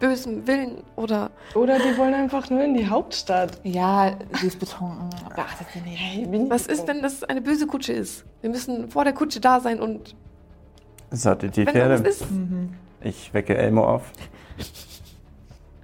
bösem 0.00 0.46
Willen. 0.46 0.78
Oder 0.96 1.30
Oder 1.54 1.78
die 1.78 1.96
wollen 1.96 2.14
einfach 2.14 2.50
nur 2.50 2.62
in 2.64 2.74
die 2.74 2.88
Hauptstadt. 2.88 3.60
Ja, 3.64 4.12
sie 4.40 4.48
ist 4.48 4.58
betrunken. 4.58 5.08
Beachtet 5.34 5.66
sie 5.72 5.80
nicht. 5.80 5.98
Hey, 6.00 6.26
was 6.50 6.66
ist, 6.66 6.86
wenn 6.88 7.02
das 7.02 7.22
eine 7.24 7.40
böse 7.40 7.66
Kutsche 7.66 7.92
ist? 7.92 8.24
Wir 8.40 8.50
müssen 8.50 8.88
vor 8.90 9.04
der 9.04 9.12
Kutsche 9.12 9.40
da 9.40 9.60
sein 9.60 9.80
und 9.80 10.14
Sattet 11.10 11.56
die 11.56 11.64
Pferde. 11.66 12.08
ist. 12.08 12.24
Ich 13.02 13.32
wecke 13.34 13.56
Elmo 13.56 13.84
auf. 13.86 14.10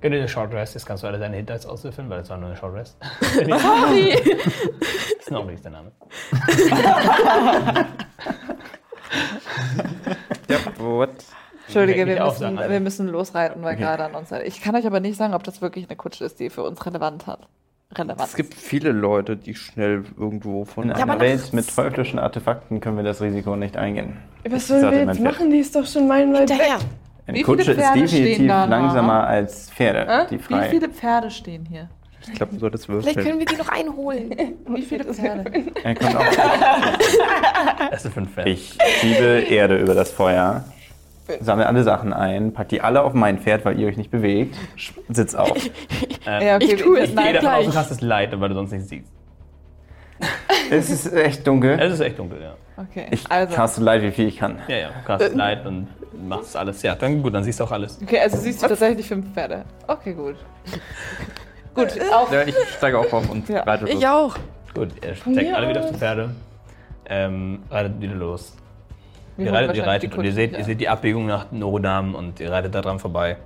Gönn 0.00 0.12
dir 0.12 0.18
eine 0.18 0.28
Short 0.28 0.52
Rest, 0.52 0.74
jetzt 0.74 0.86
kannst 0.86 1.02
du 1.02 1.08
alle 1.08 1.18
deine 1.18 1.36
Hinterhals 1.36 1.66
auswürfeln, 1.66 2.08
weil 2.08 2.18
das 2.20 2.30
war 2.30 2.36
nur 2.36 2.48
eine 2.50 2.56
Short 2.56 2.74
Rest. 2.74 2.96
Sorry. 3.34 4.16
Das 4.24 5.18
ist 5.26 5.30
noch 5.30 5.44
nicht 5.44 5.64
der 5.64 5.72
Name. 5.72 5.92
Ja, 10.48 10.56
what? 10.78 11.10
Entschuldige, 11.66 12.06
wir 12.06 12.24
müssen, 12.24 12.38
sag 12.38 12.54
mal. 12.54 12.70
wir 12.70 12.80
müssen 12.80 13.08
losreiten, 13.08 13.62
weil 13.62 13.74
Okay. 13.74 13.82
gerade 13.82 14.04
an 14.04 14.14
uns. 14.14 14.32
Ich 14.44 14.62
kann 14.62 14.74
euch 14.74 14.86
aber 14.86 15.00
nicht 15.00 15.16
sagen, 15.16 15.34
ob 15.34 15.44
das 15.44 15.60
wirklich 15.60 15.86
eine 15.88 15.96
Kutsche 15.96 16.24
ist, 16.24 16.40
die 16.40 16.48
für 16.48 16.62
uns 16.62 16.84
relevant 16.86 17.26
hat. 17.26 17.40
relevant. 17.96 18.20
Es 18.26 18.34
gibt 18.36 18.54
viele 18.54 18.92
Leute, 18.92 19.36
die 19.36 19.54
schnell 19.54 20.04
irgendwo 20.16 20.64
von 20.64 20.84
In 20.84 20.92
einer 20.92 21.20
Welt 21.20 21.52
mit 21.52 21.74
teuflischen 21.74 22.18
Artefakten 22.18 22.80
können 22.80 22.96
wir 22.96 23.04
das 23.04 23.20
Risiko 23.20 23.56
nicht 23.56 23.76
eingehen. 23.76 24.16
Was 24.48 24.68
sollen 24.68 24.90
wir 24.90 25.04
jetzt 25.04 25.20
machen? 25.20 25.50
Die 25.50 25.58
ist 25.58 25.74
doch 25.76 25.86
schon 25.86 26.06
meilenweit 26.08 26.48
weg. 26.50 26.76
Eine 27.28 27.38
Wie 27.38 27.42
Kutsche 27.42 27.72
ist 27.72 27.78
definitiv 27.94 28.46
langsamer 28.46 29.26
als 29.26 29.70
Pferde, 29.70 30.06
Hä? 30.10 30.26
die 30.30 30.38
Wie 30.38 30.42
frei. 30.42 30.68
viele 30.70 30.88
Pferde 30.88 31.30
stehen 31.30 31.66
hier? 31.66 31.88
Ich 32.26 32.32
glaube, 32.34 32.54
du 32.54 32.58
solltest 32.58 32.86
Vielleicht 32.86 33.06
würfeln. 33.06 33.26
können 33.26 33.38
wir 33.38 33.46
die 33.46 33.56
noch 33.56 33.68
einholen. 33.68 34.30
Wie 34.66 34.82
viele 34.82 35.04
Pferde? 35.04 35.50
Er 35.84 35.94
kommt 35.94 36.16
auch. 36.16 36.24
Das 37.90 38.02
sind 38.02 38.14
fünf 38.14 38.32
Pferde. 38.34 38.50
Ich 38.50 38.76
schiebe 39.00 39.24
Erde 39.48 39.76
über 39.78 39.94
das 39.94 40.10
Feuer, 40.10 40.64
sammle 41.40 41.66
alle 41.66 41.82
Sachen 41.84 42.12
ein, 42.12 42.52
pack 42.52 42.68
die 42.70 42.80
alle 42.80 43.02
auf 43.02 43.12
mein 43.14 43.38
Pferd, 43.38 43.64
weil 43.64 43.78
ihr 43.78 43.86
euch 43.88 43.96
nicht 43.96 44.10
bewegt, 44.10 44.56
sitz 45.10 45.34
auf. 45.34 45.52
Ja, 46.26 46.56
okay, 46.56 46.74
Ich 46.74 46.82
tue 46.82 46.98
es. 46.98 47.08
Ich 47.10 47.14
nein, 47.14 47.24
gehe 47.26 47.34
davon 47.34 47.48
aus, 47.50 47.54
gleich. 47.62 47.72
du 47.72 47.78
hast 47.78 47.90
es 47.90 48.00
leid, 48.02 48.38
weil 48.38 48.48
du 48.50 48.54
sonst 48.54 48.70
nichts 48.72 48.88
siehst. 48.90 49.10
Es 50.70 50.90
ist 50.90 51.10
echt 51.14 51.46
dunkel. 51.46 51.78
Es 51.80 51.94
ist 51.94 52.00
echt 52.00 52.18
dunkel, 52.18 52.38
ja. 52.42 52.54
Okay, 52.76 53.06
Ich 53.10 53.30
also. 53.30 53.54
caste 53.54 53.80
Leid, 53.82 54.02
wie 54.02 54.10
viel 54.10 54.28
ich 54.28 54.36
kann. 54.36 54.58
Ja, 54.68 54.76
ja, 54.76 54.88
du 55.06 55.12
hast 55.12 55.22
es 55.22 55.34
leid 55.34 55.64
und 55.64 55.88
machst 56.26 56.56
alles. 56.56 56.82
Ja, 56.82 56.94
dann 56.94 57.22
gut, 57.22 57.34
dann 57.34 57.44
siehst 57.44 57.60
du 57.60 57.64
auch 57.64 57.72
alles. 57.72 57.98
Okay, 58.02 58.20
also 58.20 58.36
siehst 58.38 58.62
du 58.62 58.68
tatsächlich 58.68 59.06
fünf 59.06 59.32
Pferde. 59.32 59.64
Okay, 59.86 60.14
gut. 60.14 60.36
gut, 61.74 61.88
auch. 62.12 62.30
Ja, 62.32 62.42
ich 62.42 62.54
steige 62.76 62.98
auch 62.98 63.12
auf 63.12 63.28
und 63.30 63.48
Ja. 63.48 63.62
reite 63.62 63.84
los. 63.84 63.94
Ich 63.94 64.06
auch. 64.06 64.36
Gut, 64.74 64.90
ihr 65.04 65.14
steckt 65.14 65.54
alle 65.54 65.68
wieder 65.68 65.84
auf 65.84 65.90
die 65.90 65.96
Pferde. 65.98 66.30
Ähm, 67.06 67.62
reitet 67.70 68.00
wieder 68.00 68.14
los. 68.14 68.54
Wir 69.36 69.46
ihr 69.46 69.52
reitet, 69.52 69.76
ihr 69.76 69.86
reitet 69.86 70.12
die 70.12 70.18
und 70.18 70.24
ihr 70.24 70.32
seht, 70.32 70.50
wieder. 70.50 70.58
ihr 70.58 70.64
seht 70.64 70.80
die 70.80 70.88
Abbiegung 70.88 71.26
nach 71.26 71.50
Norodam 71.52 72.14
und 72.14 72.40
ihr 72.40 72.50
reitet 72.50 72.74
da 72.74 72.80
dran 72.82 72.98
vorbei. 72.98 73.36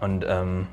Und 0.00 0.24
ähm, 0.28 0.66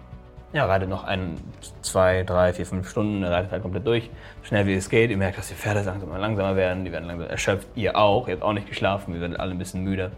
ja, 0.53 0.65
reitet 0.65 0.89
noch 0.89 1.03
ein, 1.03 1.37
zwei, 1.81 2.23
drei, 2.23 2.53
vier, 2.53 2.65
fünf 2.65 2.89
Stunden, 2.89 3.21
ihr 3.23 3.29
reitet 3.29 3.51
halt 3.51 3.61
komplett 3.61 3.85
durch, 3.85 4.09
so 4.41 4.47
schnell 4.47 4.65
wie 4.65 4.73
es 4.73 4.89
geht. 4.89 5.11
Ihr 5.11 5.17
merkt, 5.17 5.37
dass 5.37 5.49
die 5.49 5.53
Pferde 5.53 5.81
langsam 5.81 6.09
langsamer 6.17 6.55
werden, 6.55 6.85
die 6.85 6.91
werden 6.91 7.05
langsam 7.05 7.29
erschöpft. 7.29 7.67
Ihr 7.75 7.97
auch, 7.97 8.27
ihr 8.27 8.35
habt 8.35 8.43
auch 8.43 8.53
nicht 8.53 8.67
geschlafen, 8.67 9.13
wir 9.13 9.21
werden 9.21 9.35
alle 9.35 9.51
ein 9.51 9.57
bisschen 9.57 9.83
müde. 9.83 10.11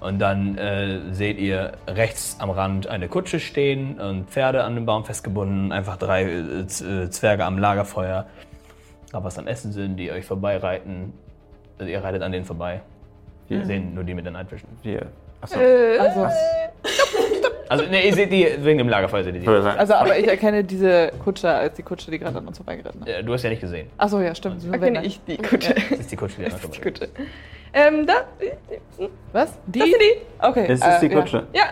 Und 0.00 0.18
dann 0.18 0.56
äh, 0.56 1.00
seht 1.12 1.38
ihr 1.38 1.72
rechts 1.86 2.36
am 2.40 2.48
Rand 2.50 2.86
eine 2.86 3.08
Kutsche 3.08 3.38
stehen 3.38 4.00
und 4.00 4.30
Pferde 4.30 4.64
an 4.64 4.74
dem 4.74 4.86
Baum 4.86 5.04
festgebunden, 5.04 5.72
einfach 5.72 5.96
drei 5.98 6.22
äh, 6.24 6.60
äh, 6.60 7.10
Zwerge 7.10 7.44
am 7.44 7.58
Lagerfeuer, 7.58 8.26
da 9.12 9.22
was 9.22 9.38
am 9.38 9.46
Essen 9.46 9.72
sind, 9.72 9.96
die 9.96 10.10
euch 10.10 10.24
vorbeireiten. 10.24 11.12
Also 11.78 11.90
ihr 11.92 12.02
reitet 12.02 12.22
an 12.22 12.32
denen 12.32 12.44
vorbei. 12.46 12.80
Wir 13.48 13.64
sehen 13.66 13.94
nur 13.94 14.04
die 14.04 14.14
mit 14.14 14.24
den 14.24 14.34
Neidfischen. 14.34 14.68
Wir. 14.82 15.06
Achso. 15.40 15.58
Also, 15.58 16.28
Also, 17.68 17.84
ne, 17.86 18.04
ihr 18.04 18.14
seht 18.14 18.32
die, 18.32 18.48
wegen 18.60 18.78
dem 18.78 18.88
Lagerfeuer 18.88 19.22
seht 19.22 19.34
ihr 19.36 19.40
die. 19.42 19.46
also, 19.48 19.94
aber 19.94 20.18
ich 20.18 20.26
erkenne 20.26 20.64
diese 20.64 21.12
Kutsche 21.22 21.48
als 21.50 21.76
die 21.76 21.82
Kutsche, 21.84 22.10
die 22.10 22.18
gerade 22.18 22.38
an 22.38 22.46
uns 22.48 22.56
vorbeigeritten 22.58 23.02
ist. 23.02 23.08
Äh, 23.08 23.22
Du 23.22 23.32
hast 23.32 23.42
ja 23.44 23.50
nicht 23.50 23.60
gesehen. 23.60 23.88
Achso, 23.96 24.20
ja, 24.20 24.34
stimmt. 24.34 24.64
Erkenne 24.64 24.98
wenn- 24.98 25.04
ich 25.04 25.20
die 25.24 25.36
Kutsche. 25.36 25.74
Das 25.90 26.00
ist 26.00 26.10
die 26.10 26.16
Kutsche, 26.16 26.40
die 26.40 26.46
an 26.46 26.52
euch 26.54 26.60
Die 26.70 26.80
Kutsche. 26.80 27.08
Ähm, 27.72 28.06
da. 28.06 28.24
Was? 29.32 29.58
Die? 29.66 29.78
Das 29.78 29.88
sind 29.88 30.00
die. 30.00 30.44
Okay. 30.44 30.72
Ist 30.72 30.82
äh, 30.82 31.00
die 31.00 31.06
ja. 31.06 31.20
Kutsche? 31.20 31.46
Ja. 31.52 31.62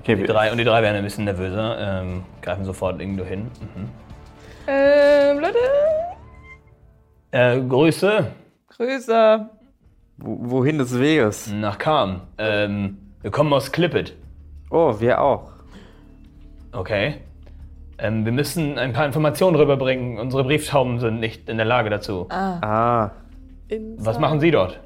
Okay, 0.00 0.14
Die 0.14 0.20
wir, 0.22 0.26
drei, 0.28 0.50
und 0.50 0.58
die 0.58 0.64
drei 0.64 0.82
werden 0.82 0.96
ein 0.96 1.04
bisschen 1.04 1.24
nervöser, 1.24 2.02
ähm, 2.02 2.24
greifen 2.40 2.64
sofort 2.64 3.00
irgendwo 3.00 3.24
hin. 3.24 3.50
Mhm. 3.60 3.88
Ähm, 4.68 5.38
Leute. 5.40 5.58
Äh, 7.30 7.60
Grüße 7.60 8.26
Grüße. 8.78 9.48
Wo, 10.18 10.50
wohin 10.50 10.78
des 10.78 10.98
Weges? 10.98 11.50
nach 11.52 11.78
Kam. 11.78 12.22
Ähm, 12.38 12.98
wir 13.22 13.32
kommen 13.32 13.52
aus 13.52 13.72
Clippet. 13.72 14.14
Oh, 14.70 15.00
wir 15.00 15.20
auch. 15.20 15.50
Okay. 16.72 17.16
Ähm, 17.98 18.24
wir 18.24 18.30
müssen 18.30 18.78
ein 18.78 18.92
paar 18.92 19.04
Informationen 19.04 19.56
rüberbringen. 19.56 20.18
Unsere 20.18 20.44
Brieftauben 20.44 21.00
sind 21.00 21.18
nicht 21.18 21.48
in 21.48 21.56
der 21.56 21.66
Lage 21.66 21.90
dazu. 21.90 22.28
Ah. 22.30 23.10
Was 23.96 24.20
machen 24.20 24.38
Sie 24.38 24.52
dort? 24.52 24.78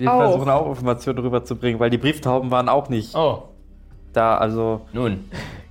Wir 0.00 0.10
Auch. 0.10 0.22
versuchen 0.30 0.48
auch 0.48 0.66
Informationen 0.66 1.18
rüberzubringen, 1.18 1.78
weil 1.78 1.90
die 1.90 1.98
Brieftauben 1.98 2.50
waren 2.50 2.70
auch 2.70 2.88
nicht 2.88 3.14
Oh, 3.14 3.48
da. 4.14 4.38
Also, 4.38 4.80
nun. 4.94 5.28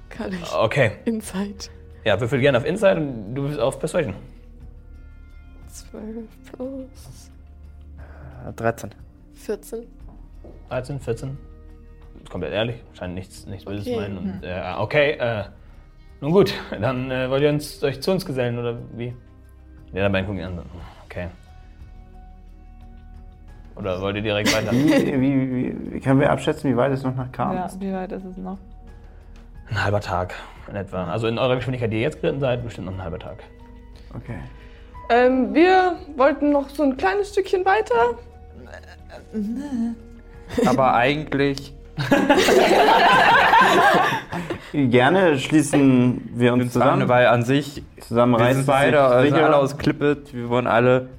Kann 0.10 0.32
ich. 0.32 0.54
Okay. 0.54 0.92
Insight. 1.06 1.72
Ja, 2.06 2.20
würfel 2.22 2.40
gerne 2.40 2.60
auf 2.60 2.66
Inside 2.66 2.98
und 2.98 3.34
du 3.34 3.48
bist 3.48 3.60
auf 3.60 3.80
Persuasion. 3.80 4.14
12 5.68 6.28
plus 6.52 7.32
äh, 8.48 8.54
13. 8.54 8.92
14. 9.34 9.88
13, 10.70 11.00
14. 11.00 11.38
Ist 12.22 12.30
komplett 12.30 12.54
ehrlich, 12.54 12.76
scheint 12.94 13.16
nichts, 13.16 13.48
nichts 13.48 13.66
Böses 13.66 13.86
zu 13.86 13.92
Okay. 13.94 14.00
meinen. 14.02 14.18
Und, 14.18 14.44
äh, 14.44 14.62
okay, 14.78 15.12
äh, 15.14 15.44
nun 16.22 16.32
gut, 16.34 16.54
dann 16.80 17.10
äh, 17.10 17.30
wollt 17.32 17.42
ihr 17.42 17.50
uns, 17.50 17.82
euch 17.84 18.00
zu 18.00 18.12
uns 18.12 18.26
gesellen 18.28 18.60
oder 18.60 18.78
wie? 18.96 19.12
Die 19.88 19.96
anderen 19.98 20.12
beiden 20.12 20.28
gucken 20.28 20.42
ihn 20.42 20.60
an. 20.60 20.66
Okay. 21.06 21.30
Oder 23.80 24.02
wollt 24.02 24.16
ihr 24.18 24.22
direkt 24.22 24.54
weiter? 24.54 24.72
wie, 24.72 24.88
wie, 24.90 25.52
wie, 25.56 25.94
wie 25.94 26.00
können 26.00 26.20
wir 26.20 26.30
abschätzen, 26.32 26.70
wie 26.72 26.78
weit 26.78 26.92
es 26.92 27.04
noch 27.04 27.16
nach 27.16 27.32
Kam 27.32 27.56
Ja, 27.56 27.66
ist? 27.66 27.80
wie 27.80 27.94
weit 27.94 28.12
ist 28.12 28.26
es 28.26 28.38
noch? 28.38 28.58
Ein 29.70 29.84
halber 29.84 30.02
Tag 30.02 30.34
in 30.70 30.76
etwa. 30.76 31.06
Also 31.06 31.28
in 31.28 31.38
eurer 31.38 31.56
Geschwindigkeit, 31.56 31.92
die 31.92 31.98
ihr 31.98 32.02
jetzt 32.04 32.22
geritten 32.22 32.40
seid, 32.40 32.64
bestimmt 32.64 32.88
noch 32.88 32.94
ein 32.94 33.04
halber 33.04 33.20
Tag. 33.20 33.38
Okay. 34.16 34.40
Ähm, 35.10 35.54
wir 35.54 35.96
wollten 36.18 36.52
noch 36.52 36.70
so 36.70 36.84
ein 36.84 36.98
kleines 36.98 37.30
Stückchen 37.30 37.64
weiter. 37.66 38.18
Aber 40.66 40.94
eigentlich 40.96 41.74
Gerne 44.72 45.38
schließen 45.38 46.30
wir 46.36 46.54
uns 46.54 46.72
zusammen, 46.72 47.02
zusammen, 47.02 47.10
weil 47.10 47.28
an 47.28 47.44
sich 47.44 47.84
zusammen 48.00 48.40
wir 48.40 48.54
sind 48.54 48.66
beide, 48.66 49.02
also 49.02 49.36
alle 49.36 49.56
aus 49.58 49.78
Klippet, 49.78 50.34
wir 50.34 50.50
wollen 50.50 50.68
alle. 50.68 51.10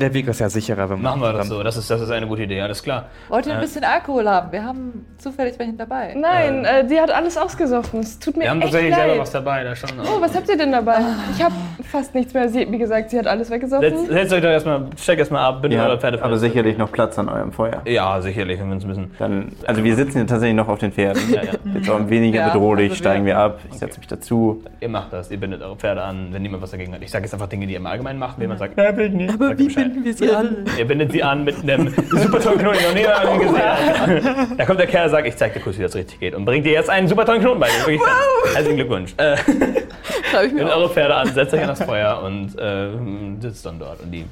Der 0.00 0.14
Weg 0.14 0.28
ist 0.28 0.38
ja 0.38 0.48
sicherer, 0.48 0.88
wenn 0.88 1.02
man 1.02 1.18
Machen 1.18 1.22
wir 1.22 1.32
das 1.32 1.48
so, 1.48 1.60
das 1.60 1.76
ist, 1.76 1.90
das 1.90 2.00
ist 2.00 2.10
eine 2.12 2.28
gute 2.28 2.44
Idee, 2.44 2.60
alles 2.60 2.80
klar. 2.84 3.06
Wollt 3.28 3.46
ihr 3.46 3.52
ein 3.54 3.58
Äh, 3.58 3.62
bisschen 3.62 3.82
Alkohol 3.82 4.28
haben? 4.28 4.52
Wir 4.52 4.62
haben 4.64 5.04
zufällig 5.18 5.58
welchen 5.58 5.76
dabei. 5.76 6.14
Nein, 6.16 6.64
äh, 6.64 6.86
die 6.86 7.00
hat 7.00 7.10
alles 7.10 7.36
ausgesoffen. 7.36 7.98
Es 7.98 8.16
tut 8.20 8.36
mir 8.36 8.44
Wir 8.44 8.50
haben 8.50 8.58
echt 8.62 8.70
tatsächlich 8.70 8.92
leid. 8.96 9.06
selber 9.08 9.20
was 9.22 9.32
dabei, 9.32 9.64
da 9.64 9.74
schon. 9.74 9.90
Oh, 10.00 10.20
was 10.20 10.36
habt 10.36 10.48
ihr 10.48 10.56
denn 10.56 10.70
dabei? 10.70 10.98
Ich 11.36 11.42
habe 11.42 11.52
fast 11.82 12.14
nichts 12.14 12.32
mehr. 12.32 12.48
Sie, 12.48 12.70
wie 12.70 12.78
gesagt, 12.78 13.10
sie 13.10 13.18
hat 13.18 13.26
alles 13.26 13.50
weggesoffen. 13.50 13.90
Setzt, 13.90 14.06
setzt 14.08 14.32
euch 14.34 14.40
doch 14.42 14.50
erstmal, 14.50 14.86
steigt 14.96 15.18
erstmal 15.18 15.42
ab, 15.44 15.62
bindet 15.62 15.80
Ihr 15.80 15.84
eure 15.84 15.98
Pferde 15.98 16.22
aber 16.22 16.38
sicherlich 16.38 16.78
noch 16.78 16.92
Platz 16.92 17.18
an 17.18 17.28
eurem 17.28 17.50
Feuer. 17.50 17.82
Ja, 17.84 18.20
sicherlich, 18.20 18.60
wenn 18.60 18.68
wir 18.68 18.74
uns 18.76 18.84
bisschen. 18.84 19.10
Dann, 19.18 19.50
also 19.66 19.82
wir 19.82 19.96
sitzen 19.96 20.18
ja 20.18 20.24
tatsächlich 20.26 20.54
noch 20.56 20.68
auf 20.68 20.78
den 20.78 20.92
Pferden. 20.92 21.22
Ja, 21.32 21.42
ja. 21.42 21.52
Jetzt 21.74 21.90
auch 21.90 22.08
weniger 22.08 22.38
Ja, 22.38 22.48
bedrohlich, 22.50 22.90
also 22.90 23.02
wir- 23.04 23.10
steigen 23.10 23.26
wir 23.26 23.36
ab. 23.36 23.58
Ich 23.72 23.78
setze 23.78 23.98
mich 23.98 24.06
dazu. 24.06 24.62
Ihr 24.80 24.88
macht 24.90 25.12
das, 25.12 25.32
ihr 25.32 25.40
bindet 25.40 25.60
eure 25.60 25.74
Pferde 25.74 26.02
an, 26.04 26.28
wenn 26.30 26.42
niemand 26.42 26.62
was 26.62 26.70
dagegen 26.70 26.94
hat. 26.94 27.02
Ich 27.02 27.10
sage 27.10 27.24
jetzt 27.24 27.34
einfach 27.34 27.48
Dinge, 27.48 27.66
die 27.66 27.72
ihr 27.72 27.80
im 27.80 27.86
Allgemeinen 27.86 28.20
macht, 28.20 28.38
wenn 28.38 28.48
man 28.48 28.58
sagt, 28.58 28.74
na, 28.76 28.96
will 28.96 29.06
ich 29.08 29.12
nicht. 29.12 29.34
Aber 29.34 29.58
wie 29.58 29.68
binden 29.88 30.04
wir 30.04 30.14
sie 30.14 30.30
an? 30.30 30.64
Ihr 30.78 30.86
bindet 30.86 31.12
sie 31.12 31.22
an 31.22 31.44
mit 31.44 31.58
einem 31.62 31.94
super 32.10 32.40
tollen 32.40 32.58
Knoten, 32.58 32.94
den 32.94 33.04
noch 33.04 33.20
an 33.20 33.38
gesehen. 33.38 34.56
Da 34.56 34.64
kommt 34.64 34.80
der 34.80 34.86
Kerl 34.86 35.04
und 35.04 35.10
sagt, 35.10 35.26
ich 35.26 35.36
zeig 35.36 35.54
dir 35.54 35.60
kurz, 35.60 35.78
wie 35.78 35.82
das 35.82 35.94
richtig 35.94 36.20
geht. 36.20 36.34
Und 36.34 36.44
bringt 36.44 36.66
dir 36.66 36.72
jetzt 36.72 36.90
einen 36.90 37.08
super 37.08 37.24
tollen 37.24 37.40
Knoten 37.40 37.60
bei. 37.60 37.68
Wirklich 37.68 38.00
wow. 38.00 38.54
Herzlichen 38.54 38.76
Glückwunsch. 38.76 39.14
Äh, 39.16 39.36
ich 40.46 40.52
mir 40.52 40.66
eure 40.66 40.90
Pferde 40.90 41.14
an, 41.14 41.32
setzt 41.32 41.54
euch 41.54 41.62
an 41.62 41.68
das 41.68 41.82
Feuer 41.82 42.22
und 42.22 42.58
äh, 42.58 43.40
sitzt 43.40 43.64
dann 43.64 43.78
dort. 43.78 44.00
Und 44.00 44.10
die. 44.10 44.26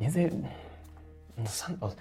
Ihr 0.00 0.10
seht 0.10 0.32
interessant 1.36 1.82
aus. 1.82 1.96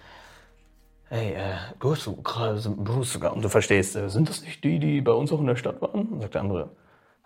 Hey, 1.09 1.33
äh, 1.33 1.55
Bruce, 1.79 2.09
gerade 2.23 2.57
sind 2.57 2.83
Bruce 2.83 3.13
sogar. 3.13 3.33
Und 3.33 3.43
du 3.43 3.49
verstehst, 3.49 3.95
äh, 3.95 4.09
sind 4.09 4.29
das 4.29 4.41
nicht 4.41 4.63
die, 4.63 4.77
die 4.79 5.01
bei 5.01 5.13
uns 5.13 5.31
auch 5.31 5.39
in 5.39 5.47
der 5.47 5.55
Stadt 5.55 5.81
waren? 5.81 6.07
Und 6.07 6.21
sagt 6.21 6.33
der 6.33 6.41
andere. 6.41 6.69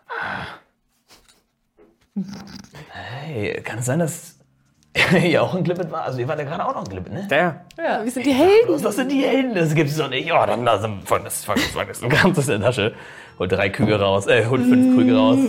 Ah. 0.08 0.61
Hey, 2.90 3.62
kann 3.64 3.80
es 3.80 3.86
sein, 3.86 4.00
dass 4.00 4.38
ihr 5.24 5.42
auch 5.42 5.56
in 5.56 5.64
Clippet 5.64 5.92
war? 5.92 6.04
Also 6.04 6.20
ihr 6.20 6.28
wart 6.28 6.40
ja 6.40 6.46
gerade 6.46 6.66
auch 6.66 6.74
noch 6.76 6.84
in 6.84 6.90
Clippet, 6.90 7.14
ne? 7.14 7.28
Der. 7.30 7.66
Ja, 7.78 8.04
wir 8.04 8.12
sind 8.12 8.26
die 8.26 8.34
Helden. 8.34 8.68
Bloß, 8.68 8.82
das 8.82 8.96
sind 8.98 9.12
die 9.12 9.24
Helden, 9.24 9.56
das 9.56 9.74
gibt's 9.74 9.96
doch 9.96 10.10
nicht. 10.10 10.32
Oh, 10.32 10.46
dann 10.46 10.66
lass 10.66 10.86
folgendes, 11.06 11.46
folgendes, 11.46 11.72
folgendes. 11.72 12.02
Du 12.02 12.10
kamst 12.10 12.40
aus 12.40 12.48
der 12.48 12.60
Tasche, 12.60 12.94
holt 13.40 13.52
drei 13.52 13.70
Kühe 13.70 13.98
raus, 14.00 14.28
äh, 14.28 14.46
holt 14.46 14.64
fünf 14.64 14.96
Krüge 14.96 15.16
raus. 15.16 15.40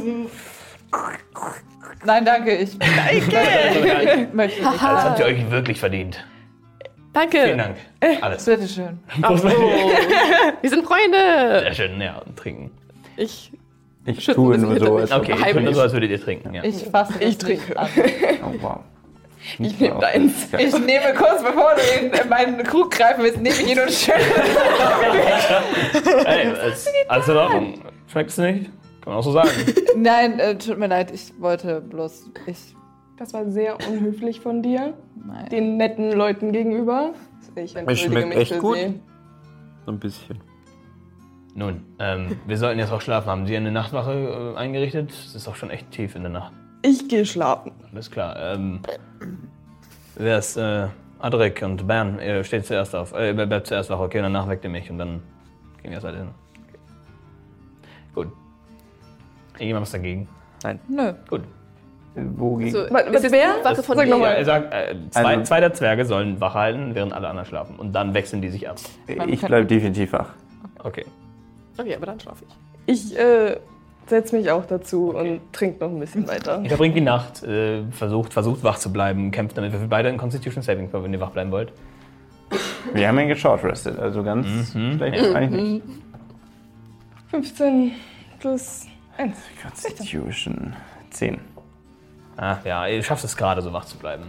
Nein, 2.04 2.24
danke, 2.24 2.56
ich 2.56 2.78
Danke! 2.78 4.28
möchte 4.32 4.60
nicht. 4.62 4.74
Das 4.74 4.80
habt 4.82 5.18
ihr 5.20 5.26
euch 5.26 5.50
wirklich 5.50 5.78
verdient. 5.78 6.24
Danke. 7.12 7.42
Vielen 7.44 7.58
Dank. 7.58 7.76
Alles. 8.22 8.44
Bitteschön. 8.44 8.98
Prost 9.20 9.44
dir. 9.44 9.50
Wir 10.60 10.70
sind 10.70 10.84
Freunde. 10.86 11.60
Sehr 11.60 11.74
schön, 11.74 12.00
ja, 12.00 12.18
und 12.18 12.36
trinken. 12.36 12.70
Ich. 13.16 13.52
Ich 14.04 14.16
Schüttel 14.18 14.34
tue 14.34 14.58
nur 14.58 14.78
so, 14.78 14.96
als. 14.96 15.12
Okay, 15.12 15.34
ich 15.38 15.52
tue 15.52 15.60
nur 15.62 15.74
so, 15.74 15.80
als 15.80 15.92
würdet 15.92 16.10
ihr 16.10 16.20
trinken. 16.20 16.54
Ja. 16.54 16.64
Ich 16.64 16.84
fasse 16.84 17.14
Ich 17.22 17.38
trinke. 17.38 17.78
an. 17.78 17.88
Oh, 18.44 18.62
wow. 18.62 18.80
Ich 19.58 19.78
nehme 19.80 19.98
deins. 20.00 20.32
Ich 20.56 20.72
nehme 20.78 21.14
kurz 21.16 21.42
bevor 21.42 21.72
du 21.74 22.20
in 22.20 22.28
meinen 22.28 22.62
Krug 22.62 22.90
greifen 22.92 23.24
willst, 23.24 23.38
nehme 23.40 23.54
ich 23.54 23.70
ihn 23.72 23.80
und 23.80 23.90
schüttle. 23.90 24.22
Hey, 26.24 26.46
alles, 26.48 26.88
alles 27.08 27.28
in 27.28 27.36
Ordnung. 27.36 27.74
Schmeckt 28.06 28.30
es 28.30 28.38
nicht? 28.38 28.66
Kann 29.00 29.12
man 29.12 29.16
auch 29.16 29.22
so 29.24 29.32
sagen. 29.32 29.48
Nein, 29.96 30.38
äh, 30.38 30.56
tut 30.56 30.78
mir 30.78 30.86
leid, 30.86 31.10
ich 31.12 31.32
wollte 31.40 31.80
bloß. 31.80 32.30
Ich. 32.46 32.76
Das 33.18 33.34
war 33.34 33.48
sehr 33.50 33.76
unhöflich 33.88 34.40
von 34.40 34.62
dir, 34.62 34.94
Nein. 35.14 35.48
den 35.50 35.76
netten 35.76 36.12
Leuten 36.12 36.52
gegenüber. 36.52 37.12
Ich 37.56 37.74
entschuldige 37.76 38.10
schmeckt 38.10 38.28
mich 38.28 38.38
echt 38.38 38.52
für 38.54 38.58
gut. 38.60 38.76
sie. 38.76 39.00
So 39.86 39.92
ein 39.92 39.98
bisschen. 39.98 40.40
Nun, 41.54 41.84
ähm, 41.98 42.38
wir 42.46 42.56
sollten 42.56 42.78
jetzt 42.78 42.92
auch 42.92 43.00
schlafen. 43.02 43.28
Haben 43.28 43.46
Sie 43.46 43.56
eine 43.56 43.70
Nachtwache 43.70 44.54
äh, 44.54 44.58
eingerichtet? 44.58 45.10
Es 45.10 45.34
ist 45.34 45.48
auch 45.48 45.56
schon 45.56 45.70
echt 45.70 45.90
tief 45.90 46.14
in 46.16 46.22
der 46.22 46.32
Nacht. 46.32 46.52
Ich 46.82 47.08
gehe 47.08 47.26
schlafen. 47.26 47.72
Alles 47.92 48.10
klar. 48.10 48.36
Ähm, 48.54 48.80
wer 50.16 50.38
ist 50.38 50.56
äh, 50.56 50.88
Adrik 51.18 51.62
und 51.62 51.86
Bern? 51.86 52.18
Ihr 52.20 52.42
steht 52.42 52.66
zuerst 52.66 52.94
auf. 52.96 53.12
Äh, 53.12 53.28
ihr 53.36 53.46
bleibt 53.46 53.66
zuerst 53.66 53.90
wach, 53.90 54.00
okay? 54.00 54.18
Und 54.18 54.24
danach 54.24 54.48
weckt 54.48 54.64
ihr 54.64 54.70
mich 54.70 54.90
und 54.90 54.98
dann 54.98 55.22
gehen 55.82 55.90
wir 55.90 56.02
erst 56.02 56.06
hin. 56.06 56.28
Okay. 56.68 56.78
Gut. 58.14 58.28
Irgendjemand 59.54 59.82
was 59.82 59.92
dagegen? 59.92 60.28
Nö. 60.88 61.12
Gut. 61.28 61.42
Wogegen? 62.14 62.72
So, 62.72 62.78
Was- 62.90 63.30
wer? 63.30 63.54
eine 63.54 63.64
Wache 63.64 63.82
von 63.82 63.96
Sag 63.96 64.04
wem? 64.04 64.10
noch 64.10 64.18
mal. 64.18 64.32
Er 64.32 64.44
sagt, 64.44 64.72
äh, 64.72 64.94
zwei, 65.10 65.34
Also- 65.34 65.42
zwei 65.44 65.60
der 65.60 65.72
Zwerge 65.74 66.04
sollen 66.06 66.40
wach 66.40 66.54
halten, 66.54 66.94
während 66.94 67.12
alle 67.12 67.28
anderen 67.28 67.46
schlafen. 67.46 67.76
Und 67.76 67.92
dann 67.92 68.14
wechseln 68.14 68.40
die 68.42 68.48
sich 68.48 68.68
ab. 68.68 68.76
ich 69.06 69.40
bleibe 69.42 69.66
definitiv 69.66 70.12
wach. 70.12 70.30
Okay. 70.82 71.04
Okay, 71.78 71.94
aber 71.96 72.06
dann 72.06 72.20
schlafe 72.20 72.44
ich. 72.86 72.94
Ich 73.12 73.18
äh, 73.18 73.56
setze 74.06 74.36
mich 74.36 74.50
auch 74.50 74.66
dazu 74.66 75.10
und 75.14 75.40
trinke 75.52 75.84
noch 75.84 75.90
ein 75.90 75.98
bisschen 76.00 76.26
weiter. 76.28 76.60
Ihr 76.62 76.68
verbringt 76.70 76.96
die 76.96 77.00
Nacht, 77.00 77.42
äh, 77.42 77.82
versucht, 77.92 78.32
versucht 78.32 78.62
wach 78.64 78.78
zu 78.78 78.92
bleiben, 78.92 79.30
kämpft 79.30 79.56
damit. 79.56 79.72
Wir 79.72 79.80
für 79.80 79.86
beide 79.86 80.08
in 80.08 80.18
Constitution 80.18 80.62
Saving 80.62 80.90
Throw, 80.90 81.02
wenn 81.04 81.12
ihr 81.12 81.20
wach 81.20 81.30
bleiben 81.30 81.50
wollt. 81.50 81.72
Wir 82.92 83.08
haben 83.08 83.18
ihn 83.18 83.28
geshortrested, 83.28 83.98
also 83.98 84.22
ganz 84.22 84.74
Mhm. 84.74 84.96
schlecht 84.96 85.16
ist 85.16 85.34
eigentlich 85.34 85.72
nicht. 85.72 85.84
15 87.30 87.92
plus 88.40 88.86
1. 89.16 89.36
Constitution 89.62 90.74
10. 91.10 91.38
Ah, 92.36 92.58
ja, 92.64 92.86
ihr 92.86 93.02
schafft 93.02 93.24
es 93.24 93.36
gerade, 93.36 93.62
so 93.62 93.72
wach 93.72 93.84
zu 93.84 93.96
bleiben. 93.96 94.24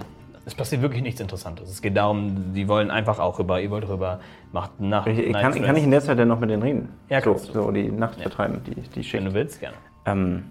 Es 0.45 0.55
passiert 0.55 0.81
wirklich 0.81 1.01
nichts 1.01 1.21
Interessantes. 1.21 1.69
Es 1.69 1.81
geht 1.81 1.95
darum, 1.95 2.53
die 2.53 2.67
wollen 2.67 2.91
einfach 2.91 3.19
auch 3.19 3.39
rüber, 3.39 3.61
ihr 3.61 3.71
wollt 3.71 3.87
rüber, 3.87 4.19
macht 4.51 4.79
Nacht. 4.81 5.07
Ich, 5.07 5.19
ich 5.19 5.31
kann, 5.33 5.53
kann 5.61 5.75
ich 5.77 5.83
in 5.83 5.91
der 5.91 6.01
Zeit 6.01 6.19
dann 6.19 6.27
noch 6.27 6.39
mit 6.39 6.49
denen 6.49 6.61
reden? 6.63 6.89
Ja, 7.09 7.21
so, 7.21 7.31
kannst 7.31 7.49
du. 7.49 7.53
so 7.53 7.71
die 7.71 7.89
Nacht 7.89 8.19
vertreiben, 8.19 8.61
die, 8.65 8.75
die 8.75 8.95
Wenn 8.95 9.03
Schicht. 9.03 9.25
du 9.25 9.33
willst, 9.33 9.59
gerne. 9.61 9.77
Ähm, 10.05 10.43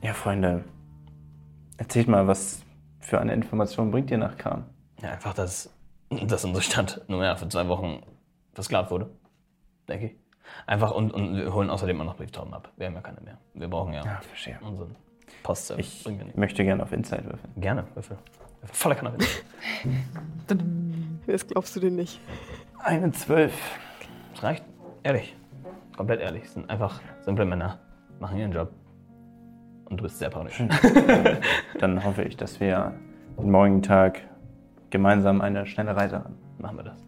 ja, 0.00 0.14
Freunde, 0.14 0.64
erzählt 1.76 2.08
mal, 2.08 2.26
was 2.26 2.62
für 3.00 3.20
eine 3.20 3.34
Information 3.34 3.90
bringt 3.90 4.10
ihr 4.10 4.18
nach 4.18 4.38
Khan? 4.38 4.64
Ja, 5.02 5.10
einfach, 5.10 5.34
dass, 5.34 5.68
dass 6.26 6.44
unsere 6.44 6.62
Stadt 6.62 7.02
nur 7.08 7.18
mehr 7.20 7.36
für 7.36 7.48
zwei 7.48 7.68
Wochen 7.68 8.00
versklavt 8.54 8.90
wurde. 8.90 9.10
Denke 9.88 10.06
ich. 10.06 10.16
Einfach 10.66 10.90
und, 10.92 11.12
und 11.12 11.36
wir 11.36 11.52
holen 11.52 11.68
außerdem 11.70 12.00
auch 12.00 12.04
noch 12.04 12.16
Brieftauben 12.16 12.54
ab. 12.54 12.70
Wir 12.76 12.86
haben 12.86 12.94
ja 12.94 13.00
keine 13.00 13.20
mehr. 13.20 13.38
Wir 13.54 13.68
brauchen 13.68 13.92
ja, 13.92 14.04
Ja, 14.04 14.20
verstehe. 14.26 14.58
unseren 14.62 14.96
Postservice. 15.42 16.06
Ich 16.06 16.36
möchte 16.36 16.64
gerne 16.64 16.82
auf 16.82 16.92
Inside 16.92 17.24
würfeln. 17.24 17.52
Gerne, 17.56 17.84
Würfel. 17.94 18.16
Voller 18.70 18.94
Kanne. 18.94 19.12
Das 21.26 21.46
glaubst 21.46 21.74
du 21.76 21.80
denn 21.80 21.94
nicht. 21.94 22.20
Eine 22.80 23.12
12. 23.12 23.52
Das 24.34 24.42
reicht. 24.42 24.64
Ehrlich. 25.04 25.36
Komplett 25.96 26.20
ehrlich. 26.20 26.44
Es 26.44 26.54
sind 26.54 26.68
einfach 26.68 27.00
simple 27.20 27.44
Männer. 27.44 27.78
Machen 28.18 28.38
ihren 28.38 28.50
Job. 28.52 28.70
Und 29.84 29.98
du 29.98 30.02
bist 30.02 30.18
sehr 30.18 30.30
paranoid. 30.30 30.52
Dann 31.78 32.04
hoffe 32.04 32.24
ich, 32.24 32.36
dass 32.36 32.58
wir 32.60 32.92
den 33.38 33.50
morgigen 33.50 33.82
Tag 33.82 34.20
gemeinsam 34.90 35.40
eine 35.40 35.64
schnelle 35.64 35.94
Reise 35.96 36.16
haben. 36.18 36.36
Machen 36.58 36.76
wir 36.78 36.84
das. 36.84 36.98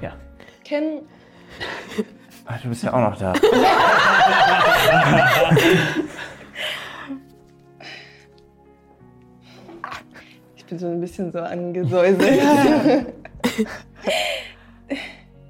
Ja. 0.00 0.12
Ken, 0.64 1.02
Ah, 2.46 2.58
du 2.62 2.68
bist 2.68 2.82
ja 2.84 2.92
auch 2.92 3.10
noch 3.10 3.16
da. 3.18 3.32
ich 10.64 10.70
bin 10.70 10.78
so 10.78 10.86
ein 10.86 10.98
bisschen 11.00 11.30
so 11.30 11.40
angesäuselt. 11.40 12.40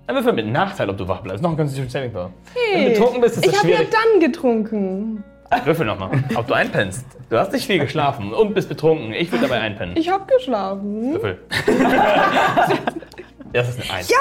Ein 0.06 0.16
Würfel 0.16 0.32
mit 0.34 0.46
Nachteil, 0.48 0.90
ob 0.90 0.98
du 0.98 1.08
wach 1.08 1.20
bleibst. 1.22 1.42
Noch 1.42 1.52
ein 1.52 1.56
Constitution 1.56 1.88
Saving 1.88 2.12
Throw. 2.12 2.30
Wenn 2.72 2.84
du 2.84 2.90
betrunken 2.90 3.20
bist, 3.22 3.36
ist 3.36 3.46
ich 3.46 3.52
das 3.52 3.60
habe 3.60 3.72
ja 3.72 3.78
dann 3.78 4.20
getrunken. 4.20 5.24
Würfel 5.64 5.86
nochmal. 5.86 6.10
Ob 6.34 6.46
du 6.46 6.52
einpennst. 6.52 7.06
Du 7.30 7.38
hast 7.38 7.52
nicht 7.52 7.64
viel 7.66 7.78
geschlafen 7.78 8.34
und 8.34 8.54
bist 8.54 8.68
betrunken. 8.68 9.14
Ich 9.14 9.32
will 9.32 9.40
dabei 9.40 9.60
einpennen. 9.60 9.96
Ich 9.96 10.10
habe 10.10 10.24
geschlafen. 10.26 11.12
Würfel. 11.14 11.38
Das 13.52 13.68
ist 13.68 13.80
eine 13.82 13.98
Eins. 13.98 14.10
Ja! 14.10 14.16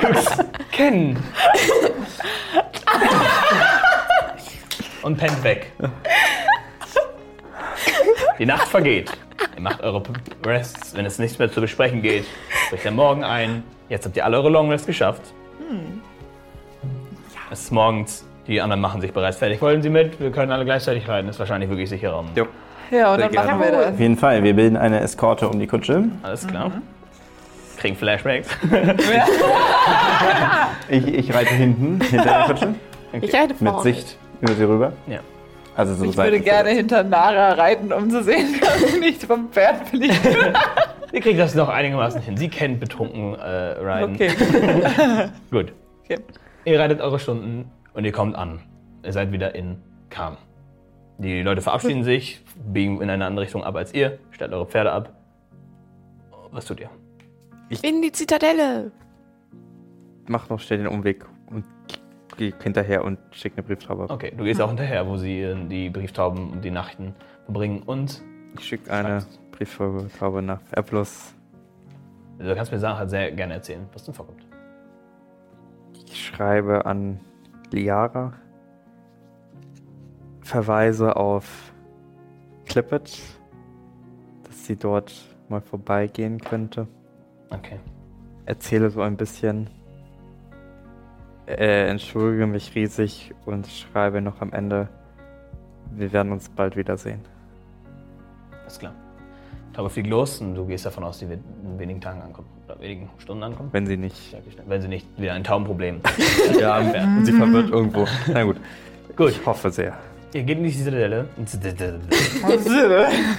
Guck's. 0.00 0.38
Ken. 0.72 1.18
Und 5.02 5.18
pennt 5.18 5.44
weg. 5.44 5.70
Die 8.38 8.46
Nacht 8.46 8.68
vergeht. 8.68 9.12
Ihr 9.56 9.62
macht 9.62 9.82
eure 9.82 10.02
Rests, 10.44 10.94
wenn 10.96 11.06
es 11.06 11.18
nichts 11.18 11.38
mehr 11.38 11.50
zu 11.50 11.60
besprechen 11.60 12.02
geht. 12.02 12.24
Bricht 12.70 12.84
der 12.84 12.92
Morgen 12.92 13.22
ein. 13.24 13.62
Jetzt 13.88 14.06
habt 14.06 14.16
ihr 14.16 14.24
alle 14.24 14.36
eure 14.38 14.50
Long 14.50 14.70
Rest 14.70 14.86
geschafft. 14.86 15.22
Es 17.50 17.60
ist 17.62 17.70
morgens. 17.72 18.26
Die 18.46 18.60
anderen 18.60 18.80
machen 18.80 19.00
sich 19.00 19.12
bereits 19.12 19.38
fertig. 19.38 19.62
Wollen 19.62 19.82
sie 19.82 19.88
mit? 19.90 20.20
Wir 20.20 20.30
können 20.30 20.52
alle 20.52 20.64
gleichzeitig 20.64 21.08
reiten. 21.08 21.28
Ist 21.28 21.38
wahrscheinlich 21.38 21.70
wirklich 21.70 21.88
sicherer. 21.88 22.24
Jo. 22.34 22.46
Ja, 22.90 23.12
und 23.12 23.18
Sehr 23.18 23.28
dann 23.28 23.32
gerne. 23.32 23.52
machen 23.52 23.60
wir 23.62 23.70
das. 23.72 23.86
Auf 23.94 24.00
jeden 24.00 24.16
Fall, 24.18 24.42
wir 24.42 24.54
bilden 24.54 24.76
eine 24.76 25.00
Eskorte 25.00 25.48
um 25.48 25.58
die 25.58 25.66
Kutsche. 25.66 26.04
Alles 26.22 26.46
klar. 26.46 26.70
Kriegen 27.78 27.96
Flashbacks. 27.96 28.48
Ich, 30.88 31.06
ich 31.06 31.34
reite 31.34 31.54
hinten, 31.54 32.00
hinter 32.04 32.24
der 32.24 32.42
Kutsche, 32.44 32.74
Ich 33.22 33.34
reite 33.34 33.54
mit 33.58 33.72
vorne. 33.72 33.82
Sicht 33.82 34.18
über 34.40 34.52
sie 34.52 34.64
rüber. 34.64 34.92
Ja. 35.06 35.20
Also 35.76 35.94
so 35.94 36.04
Ich 36.04 36.16
würde 36.16 36.40
gerne 36.40 36.70
versetzt. 36.70 36.78
hinter 36.78 37.04
Nara 37.04 37.52
reiten, 37.54 37.92
um 37.92 38.08
zu 38.10 38.22
sehen, 38.22 38.54
dass 38.60 38.92
sie 38.92 39.00
nicht 39.00 39.24
vom 39.24 39.50
Pferd 39.50 39.88
fliegt. 39.88 40.20
Ihr 41.12 41.20
kriegt 41.20 41.38
das 41.38 41.54
noch 41.54 41.68
einigermaßen 41.68 42.20
hin. 42.20 42.36
Sie 42.36 42.48
kennt 42.48 42.80
betrunken 42.80 43.34
äh, 43.34 43.46
Ryan. 43.78 44.14
Okay. 44.14 44.30
Gut. 45.50 45.72
okay. 46.04 46.18
Ihr 46.64 46.80
reitet 46.80 47.00
eure 47.00 47.18
Stunden 47.18 47.70
und 47.92 48.04
ihr 48.04 48.12
kommt 48.12 48.34
an. 48.34 48.60
Ihr 49.04 49.12
seid 49.12 49.30
wieder 49.30 49.54
in 49.54 49.76
Kam. 50.10 50.36
Die 51.18 51.42
Leute 51.42 51.62
verabschieden 51.62 52.02
sich, 52.02 52.42
biegen 52.66 53.00
in 53.00 53.10
eine 53.10 53.24
andere 53.26 53.44
Richtung 53.44 53.62
ab 53.62 53.76
als 53.76 53.94
ihr, 53.94 54.18
stellt 54.32 54.52
eure 54.52 54.66
Pferde 54.66 54.90
ab. 54.90 55.12
Was 56.50 56.64
tut 56.64 56.80
ihr? 56.80 56.90
In 57.82 58.02
die 58.02 58.10
Zitadelle. 58.10 58.90
Mach 60.26 60.48
noch 60.48 60.58
schnell 60.58 60.78
den 60.78 60.88
Umweg 60.88 61.24
und 62.34 62.38
geh 62.38 62.52
hinterher 62.62 63.04
und 63.04 63.18
schick 63.30 63.52
eine 63.56 63.62
Brieftaube. 63.62 64.04
ab. 64.04 64.10
Okay, 64.10 64.32
du 64.36 64.44
gehst 64.44 64.60
auch 64.60 64.68
hinterher, 64.68 65.06
wo 65.06 65.16
sie 65.16 65.42
äh, 65.42 65.56
die 65.68 65.90
Brieftauben 65.90 66.50
und 66.50 66.64
die 66.64 66.70
Nachten 66.70 67.14
verbringen. 67.44 67.82
Und 67.82 68.22
Ich 68.58 68.64
schicke 68.66 68.92
eine 68.92 69.24
Brieftaube 69.52 70.42
nach 70.42 70.60
Eplos. 70.72 71.34
du 72.38 72.54
kannst 72.54 72.72
mir 72.72 72.78
Sachen 72.78 73.08
sehr 73.08 73.30
gerne 73.32 73.54
erzählen, 73.54 73.86
was 73.92 74.04
denn 74.04 74.14
vorkommt. 74.14 74.46
Ich 76.06 76.26
schreibe 76.26 76.86
an 76.86 77.20
Liara. 77.70 78.32
Verweise 80.42 81.16
auf 81.16 81.72
Clippet, 82.66 83.18
dass 84.44 84.66
sie 84.66 84.76
dort 84.76 85.12
mal 85.48 85.60
vorbeigehen 85.60 86.38
könnte. 86.38 86.86
Okay. 87.50 87.78
Erzähle 88.44 88.90
so 88.90 89.00
ein 89.00 89.16
bisschen. 89.16 89.70
Äh, 91.46 91.88
entschuldige 91.88 92.46
mich 92.46 92.74
riesig 92.74 93.34
und 93.44 93.66
schreibe 93.66 94.22
noch 94.22 94.40
am 94.40 94.52
Ende, 94.52 94.88
wir 95.92 96.12
werden 96.12 96.32
uns 96.32 96.48
bald 96.48 96.76
wiedersehen. 96.76 97.20
Alles 98.62 98.78
klar. 98.78 98.94
Taube 99.74 99.90
fliegt 99.90 100.08
los 100.08 100.40
und 100.40 100.54
du 100.54 100.64
gehst 100.66 100.86
davon 100.86 101.04
aus, 101.04 101.18
sie 101.18 101.28
wird 101.28 101.40
in 101.64 101.78
wenigen 101.78 102.00
Tagen 102.00 102.22
ankommen. 102.22 102.48
Oder 102.66 102.80
wenigen 102.80 103.10
Stunden 103.18 103.42
ankommen. 103.42 103.68
Wenn 103.72 103.86
sie 103.86 103.96
nicht. 103.96 104.36
Wenn 104.66 104.80
sie 104.80 104.88
nicht 104.88 105.06
wieder 105.18 105.34
ein 105.34 105.44
Taubenproblem 105.44 106.00
Ja, 106.60 106.78
und 106.78 107.26
sie 107.26 107.32
verwirrt 107.32 107.70
irgendwo. 107.70 108.06
Na 108.32 108.44
gut. 108.44 108.56
Gut. 109.16 109.30
Ich 109.30 109.44
hoffe 109.44 109.70
sehr. 109.70 109.98
Ihr 110.32 110.42
geht 110.42 110.58
in 110.58 110.64
die 110.64 110.72
Zitadelle. 110.72 111.28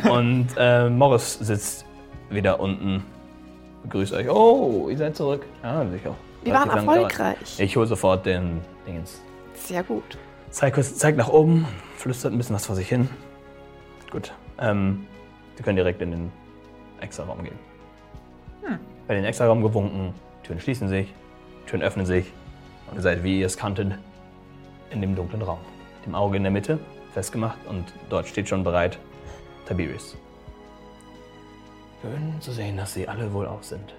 Und 0.09 0.47
äh, 0.57 0.89
Morris 0.89 1.33
sitzt 1.39 1.85
wieder 2.29 2.59
unten. 2.59 3.03
Begrüßt 3.83 4.13
euch. 4.13 4.29
Oh, 4.29 4.87
ihr 4.89 4.97
seid 4.97 5.15
zurück. 5.15 5.45
Ja, 5.61 5.85
sicher. 5.89 6.15
Wir 6.45 6.53
waren 6.53 6.69
erfolgreich. 6.69 7.09
gedauert. 7.37 7.59
Ich 7.59 7.75
hole 7.75 7.87
sofort 7.87 8.25
den 8.25 8.61
Dingens. 8.87 9.21
Sehr 9.55 9.83
gut. 9.83 10.17
Zeigt, 10.51 10.75
kurz- 10.75 10.95
zeigt 10.97 11.17
nach 11.17 11.27
oben, 11.29 11.67
flüstert 11.97 12.31
ein 12.31 12.37
bisschen 12.37 12.55
was 12.55 12.65
vor 12.65 12.75
sich 12.75 12.87
hin. 12.87 13.09
Gut. 14.11 14.33
Ähm, 14.59 15.05
Sie 15.57 15.63
können 15.63 15.75
direkt 15.75 16.01
in 16.01 16.11
den 16.11 16.31
Extra-Raum 17.01 17.43
gehen. 17.43 17.57
Bei 19.07 19.13
den 19.13 19.23
Extra-Raum 19.25 19.61
gewunken, 19.61 20.13
Türen 20.43 20.59
schließen 20.59 20.87
sich, 20.89 21.13
Türen 21.67 21.81
öffnen 21.83 22.05
sich 22.07 22.31
und 22.89 22.97
ihr 22.97 23.01
seid, 23.03 23.23
wie 23.23 23.39
ihr 23.39 23.45
es 23.45 23.55
kanntet, 23.55 23.93
in 24.89 24.99
dem 25.01 25.15
dunklen 25.15 25.41
Raum. 25.43 25.59
Mit 25.97 26.07
dem 26.07 26.15
Auge 26.15 26.37
in 26.37 26.43
der 26.43 26.51
Mitte, 26.51 26.79
festgemacht 27.13 27.57
und 27.69 27.85
dort 28.09 28.27
steht 28.27 28.49
schon 28.49 28.63
bereit 28.63 28.97
Tiberius. 29.67 30.17
Schön 32.01 32.35
zu 32.41 32.51
sehen, 32.51 32.77
dass 32.77 32.93
Sie 32.93 33.07
alle 33.07 33.31
wohl 33.33 33.45
auf 33.47 33.63
sind. 33.63 33.93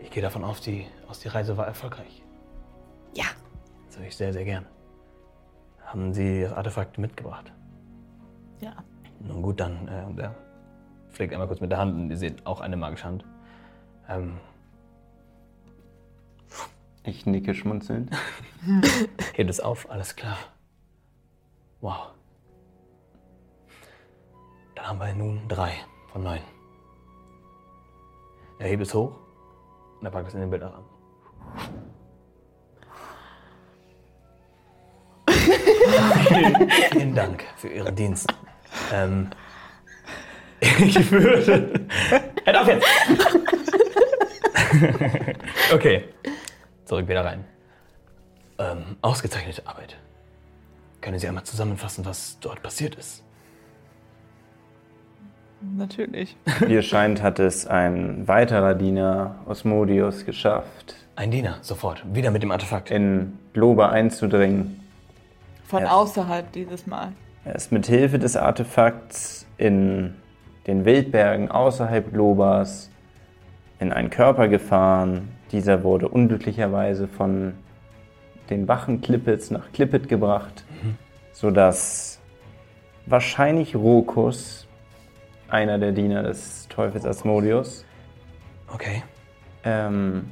Ich 0.00 0.10
gehe 0.10 0.22
davon 0.22 0.44
aus, 0.44 0.60
die, 0.60 0.86
aus, 1.12 1.20
die 1.20 1.28
Reise 1.28 1.56
war 1.58 1.66
erfolgreich. 1.66 2.24
Ja. 3.14 3.26
Das 3.86 3.98
höre 3.98 4.06
ich 4.06 4.16
sehr, 4.16 4.32
sehr 4.32 4.44
gern. 4.44 4.66
Haben 5.84 6.14
Sie 6.14 6.40
das 6.40 6.52
Artefakt 6.54 6.96
mitgebracht? 6.96 7.52
Ja. 8.60 8.72
Nun 9.20 9.42
gut, 9.42 9.60
dann. 9.60 9.88
Äh, 9.88 10.04
und 10.06 10.18
er 10.18 10.34
pflegt 11.10 11.34
einmal 11.34 11.46
kurz 11.48 11.60
mit 11.60 11.70
der 11.70 11.78
Hand 11.78 11.94
und 11.94 12.10
ihr 12.10 12.16
seht 12.16 12.46
auch 12.46 12.62
eine 12.62 12.76
magische 12.78 13.04
Hand. 13.04 13.24
Ähm, 14.08 14.38
Ich 17.04 17.26
nicke 17.26 17.52
schmunzelnd. 17.54 18.10
Hebt 19.34 19.50
es 19.50 19.60
auf, 19.60 19.90
alles 19.90 20.14
klar. 20.14 20.38
Wow. 21.80 22.12
Dann 24.76 24.86
haben 24.88 24.98
wir 25.00 25.12
nun 25.14 25.48
drei 25.48 25.72
von 26.12 26.22
neun. 26.22 26.40
Er 28.60 28.68
hebt 28.68 28.82
es 28.82 28.94
hoch 28.94 29.16
und 29.98 30.06
er 30.06 30.12
packt 30.12 30.28
es 30.28 30.34
in 30.34 30.40
den 30.40 30.50
Bilderrahmen. 30.50 30.91
Vielen, 36.28 36.70
vielen 36.70 37.14
Dank 37.14 37.44
für 37.56 37.68
Ihren 37.68 37.94
Dienst. 37.94 38.32
Ähm, 38.92 39.30
ich 40.60 41.10
würde. 41.10 41.86
Hört 42.44 42.56
auf 42.56 42.68
jetzt! 42.68 42.86
okay, 45.72 46.04
zurück 46.84 47.08
wieder 47.08 47.24
rein. 47.24 47.44
Ähm, 48.58 48.96
ausgezeichnete 49.02 49.66
Arbeit. 49.66 49.96
Können 51.00 51.18
Sie 51.18 51.26
einmal 51.26 51.44
zusammenfassen, 51.44 52.04
was 52.04 52.38
dort 52.40 52.62
passiert 52.62 52.94
ist? 52.94 53.24
Natürlich. 55.76 56.36
Wie 56.60 56.76
es 56.76 56.86
scheint, 56.86 57.22
hat 57.22 57.38
es 57.38 57.66
ein 57.66 58.26
weiterer 58.26 58.74
Diener, 58.74 59.36
Osmodius, 59.46 60.24
geschafft, 60.24 60.96
Ein 61.16 61.30
Diener, 61.30 61.58
sofort. 61.60 62.02
Wieder 62.14 62.30
mit 62.30 62.42
dem 62.42 62.50
Artefakt. 62.50 62.90
in 62.90 63.38
Globa 63.52 63.90
einzudringen. 63.90 64.80
Von 65.64 65.82
Ja. 65.82 65.90
außerhalb 65.92 66.50
dieses 66.52 66.86
Mal. 66.86 67.12
Er 67.44 67.54
ist 67.54 67.72
mit 67.72 67.86
Hilfe 67.86 68.18
des 68.18 68.36
Artefakts 68.36 69.46
in 69.58 70.14
den 70.66 70.84
Wildbergen 70.84 71.50
außerhalb 71.50 72.12
Globas 72.12 72.90
in 73.78 73.92
einen 73.92 74.10
Körper 74.10 74.48
gefahren. 74.48 75.28
Dieser 75.50 75.82
wurde 75.82 76.08
unglücklicherweise 76.08 77.08
von 77.08 77.54
den 78.48 78.68
Wachen 78.68 79.00
Klippets 79.00 79.50
nach 79.50 79.70
Klippet 79.72 80.08
gebracht, 80.08 80.64
sodass 81.32 82.20
wahrscheinlich 83.06 83.74
Rokus, 83.76 84.66
einer 85.48 85.78
der 85.78 85.92
Diener 85.92 86.22
des 86.22 86.68
Teufels 86.68 87.04
Asmodius, 87.04 87.84
Okay. 88.72 89.02
ähm, 89.64 90.30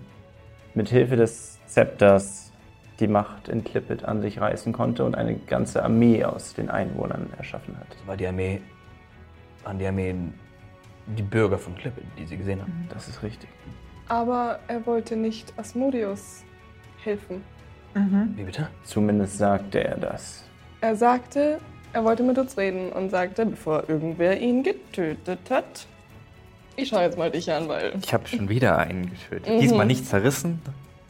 mit 0.75 0.89
Hilfe 0.89 1.17
des 1.17 1.59
Zepters 1.67 2.53
die 3.01 3.09
Macht 3.09 3.49
in 3.49 3.65
Klippet 3.65 4.05
an 4.05 4.21
sich 4.21 4.41
reißen 4.41 4.73
konnte 4.73 5.05
und 5.05 5.15
eine 5.15 5.37
ganze 5.37 5.83
Armee 5.83 6.25
aus 6.25 6.55
den 6.55 6.71
Einwohnern 6.71 7.31
erschaffen 7.37 7.77
hat. 7.79 7.87
War 8.07 8.17
die 8.17 8.27
Armee. 8.27 8.61
Waren 9.65 9.79
die 9.79 9.87
Armee 9.87 10.15
die 11.07 11.23
Bürger 11.23 11.59
von 11.59 11.75
Klippe, 11.75 12.03
die 12.19 12.27
Sie 12.27 12.37
gesehen 12.37 12.61
haben? 12.61 12.89
Das 12.91 13.09
ist 13.09 13.23
richtig. 13.23 13.49
Aber 14.09 14.59
er 14.69 14.85
wollte 14.87 15.17
nicht 15.17 15.53
Asmodius 15.57 16.45
helfen. 17.03 17.43
Wie 18.37 18.45
bitte? 18.45 18.69
Zumindest 18.85 19.39
sagte 19.39 19.83
er 19.83 19.97
das. 19.97 20.45
Er 20.81 20.95
sagte, 20.95 21.59
er 21.93 22.05
wollte 22.05 22.23
mit 22.23 22.39
uns 22.39 22.57
reden 22.57 22.93
und 22.93 23.11
sagte, 23.11 23.45
bevor 23.47 23.89
irgendwer 23.89 24.39
ihn 24.39 24.63
getötet 24.63 25.51
hat. 25.51 25.87
Ich 26.83 26.89
schaue 26.89 27.03
jetzt 27.03 27.19
mal 27.19 27.31
dich 27.31 27.51
an, 27.53 27.69
weil 27.69 27.93
Ich 28.03 28.13
habe 28.15 28.27
schon 28.27 28.49
wieder 28.49 28.79
einen 28.79 29.11
getötet. 29.11 29.53
Mhm. 29.55 29.61
Diesmal 29.61 29.87
nicht 29.87 30.07
zerrissen, 30.07 30.61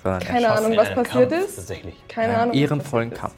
sondern 0.02 0.20
Keine 0.20 0.46
erschossen. 0.46 0.64
Ahnung, 0.66 0.78
was 0.78 0.94
passiert 0.94 1.30
Kampf, 1.30 1.44
ist. 1.44 1.56
Tatsächlich. 1.56 1.94
keine 2.08 2.38
Ahnung. 2.38 2.54
ehrenvollen 2.54 3.12
Kampf. 3.12 3.34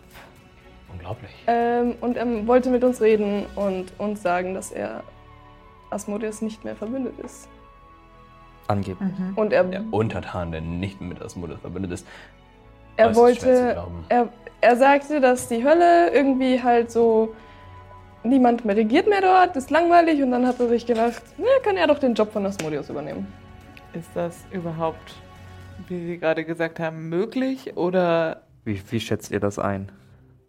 Unglaublich. 0.93 1.31
Ähm, 1.47 1.95
und 2.01 2.17
er 2.17 2.47
wollte 2.47 2.71
mit 2.71 2.85
uns 2.85 3.01
reden 3.01 3.47
und 3.57 3.93
uns 3.99 4.23
sagen, 4.23 4.55
dass 4.55 4.71
er 4.73 5.03
Asmodius 5.91 6.43
nicht 6.43 6.65
mehr 6.65 6.77
verbündet 6.77 7.15
ist. 7.25 7.49
Angeblich. 8.69 9.09
Und 9.37 9.53
er, 9.53 9.65
Der 9.65 9.83
Untertan, 9.91 10.53
der 10.53 10.61
nicht 10.61 11.01
mit 11.01 11.21
Asmodus 11.21 11.59
verbündet 11.61 11.93
ist. 11.93 12.07
er 12.97 13.09
äußerst 13.09 13.41
schwer 13.41 13.55
zu 13.57 13.61
wollte, 13.61 13.73
glauben. 13.75 14.05
er, 14.09 14.29
er 14.61 14.77
sagte, 14.77 15.21
dass 15.21 15.49
die 15.49 15.65
Hölle 15.65 16.11
irgendwie 16.13 16.63
halt 16.63 16.91
so 16.91 17.35
niemand 18.25 18.65
mehr 18.65 18.77
regiert 18.77 19.09
mehr 19.09 19.21
dort, 19.21 19.57
ist 19.57 19.71
langweilig 19.71 20.23
und 20.23 20.31
dann 20.31 20.47
hat 20.47 20.61
er 20.61 20.69
sich 20.69 20.87
gedacht, 20.87 21.23
na, 21.39 21.47
kann 21.63 21.77
er 21.77 21.87
doch 21.87 21.99
den 21.99 22.15
Job 22.15 22.33
von 22.33 22.47
Asmodius 22.47 22.89
übernehmen. 22.89 23.27
Ist 23.93 24.11
das 24.15 24.45
überhaupt, 24.51 25.15
wie 25.89 26.07
Sie 26.07 26.19
gerade 26.19 26.45
gesagt 26.45 26.81
haben, 26.81 27.09
möglich? 27.09 27.77
Oder 27.77 28.43
Wie, 28.65 28.81
wie 28.91 29.01
schätzt 29.01 29.31
ihr 29.31 29.41
das 29.41 29.59
ein? 29.59 29.93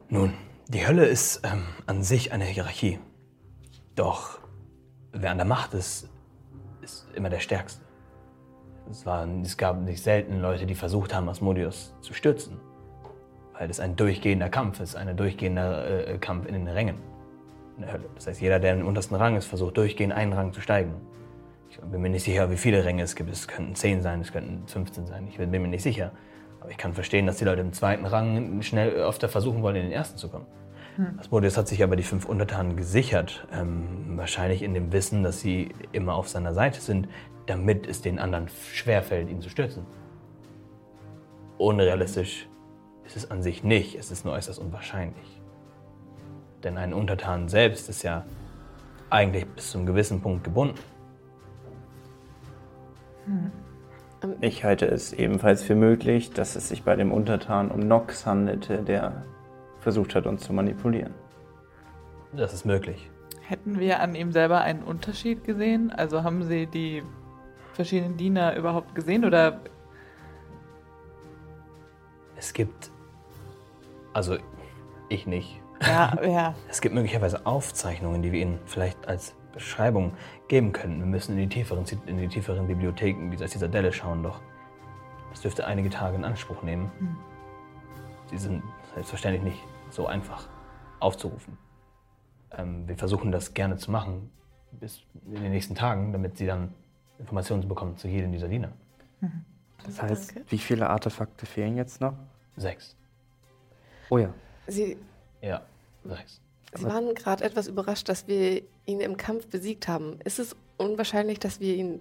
Nun, 0.10 0.34
die 0.68 0.88
Hölle 0.88 1.06
ist 1.06 1.42
ähm, 1.44 1.64
an 1.88 2.04
sich 2.04 2.32
eine 2.32 2.46
Hierarchie. 2.46 3.00
Doch 3.96 4.40
wer 5.12 5.32
an 5.32 5.38
der 5.38 5.46
Macht 5.46 5.74
ist, 5.74 6.10
ist 6.82 7.08
immer 7.16 7.30
der 7.30 7.40
Stärkste. 7.40 7.82
Es, 8.90 9.06
waren, 9.06 9.42
es 9.42 9.58
gab 9.58 9.82
nicht 9.82 10.04
selten 10.04 10.40
Leute, 10.40 10.66
die 10.66 10.76
versucht 10.76 11.14
haben, 11.14 11.30
Asmodius 11.30 11.96
zu 12.02 12.14
stürzen. 12.14 12.60
Weil 13.54 13.70
es 13.70 13.80
ein 13.80 13.96
durchgehender 13.96 14.50
Kampf 14.50 14.80
ist, 14.80 14.96
ein 14.96 15.16
durchgehender 15.16 16.08
äh, 16.08 16.18
Kampf 16.18 16.48
in 16.48 16.54
den 16.54 16.68
Rängen 16.68 17.13
in 17.78 17.84
der 17.84 17.94
Hölle. 17.94 18.06
Das 18.16 18.28
heißt, 18.28 18.42
jeder, 18.42 18.60
der 18.60 18.74
im 18.74 18.88
untersten 18.88 19.16
Rang 19.16 19.36
ist, 19.36 19.46
versucht 19.46 19.78
durchgehend 19.78 20.14
einen 20.14 20.34
Rang 20.34 20.54
zu 20.54 20.62
steigen. 20.62 20.94
Ich 21.70 21.80
bin 21.80 22.02
mir 22.02 22.10
nicht 22.10 22.24
sicher, 22.24 22.52
wie 22.52 22.58
viele 22.58 22.86
Ränge 22.86 23.04
es 23.04 23.16
gibt. 23.16 23.32
Es 23.32 23.48
könnten 23.48 23.74
10 23.74 24.02
sein, 24.02 24.22
es 24.22 24.32
könnten 24.32 24.68
15 24.68 25.08
sein. 25.08 25.28
Ich 25.28 25.38
bin 25.38 25.50
mir 25.50 25.68
nicht 25.68 25.82
sicher. 25.82 26.12
Aber 26.62 26.70
ich 26.70 26.78
kann 26.78 26.94
verstehen, 26.94 27.26
dass 27.26 27.38
die 27.38 27.46
Leute 27.46 27.62
im 27.62 27.74
zweiten 27.74 28.06
Rang 28.06 28.62
schnell 28.62 28.90
öfter 28.92 29.28
versuchen 29.28 29.64
wollen, 29.64 29.76
in 29.78 29.84
den 29.84 29.92
ersten 29.92 30.18
zu 30.18 30.30
kommen. 30.30 30.46
Asmodeus 31.18 31.58
hat 31.58 31.68
sich 31.68 31.84
aber 31.84 31.96
die 31.96 32.04
fünf 32.04 32.26
Untertanen 32.26 32.78
gesichert. 32.78 33.48
Ähm, 33.52 34.16
wahrscheinlich 34.16 34.62
in 34.62 34.74
dem 34.74 34.92
Wissen, 34.92 35.24
dass 35.24 35.42
sie 35.42 35.70
immer 35.92 36.14
auf 36.14 36.30
seiner 36.30 36.54
Seite 36.54 36.80
sind, 36.80 37.08
damit 37.48 37.88
es 37.88 38.02
den 38.02 38.20
anderen 38.20 38.48
schwerfällt, 38.74 39.30
ihn 39.30 39.42
zu 39.42 39.50
stürzen. 39.50 39.86
Unrealistisch 41.58 42.48
ist 43.06 43.18
es 43.18 43.32
an 43.32 43.42
sich 43.42 43.64
nicht. 43.64 43.96
Es 43.96 44.12
ist 44.12 44.24
nur 44.24 44.36
äußerst 44.36 44.60
unwahrscheinlich. 44.60 45.33
Denn 46.64 46.78
ein 46.78 46.94
Untertan 46.94 47.50
selbst 47.50 47.90
ist 47.90 48.04
ja 48.04 48.24
eigentlich 49.10 49.46
bis 49.48 49.72
zu 49.72 49.78
einem 49.78 49.88
gewissen 49.88 50.22
Punkt 50.22 50.44
gebunden. 50.44 50.80
Ich 54.40 54.64
halte 54.64 54.86
es 54.86 55.12
ebenfalls 55.12 55.64
für 55.64 55.76
möglich, 55.76 56.32
dass 56.32 56.56
es 56.56 56.70
sich 56.70 56.84
bei 56.84 56.96
dem 56.96 57.12
Untertan 57.12 57.70
um 57.70 57.82
Nox 57.82 58.26
handelte, 58.26 58.82
der 58.82 59.26
versucht 59.80 60.16
hat, 60.16 60.26
uns 60.26 60.44
zu 60.44 60.54
manipulieren. 60.54 61.14
Das 62.32 62.54
ist 62.54 62.66
möglich. 62.66 63.10
hätten 63.42 63.80
wir 63.80 64.00
an 64.00 64.16
ihm 64.16 64.32
selber 64.32 64.62
einen 64.62 64.84
Unterschied 64.84 65.44
gesehen? 65.44 65.92
Also 65.92 66.24
haben 66.24 66.44
Sie 66.44 66.66
die 66.66 67.04
verschiedenen 67.74 68.18
Diener 68.18 68.56
überhaupt 68.56 68.96
gesehen? 68.96 69.26
Oder 69.26 69.60
Es 72.36 72.54
gibt. 72.54 72.92
Also, 74.14 74.38
ich 75.10 75.28
nicht. 75.28 75.63
Ja, 75.88 76.24
ja. 76.24 76.56
Es 76.70 76.82
gibt 76.82 76.96
möglicherweise 76.96 77.46
Aufzeichnungen, 77.46 78.22
die 78.22 78.32
wir 78.32 78.42
Ihnen 78.42 78.60
vielleicht 78.66 79.08
als 79.08 79.36
Beschreibung 79.54 80.14
geben 80.48 80.72
können. 80.74 81.00
Wir 81.00 81.06
müssen 81.06 81.34
in 81.38 81.50
die 81.50 81.56
tieferen, 81.56 81.86
in 82.08 82.18
die 82.18 82.28
tieferen 82.28 82.68
Bibliotheken 82.68 83.30
dieser 83.30 83.48
Zitadelle 83.48 83.94
schauen, 83.94 84.24
doch 84.24 84.42
das 85.32 85.42
dürfte 85.42 85.66
einige 85.66 85.90
Tage 85.90 86.16
in 86.16 86.26
Anspruch 86.26 86.62
nehmen. 86.64 86.92
Sie 88.30 88.38
sind 88.38 88.64
selbstverständlich 88.94 89.44
nicht 89.44 89.64
so 89.90 90.08
einfach 90.08 90.48
aufzurufen. 91.00 91.58
Ähm, 92.52 92.88
wir 92.88 92.96
versuchen 92.98 93.32
das 93.32 93.54
gerne 93.54 93.78
zu 93.78 93.92
machen 93.92 94.30
bis 94.72 95.04
in 95.26 95.42
den 95.42 95.52
nächsten 95.52 95.76
Tagen, 95.76 96.12
damit 96.12 96.38
Sie 96.38 96.46
dann 96.46 96.74
Informationen 97.20 97.68
bekommen 97.68 97.98
zu 97.98 98.08
jedem 98.08 98.32
dieser 98.32 98.48
Diener. 98.48 98.72
Das 99.86 100.02
heißt, 100.02 100.36
wie 100.52 100.58
viele 100.58 100.90
Artefakte 100.90 101.46
fehlen 101.46 101.78
jetzt 101.78 102.02
noch? 102.02 102.14
Sechs. 102.58 102.96
Oh 104.10 104.18
ja. 104.18 104.34
Sie, 104.68 104.98
Ja, 105.42 105.62
sechs. 106.06 106.42
Sie 106.76 106.86
waren 106.86 107.14
gerade 107.14 107.44
etwas 107.44 107.68
überrascht, 107.68 108.10
dass 108.10 108.28
wir 108.28 108.64
ihn 108.86 109.00
im 109.00 109.16
Kampf 109.18 109.48
besiegt 109.48 109.88
haben. 109.88 110.20
Ist 110.24 110.40
es 110.40 110.56
unwahrscheinlich, 110.78 111.40
dass 111.40 111.60
wir 111.60 111.76
ihn. 111.76 112.00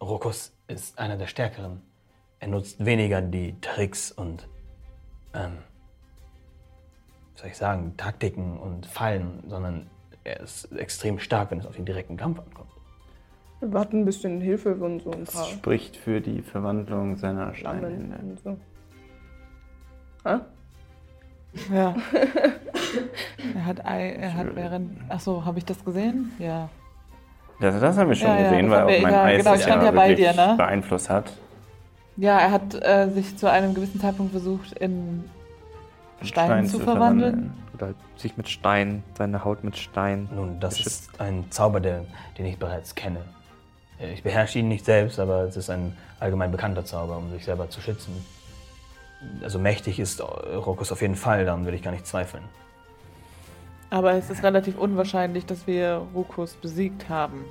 Rokus 0.00 0.52
ist 0.68 0.98
einer 0.98 1.16
der 1.16 1.26
Stärkeren. 1.26 1.82
Er 2.38 2.48
nutzt 2.48 2.84
weniger 2.84 3.22
die 3.22 3.58
Tricks 3.60 4.12
und, 4.12 4.48
ähm, 5.32 5.58
wie 7.34 7.40
soll 7.40 7.48
ich 7.48 7.56
sagen, 7.56 7.96
Taktiken 7.96 8.58
und 8.58 8.86
Fallen, 8.86 9.42
sondern 9.48 9.90
er 10.24 10.40
ist 10.40 10.70
extrem 10.72 11.18
stark, 11.18 11.50
wenn 11.50 11.58
es 11.58 11.66
auf 11.66 11.76
den 11.76 11.84
direkten 11.84 12.16
Kampf 12.16 12.38
ankommt. 12.38 12.70
Wir 13.60 13.80
hatten 13.80 14.00
ein 14.00 14.04
bisschen 14.04 14.40
Hilfe 14.40 14.76
von 14.76 15.00
so 15.00 15.10
ein 15.10 15.24
Das 15.24 15.34
paar 15.34 15.46
spricht 15.46 15.96
für 15.96 16.20
die 16.20 16.42
Verwandlung 16.42 17.16
seiner 17.16 17.54
Steinhände. 17.54 18.16
und 18.18 18.40
so. 18.40 18.58
Hä? 20.24 20.38
Ja. 21.72 21.94
er 23.54 23.64
hat, 23.64 23.84
Ei- 23.86 24.12
er 24.20 24.34
hat 24.34 24.54
während. 24.56 24.98
Achso, 25.10 25.44
habe 25.44 25.58
ich 25.58 25.64
das 25.64 25.84
gesehen? 25.84 26.32
Ja. 26.38 26.68
Das, 27.60 27.80
das 27.80 27.96
haben 27.96 28.08
wir 28.08 28.16
schon 28.16 28.28
Ja, 28.28 28.36
ja, 28.40 28.42
gesehen, 28.50 28.68
das 28.70 28.84
weil 28.86 28.96
auch 28.98 29.02
mein 29.02 29.12
ja, 29.12 29.22
Eis 29.24 29.44
genau, 29.44 29.54
ja 29.54 29.84
ja 29.84 29.90
bei 29.92 30.08
wirklich 30.08 30.30
dir, 30.30 30.34
ne? 30.46 30.54
beeinflusst 30.56 31.08
hat. 31.10 31.32
Ja, 32.16 32.38
er 32.38 32.50
hat 32.50 32.74
äh, 32.74 33.08
sich 33.10 33.36
zu 33.36 33.50
einem 33.50 33.74
gewissen 33.74 34.00
Zeitpunkt 34.00 34.32
versucht, 34.32 34.72
in 34.78 35.24
Stein, 36.22 36.46
Stein 36.46 36.66
zu 36.66 36.78
verwandeln. 36.80 37.52
Oder 37.74 37.94
sich 38.16 38.36
mit 38.36 38.48
Stein, 38.48 39.02
seine 39.18 39.44
Haut 39.44 39.64
mit 39.64 39.76
Stein. 39.76 40.28
Nun, 40.34 40.60
das 40.60 40.76
Geschützt. 40.76 41.10
ist 41.12 41.20
ein 41.20 41.44
Zauber, 41.50 41.80
der, 41.80 42.04
den 42.38 42.46
ich 42.46 42.58
bereits 42.58 42.94
kenne. 42.94 43.20
Äh, 44.00 44.12
Ich 44.12 44.22
beherrsche 44.22 44.58
ihn 44.60 44.68
nicht 44.68 44.84
selbst, 44.84 45.18
aber 45.18 45.42
es 45.42 45.56
ist 45.56 45.70
ein 45.70 45.96
allgemein 46.20 46.50
bekannter 46.52 46.84
Zauber, 46.84 47.16
um 47.18 47.30
sich 47.30 47.44
selber 47.44 47.68
zu 47.70 47.80
schützen. 47.80 48.24
Also 49.42 49.58
mächtig 49.58 49.98
ist 49.98 50.20
Rokus 50.20 50.92
auf 50.92 51.00
jeden 51.02 51.16
Fall, 51.16 51.44
daran 51.44 51.64
würde 51.64 51.76
ich 51.76 51.82
gar 51.82 51.90
nicht 51.90 52.06
zweifeln. 52.06 52.44
Aber 53.90 54.12
es 54.12 54.30
ist 54.30 54.42
relativ 54.42 54.76
unwahrscheinlich, 54.78 55.46
dass 55.46 55.66
wir 55.66 56.06
Rukus 56.14 56.54
besiegt 56.54 57.08
haben. 57.08 57.44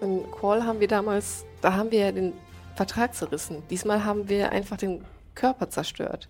In 0.00 0.28
Qual 0.32 0.64
haben 0.64 0.80
wir 0.80 0.88
damals, 0.88 1.44
da 1.60 1.74
haben 1.74 1.90
wir 1.90 2.00
ja 2.06 2.12
den 2.12 2.32
Vertrag 2.74 3.14
zerrissen. 3.14 3.62
Diesmal 3.68 4.04
haben 4.04 4.28
wir 4.28 4.50
einfach 4.52 4.76
den 4.78 5.04
Körper 5.34 5.68
zerstört. 5.68 6.28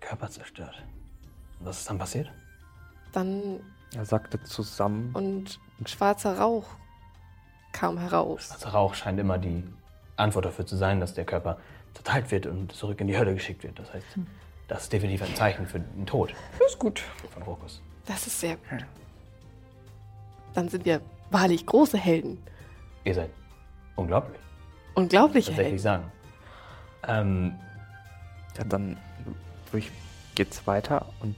Körper 0.00 0.28
zerstört. 0.28 0.82
Und 1.58 1.66
was 1.66 1.78
ist 1.80 1.90
dann 1.90 1.98
passiert? 1.98 2.30
Dann 3.12 3.60
Er 3.96 4.04
sagte 4.04 4.42
zusammen. 4.42 5.10
und 5.14 5.58
schwarzer 5.86 6.38
Rauch 6.38 6.66
kam 7.72 7.98
heraus. 7.98 8.50
Also 8.52 8.68
Rauch 8.68 8.94
scheint 8.94 9.18
immer 9.18 9.38
die 9.38 9.64
Antwort 10.16 10.44
dafür 10.44 10.66
zu 10.66 10.76
sein, 10.76 11.00
dass 11.00 11.14
der 11.14 11.24
Körper 11.24 11.58
zerteilt 11.94 12.30
wird 12.30 12.46
und 12.46 12.72
zurück 12.72 13.00
in 13.00 13.06
die 13.06 13.16
Hölle 13.16 13.34
geschickt 13.34 13.62
wird. 13.62 13.78
Das 13.78 13.92
heißt, 13.92 14.06
das 14.68 14.82
ist 14.84 14.92
definitiv 14.92 15.22
ein 15.22 15.34
Zeichen 15.34 15.66
für 15.66 15.80
den 15.80 16.06
Tod 16.06 16.34
Ist 16.66 16.78
gut. 16.78 17.02
von 17.32 17.42
Rokus. 17.42 17.80
Das 18.06 18.26
ist 18.26 18.38
sehr 18.40 18.56
gut. 18.56 18.84
Dann 20.54 20.68
sind 20.68 20.84
wir 20.84 21.00
wahrlich 21.30 21.64
große 21.66 21.98
Helden. 21.98 22.42
Ihr 23.04 23.14
seid 23.14 23.30
unglaublich, 23.96 24.36
tatsächlich 24.94 25.56
Helden. 25.56 25.78
sagen. 25.78 26.12
Ähm, 27.06 27.54
Ja, 28.56 28.64
dann 28.64 28.96
durch 29.72 29.90
geht's 30.36 30.66
weiter 30.66 31.06
und 31.20 31.34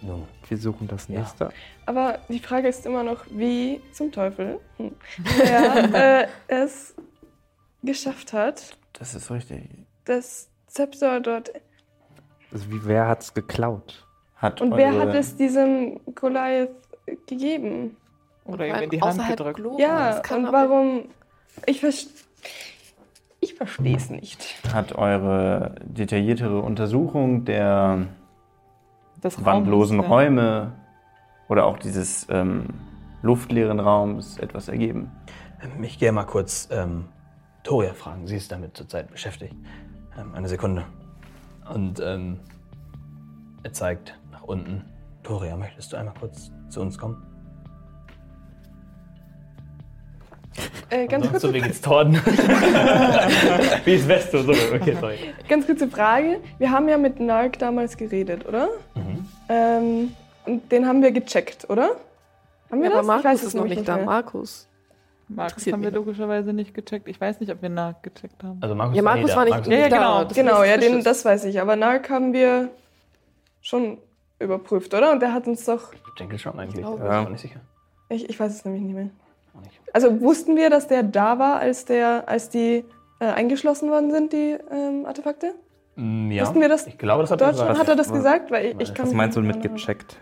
nun, 0.00 0.26
wir 0.48 0.56
suchen 0.58 0.86
das 0.88 1.08
Ja. 1.08 1.20
nächste. 1.20 1.50
Aber 1.86 2.18
die 2.28 2.38
Frage 2.38 2.68
ist 2.68 2.84
immer 2.86 3.02
noch, 3.02 3.24
wie 3.30 3.80
zum 3.92 4.12
Teufel 4.12 4.60
hm, 4.76 4.94
er 5.42 6.22
äh, 6.24 6.28
es 6.48 6.94
geschafft 7.82 8.32
hat, 8.32 8.76
Das 8.98 9.14
ist 9.14 9.30
richtig. 9.30 9.68
das 10.04 10.48
Zepter 10.66 11.20
dort. 11.20 11.52
Also 12.52 12.70
wie 12.70 12.84
wer 12.84 13.08
hat's 13.08 13.34
geklaut? 13.34 14.06
Hat 14.36 14.60
Und 14.60 14.76
wer 14.76 14.98
hat 14.98 15.14
es 15.14 15.36
diesem 15.36 16.00
Goliath 16.14 16.70
gegeben? 17.26 17.96
Oder 18.44 18.66
ihm 18.66 18.74
in 18.74 18.90
die 18.90 19.00
Hand 19.00 19.14
außerhalb 19.14 19.36
gedrückt. 19.36 19.56
Globus. 19.56 19.80
Ja, 19.80 20.22
und 20.34 20.52
warum? 20.52 21.04
Ich 21.66 21.80
verstehe. 21.80 22.12
Ich 23.40 23.54
verstehe 23.54 23.96
es 23.96 24.08
nicht. 24.08 24.42
hat 24.72 24.94
eure 24.94 25.74
detailliertere 25.84 26.60
Untersuchung 26.60 27.44
der 27.44 28.06
Das 29.20 29.36
Raum 29.36 29.44
wandlosen 29.44 29.98
ist, 29.98 30.04
ja. 30.04 30.08
Räume 30.08 30.72
oder 31.48 31.66
auch 31.66 31.78
dieses 31.78 32.26
ähm, 32.30 32.68
luftleeren 33.20 33.80
Raums 33.80 34.38
etwas 34.38 34.68
ergeben? 34.68 35.12
ich 35.82 35.98
gehe 35.98 36.12
mal 36.12 36.24
kurz 36.24 36.68
ähm, 36.70 37.06
Toria 37.64 37.92
fragen. 37.94 38.26
Sie 38.28 38.36
ist 38.36 38.52
damit 38.52 38.76
zurzeit 38.76 39.10
beschäftigt. 39.10 39.54
Ähm, 40.18 40.34
eine 40.34 40.48
Sekunde. 40.48 40.84
Und 41.72 41.98
ähm, 42.00 42.38
er 43.62 43.72
zeigt 43.72 44.14
nach 44.30 44.42
unten. 44.42 44.84
Toria, 45.22 45.56
möchtest 45.56 45.92
du 45.92 45.96
einmal 45.96 46.14
kurz 46.20 46.50
zu 46.68 46.80
uns 46.82 46.98
kommen? 46.98 47.22
Äh, 50.90 51.06
ganz, 51.06 51.24
so 51.24 51.30
kurze, 51.30 51.54
wie 51.54 51.60
geht's 51.62 51.80
Torden. 51.80 52.14
wie 53.84 53.94
ist 53.94 54.06
Westo? 54.06 54.42
So, 54.42 54.52
okay, 54.52 54.96
sorry. 55.00 55.18
ganz 55.48 55.66
kurze 55.66 55.88
Frage. 55.88 56.40
Wir 56.58 56.70
haben 56.70 56.88
ja 56.88 56.98
mit 56.98 57.18
Nark 57.18 57.58
damals 57.58 57.96
geredet, 57.96 58.46
oder? 58.46 58.68
Mhm. 58.94 59.26
Ähm, 59.48 60.12
und 60.44 60.70
den 60.70 60.86
haben 60.86 61.02
wir 61.02 61.10
gecheckt, 61.10 61.68
oder? 61.70 61.96
Haben 62.70 62.82
wir 62.82 62.90
Ja, 62.90 62.96
das? 62.96 63.08
aber 63.08 63.16
Ich 63.18 63.24
Markus 63.24 63.40
es 63.40 63.46
ist 63.48 63.54
noch 63.54 63.62
nämlich 63.62 63.78
nicht 63.78 63.88
da. 63.88 63.96
mehr. 63.96 64.04
Markus. 64.04 64.68
Markus 65.28 65.66
haben 65.66 65.82
wir 65.82 65.90
mich. 65.90 65.94
logischerweise 65.94 66.52
nicht 66.52 66.74
gecheckt. 66.74 67.08
Ich 67.08 67.20
weiß 67.20 67.40
nicht, 67.40 67.50
ob 67.52 67.62
wir 67.62 67.68
nachgecheckt 67.70 68.42
haben. 68.42 68.58
Also 68.60 68.74
Markus 68.74 68.96
Ja, 68.96 69.02
Markus 69.02 69.30
da. 69.30 69.36
war 69.36 69.44
nicht 69.44 69.54
Markus 69.54 69.72
Ja, 69.72 69.78
ja, 69.78 69.88
genau. 69.88 70.24
Das 70.24 70.34
Genau, 70.34 70.62
ja, 70.62 70.76
den, 70.76 71.02
das 71.02 71.24
weiß 71.24 71.44
ich. 71.46 71.60
Aber 71.60 71.76
Nark 71.76 72.10
haben 72.10 72.32
wir 72.32 72.68
schon 73.62 73.98
überprüft, 74.38 74.92
oder? 74.94 75.12
Und 75.12 75.20
der 75.20 75.32
hat 75.32 75.46
uns 75.46 75.64
doch. 75.64 75.92
Ich 75.92 76.14
denke 76.18 76.38
schon 76.38 76.58
eigentlich. 76.58 76.84
ich 76.84 76.90
bin 76.90 76.98
mir 77.08 77.30
nicht 77.30 77.40
sicher. 77.40 77.60
Ich, 78.10 78.28
ich 78.28 78.38
weiß 78.38 78.52
es 78.54 78.64
nämlich 78.64 78.82
nicht 78.82 78.94
mehr. 78.94 79.08
Auch 79.56 79.60
nicht. 79.62 79.80
Also 79.92 80.20
wussten 80.20 80.56
wir, 80.56 80.68
dass 80.70 80.88
der 80.88 81.02
da 81.02 81.38
war, 81.38 81.56
als, 81.56 81.84
der, 81.86 82.28
als 82.28 82.50
die 82.50 82.84
äh, 83.20 83.24
eingeschlossen 83.24 83.90
worden 83.90 84.10
sind, 84.10 84.32
die 84.32 84.58
ähm, 84.70 85.06
Artefakte? 85.06 85.54
Mm, 85.96 86.30
Ja, 86.32 86.42
Wussten 86.42 86.60
wir 86.60 86.68
das 86.68 86.86
ich 86.86 86.98
glaube, 86.98 87.22
das 87.22 87.30
hat 87.30 87.40
Dort 87.40 87.52
er 87.52 87.56
schon? 87.58 87.66
gesagt. 87.68 87.80
Hat 87.80 87.88
er 87.88 87.96
das 87.96 88.08
Was- 88.08 88.14
gesagt? 88.16 88.50
Weil 88.50 88.66
ich, 88.66 88.80
ich 88.80 88.94
kann 88.94 89.06
Was 89.06 89.14
meinst 89.14 89.36
du 89.36 89.40
nicht 89.40 89.62
mit 89.62 89.72
gecheckt? 89.74 90.18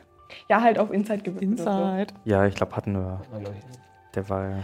Ja, 0.48 0.60
halt 0.62 0.78
auf 0.78 0.92
Inside 0.92 1.22
gewürfelt. 1.22 1.60
oder 1.60 1.92
Inside. 1.98 2.14
Ja, 2.24 2.46
ich 2.46 2.54
glaube, 2.54 2.76
hatten 2.76 2.92
wir. 2.94 3.20
Der 4.14 4.28
war 4.28 4.48
ja. 4.48 4.56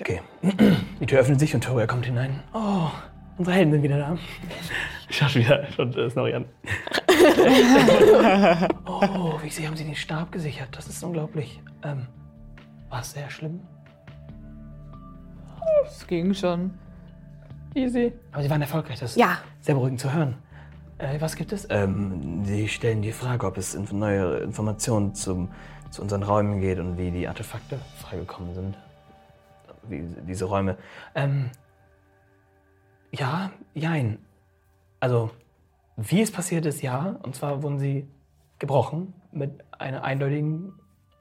Okay. 0.00 0.20
Die 1.00 1.06
Tür 1.06 1.20
öffnet 1.20 1.38
sich 1.40 1.54
und 1.54 1.62
Toria 1.64 1.86
kommt 1.86 2.06
hinein. 2.06 2.40
Oh, 2.52 2.88
unsere 3.38 3.56
Helden 3.56 3.72
sind 3.72 3.82
wieder 3.82 3.98
da. 3.98 4.16
Schaut 5.10 5.34
wieder 5.34 5.66
schon 5.72 5.92
äh, 5.96 6.10
Snorri 6.10 6.34
an. 6.34 6.44
oh, 8.86 9.38
wie 9.42 9.50
sie 9.50 9.66
haben 9.66 9.76
sie 9.76 9.84
den 9.84 9.94
Stab 9.94 10.32
gesichert. 10.32 10.68
Das 10.72 10.86
ist 10.88 11.02
unglaublich. 11.02 11.60
Ähm, 11.84 12.06
war 12.88 13.00
es 13.00 13.12
sehr 13.12 13.30
schlimm? 13.30 13.60
Es 15.86 16.06
ging 16.06 16.34
schon. 16.34 16.72
Easy. 17.74 18.12
Aber 18.32 18.42
sie 18.42 18.50
waren 18.50 18.62
erfolgreich. 18.62 18.98
Das 19.00 19.10
ist 19.12 19.16
Ja. 19.16 19.38
sehr 19.60 19.74
beruhigend 19.74 20.00
zu 20.00 20.12
hören. 20.12 20.36
Äh, 20.98 21.20
was 21.20 21.36
gibt 21.36 21.52
es? 21.52 21.66
Ähm, 21.70 22.44
sie 22.44 22.68
stellen 22.68 23.02
die 23.02 23.12
Frage, 23.12 23.46
ob 23.46 23.58
es 23.58 23.74
neue 23.92 24.38
Informationen 24.38 25.14
zum, 25.14 25.50
zu 25.90 26.02
unseren 26.02 26.22
Räumen 26.22 26.60
geht 26.60 26.78
und 26.78 26.96
wie 26.98 27.10
die 27.10 27.26
Artefakte 27.28 27.78
freigekommen 27.98 28.54
sind. 28.54 28.76
Wie 29.88 30.06
diese 30.26 30.46
Räume. 30.46 30.76
Ähm, 31.14 31.50
ja, 33.12 33.50
jein. 33.74 34.18
Also, 35.00 35.30
wie 35.96 36.20
es 36.20 36.30
passiert 36.30 36.66
ist, 36.66 36.82
ja. 36.82 37.16
Und 37.22 37.36
zwar 37.36 37.62
wurden 37.62 37.78
sie 37.78 38.08
gebrochen 38.58 39.14
mit 39.32 39.64
einer 39.72 40.04
eindeutigen 40.04 40.72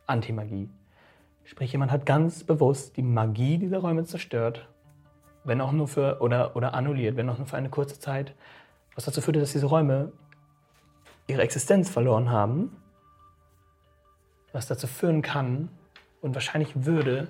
Antimagie. 0.08 0.70
Sprich, 1.44 1.72
jemand 1.72 1.92
hat 1.92 2.06
ganz 2.06 2.44
bewusst 2.44 2.98
die 2.98 3.04
Magie 3.04 3.58
dieser 3.58 3.80
Räume 3.80 4.06
zerstört 4.06 4.68
wenn 5.44 5.62
auch 5.62 5.72
nur 5.72 5.88
für, 5.88 6.22
oder, 6.22 6.56
oder 6.56 6.74
annulliert, 6.74 7.16
wenn 7.18 7.30
auch 7.30 7.38
nur 7.38 7.48
für 7.48 7.58
eine 7.58 7.70
kurze 7.70 8.00
Zeit, 8.00 8.34
was 8.96 9.06
dazu 9.06 9.22
führte, 9.22 9.40
dass 9.40 9.52
diese 9.52 9.66
Räume 9.66 10.12
ihre 11.28 11.42
Existenz 11.42 11.90
verloren 11.90 12.30
haben, 12.30 12.76
was 14.52 14.68
dazu 14.68 14.88
führen 14.88 15.22
kann 15.22 15.70
und 16.22 16.36
wahrscheinlich 16.36 16.86
würde, 16.86 17.28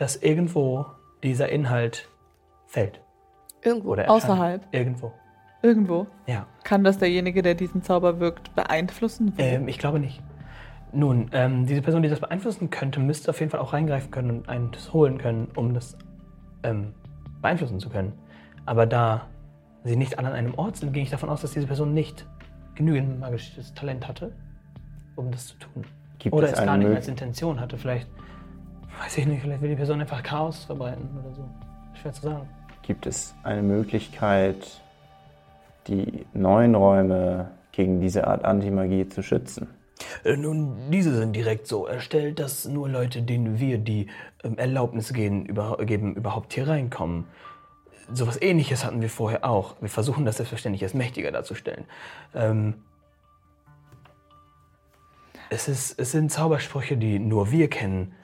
dass 0.00 0.16
irgendwo 0.16 0.86
dieser 1.22 1.50
Inhalt 1.50 2.08
fällt. 2.66 3.02
Irgendwo. 3.62 3.90
Oder 3.90 4.04
erscheint. 4.04 4.24
Außerhalb. 4.24 4.66
Irgendwo. 4.72 5.12
Irgendwo. 5.62 6.06
Ja. 6.26 6.46
Kann 6.64 6.84
das 6.84 6.96
derjenige, 6.96 7.42
der 7.42 7.54
diesen 7.54 7.82
Zauber 7.82 8.18
wirkt, 8.18 8.54
beeinflussen? 8.54 9.34
Ähm, 9.36 9.68
ich 9.68 9.78
glaube 9.78 10.00
nicht. 10.00 10.22
Nun, 10.92 11.28
ähm, 11.32 11.66
diese 11.66 11.82
Person, 11.82 12.02
die 12.02 12.08
das 12.08 12.18
beeinflussen 12.18 12.70
könnte, 12.70 12.98
müsste 12.98 13.28
auf 13.28 13.40
jeden 13.40 13.50
Fall 13.50 13.60
auch 13.60 13.74
reingreifen 13.74 14.10
können 14.10 14.30
und 14.30 14.48
einen 14.48 14.70
das 14.70 14.90
holen 14.94 15.18
können, 15.18 15.48
um 15.54 15.74
das 15.74 15.98
ähm, 16.62 16.94
beeinflussen 17.42 17.78
zu 17.78 17.90
können. 17.90 18.14
Aber 18.64 18.86
da 18.86 19.26
sie 19.84 19.96
nicht 19.96 20.18
alle 20.18 20.28
an 20.28 20.34
einem 20.34 20.54
Ort 20.54 20.78
sind, 20.78 20.94
gehe 20.94 21.02
ich 21.02 21.10
davon 21.10 21.28
aus, 21.28 21.42
dass 21.42 21.52
diese 21.52 21.66
Person 21.66 21.92
nicht 21.92 22.26
genügend 22.74 23.20
magisches 23.20 23.74
Talent 23.74 24.08
hatte, 24.08 24.32
um 25.14 25.30
das 25.30 25.48
zu 25.48 25.58
tun. 25.58 25.84
Gibt 26.18 26.34
oder 26.34 26.46
es 26.46 26.54
es 26.54 26.64
gar 26.64 26.78
nicht 26.78 26.88
als 26.88 27.06
Intention 27.06 27.60
hatte. 27.60 27.76
Vielleicht, 27.76 28.08
weiß 29.00 29.18
ich 29.18 29.26
nicht, 29.26 29.42
vielleicht 29.42 29.62
will 29.62 29.70
die 29.70 29.76
Person 29.76 30.00
einfach 30.00 30.22
Chaos 30.22 30.64
verbreiten 30.64 31.08
oder 31.18 31.34
so. 31.34 31.48
Schwer 32.00 32.12
zu 32.12 32.22
sagen. 32.22 32.48
Gibt 32.82 33.06
es 33.06 33.34
eine 33.42 33.62
Möglichkeit, 33.62 34.82
die 35.86 36.26
neuen 36.34 36.74
Räume 36.74 37.50
gegen 37.72 38.00
diese 38.00 38.26
Art 38.26 38.44
Antimagie 38.44 39.08
zu 39.08 39.22
schützen? 39.22 39.68
Äh, 40.24 40.36
Nun, 40.36 40.90
diese 40.90 41.14
sind 41.16 41.34
direkt 41.34 41.66
so 41.66 41.86
erstellt, 41.86 42.38
dass 42.38 42.66
nur 42.66 42.88
Leute, 42.88 43.22
denen 43.22 43.58
wir 43.58 43.78
die 43.78 44.08
ähm, 44.44 44.58
Erlaubnis 44.58 45.12
geben, 45.12 45.46
über, 45.46 45.78
geben, 45.78 46.14
überhaupt 46.14 46.52
hier 46.52 46.68
reinkommen. 46.68 47.24
Sowas 48.12 48.40
ähnliches 48.40 48.84
hatten 48.84 49.00
wir 49.00 49.10
vorher 49.10 49.44
auch. 49.44 49.76
Wir 49.80 49.88
versuchen 49.88 50.24
das 50.24 50.36
selbstverständlich 50.36 50.82
als 50.82 50.94
mächtiger 50.94 51.30
darzustellen. 51.30 51.84
Ähm, 52.34 52.74
es, 55.48 55.68
ist, 55.68 55.98
es 55.98 56.12
sind 56.12 56.30
Zaubersprüche, 56.30 56.96
die 56.96 57.18
nur 57.18 57.50
wir 57.50 57.70
kennen, 57.70 58.14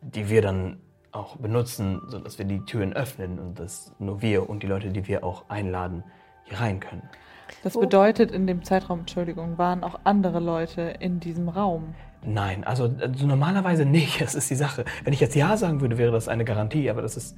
die 0.00 0.28
wir 0.28 0.42
dann 0.42 0.80
auch 1.12 1.36
benutzen, 1.36 2.02
sodass 2.06 2.38
wir 2.38 2.44
die 2.44 2.64
Türen 2.64 2.92
öffnen 2.92 3.38
und 3.38 3.58
dass 3.58 3.94
nur 3.98 4.22
wir 4.22 4.48
und 4.48 4.62
die 4.62 4.66
Leute, 4.66 4.90
die 4.90 5.06
wir 5.08 5.24
auch 5.24 5.48
einladen, 5.48 6.04
hier 6.44 6.60
rein 6.60 6.80
können. 6.80 7.02
Das 7.62 7.78
bedeutet, 7.78 8.30
in 8.30 8.46
dem 8.46 8.62
Zeitraum, 8.62 9.00
Entschuldigung, 9.00 9.58
waren 9.58 9.82
auch 9.82 10.00
andere 10.04 10.38
Leute 10.38 10.82
in 10.82 11.18
diesem 11.18 11.48
Raum. 11.48 11.94
Nein, 12.22 12.64
also, 12.64 12.94
also 13.00 13.26
normalerweise 13.26 13.86
nicht. 13.86 14.20
Das 14.20 14.34
ist 14.34 14.50
die 14.50 14.54
Sache. 14.54 14.84
Wenn 15.04 15.12
ich 15.12 15.20
jetzt 15.20 15.34
Ja 15.34 15.56
sagen 15.56 15.80
würde, 15.80 15.98
wäre 15.98 16.12
das 16.12 16.28
eine 16.28 16.44
Garantie, 16.44 16.90
aber 16.90 17.02
das 17.02 17.16
ist 17.16 17.36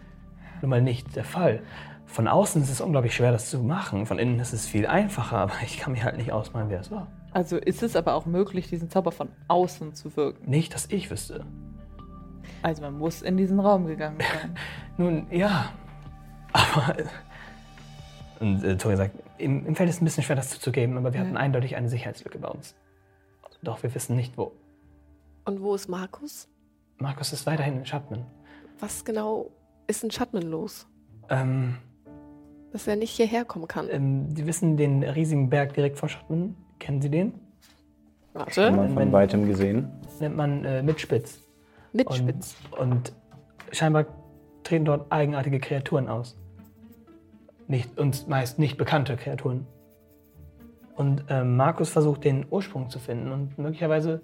nun 0.62 0.70
mal 0.70 0.82
nicht 0.82 1.14
der 1.16 1.24
Fall. 1.24 1.62
Von 2.06 2.26
außen 2.26 2.60
ist 2.62 2.70
es 2.70 2.80
unglaublich 2.80 3.14
schwer, 3.14 3.30
das 3.30 3.48
zu 3.50 3.60
machen. 3.60 4.04
Von 4.04 4.18
innen 4.18 4.40
ist 4.40 4.52
es 4.52 4.66
viel 4.66 4.86
einfacher, 4.86 5.38
aber 5.38 5.54
ich 5.64 5.78
kann 5.78 5.92
mir 5.92 6.02
halt 6.02 6.16
nicht 6.16 6.32
ausmalen, 6.32 6.70
wer 6.70 6.80
es 6.80 6.90
war. 6.90 7.06
Also 7.32 7.56
ist 7.56 7.84
es 7.84 7.94
aber 7.94 8.14
auch 8.14 8.26
möglich, 8.26 8.68
diesen 8.68 8.90
Zauber 8.90 9.12
von 9.12 9.28
außen 9.46 9.94
zu 9.94 10.16
wirken. 10.16 10.50
Nicht, 10.50 10.74
dass 10.74 10.86
ich 10.90 11.10
wüsste. 11.10 11.44
Also 12.62 12.82
man 12.82 12.98
muss 12.98 13.22
in 13.22 13.36
diesen 13.36 13.58
Raum 13.60 13.86
gegangen 13.86 14.18
sein. 14.20 14.56
Nun, 14.98 15.26
ja. 15.30 15.72
Aber. 16.52 16.96
Und 18.40 18.62
äh, 18.64 18.76
Tori 18.76 18.96
sagt, 18.96 19.14
im, 19.38 19.66
im 19.66 19.74
Feld 19.76 19.88
ist 19.90 20.00
ein 20.00 20.04
bisschen 20.04 20.22
schwer, 20.22 20.36
das 20.36 20.50
zuzugeben, 20.50 20.96
aber 20.96 21.12
wir 21.12 21.20
hatten 21.20 21.36
eindeutig 21.36 21.76
eine 21.76 21.88
Sicherheitslücke 21.88 22.38
bei 22.38 22.48
uns. 22.48 22.74
Doch 23.62 23.82
wir 23.82 23.94
wissen 23.94 24.16
nicht, 24.16 24.36
wo. 24.38 24.52
Und 25.44 25.60
wo 25.62 25.74
ist 25.74 25.88
Markus? 25.88 26.48
Markus 26.98 27.32
ist 27.32 27.46
weiterhin 27.46 27.78
in 27.78 27.86
Schattman. 27.86 28.24
Was 28.78 29.04
genau 29.04 29.50
ist 29.86 30.02
in 30.04 30.10
Schattman 30.10 30.42
los? 30.42 30.86
Ähm, 31.28 31.76
Dass 32.72 32.86
er 32.86 32.96
nicht 32.96 33.10
hierher 33.10 33.44
kommen 33.44 33.68
kann. 33.68 33.88
ähm, 33.90 34.34
Sie 34.34 34.46
wissen 34.46 34.76
den 34.76 35.02
riesigen 35.02 35.50
Berg 35.50 35.74
direkt 35.74 35.98
vor 35.98 36.08
Schattman? 36.08 36.54
Kennen 36.78 37.02
Sie 37.02 37.10
den? 37.10 37.34
Warte. 38.32 38.70
Mal 38.70 38.88
von 38.88 38.96
Wenn- 38.96 39.12
weitem 39.12 39.46
gesehen. 39.46 39.90
Nennt 40.20 40.36
man 40.36 40.64
äh, 40.64 40.82
Mitspitz. 40.82 41.40
Mit 41.92 42.06
Und, 42.06 42.54
und 42.78 43.12
scheinbar 43.72 44.06
treten 44.62 44.84
dort 44.84 45.10
eigenartige 45.10 45.60
Kreaturen 45.60 46.08
aus. 46.08 46.36
Nicht, 47.66 47.98
uns 47.98 48.26
meist 48.26 48.58
nicht 48.58 48.76
bekannte 48.76 49.16
Kreaturen. 49.16 49.66
Und 50.96 51.24
ähm, 51.28 51.56
Markus 51.56 51.88
versucht, 51.88 52.24
den 52.24 52.46
Ursprung 52.50 52.90
zu 52.90 52.98
finden 52.98 53.32
und 53.32 53.58
möglicherweise 53.58 54.20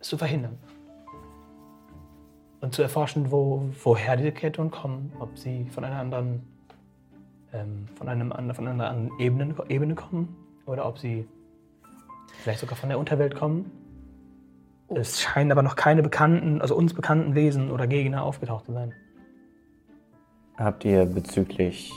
es 0.00 0.08
zu 0.08 0.16
verhindern. 0.16 0.58
Und 2.60 2.74
zu 2.74 2.82
erforschen, 2.82 3.30
wo, 3.30 3.68
woher 3.82 4.16
diese 4.16 4.32
Kreaturen 4.32 4.70
kommen, 4.70 5.12
ob 5.18 5.38
sie 5.38 5.66
von 5.70 5.84
einer 5.84 5.98
anderen, 5.98 6.46
ähm, 7.52 7.86
von, 7.96 8.08
einem, 8.08 8.30
von 8.30 8.68
einer 8.68 8.88
anderen 8.88 9.10
Ebene, 9.18 9.54
Ebene 9.68 9.94
kommen 9.94 10.36
oder 10.64 10.86
ob 10.86 10.98
sie 10.98 11.26
vielleicht 12.42 12.60
sogar 12.60 12.76
von 12.76 12.88
der 12.88 12.98
Unterwelt 12.98 13.34
kommen. 13.34 13.70
Es 14.94 15.20
scheinen 15.20 15.50
aber 15.52 15.62
noch 15.62 15.76
keine 15.76 16.02
bekannten, 16.02 16.60
also 16.60 16.76
uns 16.76 16.94
bekannten 16.94 17.34
Wesen 17.34 17.70
oder 17.70 17.86
Gegner 17.86 18.22
aufgetaucht 18.22 18.66
zu 18.66 18.72
sein. 18.72 18.92
Habt 20.56 20.84
ihr 20.84 21.04
bezüglich 21.04 21.92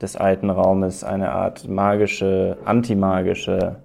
des 0.00 0.16
alten 0.16 0.48
Raumes 0.48 1.04
eine 1.04 1.32
Art 1.32 1.68
magische, 1.68 2.56
antimagische 2.64 3.82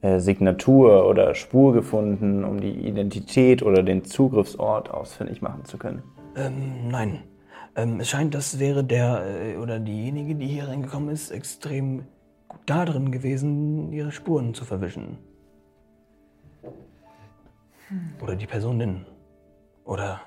äh, 0.00 0.18
Signatur 0.18 1.06
oder 1.06 1.34
Spur 1.34 1.74
gefunden, 1.74 2.44
um 2.44 2.60
die 2.60 2.72
Identität 2.72 3.62
oder 3.62 3.82
den 3.82 4.04
Zugriffsort 4.04 4.90
ausfindig 4.90 5.42
machen 5.42 5.64
zu 5.64 5.76
können? 5.76 6.02
Ähm, 6.36 6.88
nein. 6.88 7.18
Ähm, 7.76 8.00
es 8.00 8.08
scheint, 8.08 8.34
das 8.34 8.58
wäre 8.58 8.82
der 8.82 9.22
äh, 9.26 9.56
oder 9.58 9.78
diejenige, 9.78 10.36
die 10.36 10.46
hier 10.46 10.68
reingekommen 10.68 11.10
ist, 11.10 11.30
extrem 11.30 12.04
gut 12.48 12.60
da 12.66 12.84
drin 12.84 13.12
gewesen, 13.12 13.92
ihre 13.92 14.10
Spuren 14.10 14.54
zu 14.54 14.64
verwischen. 14.64 15.18
Oder 18.20 18.36
die 18.36 18.46
Personen. 18.46 19.06
Oder. 19.84 20.20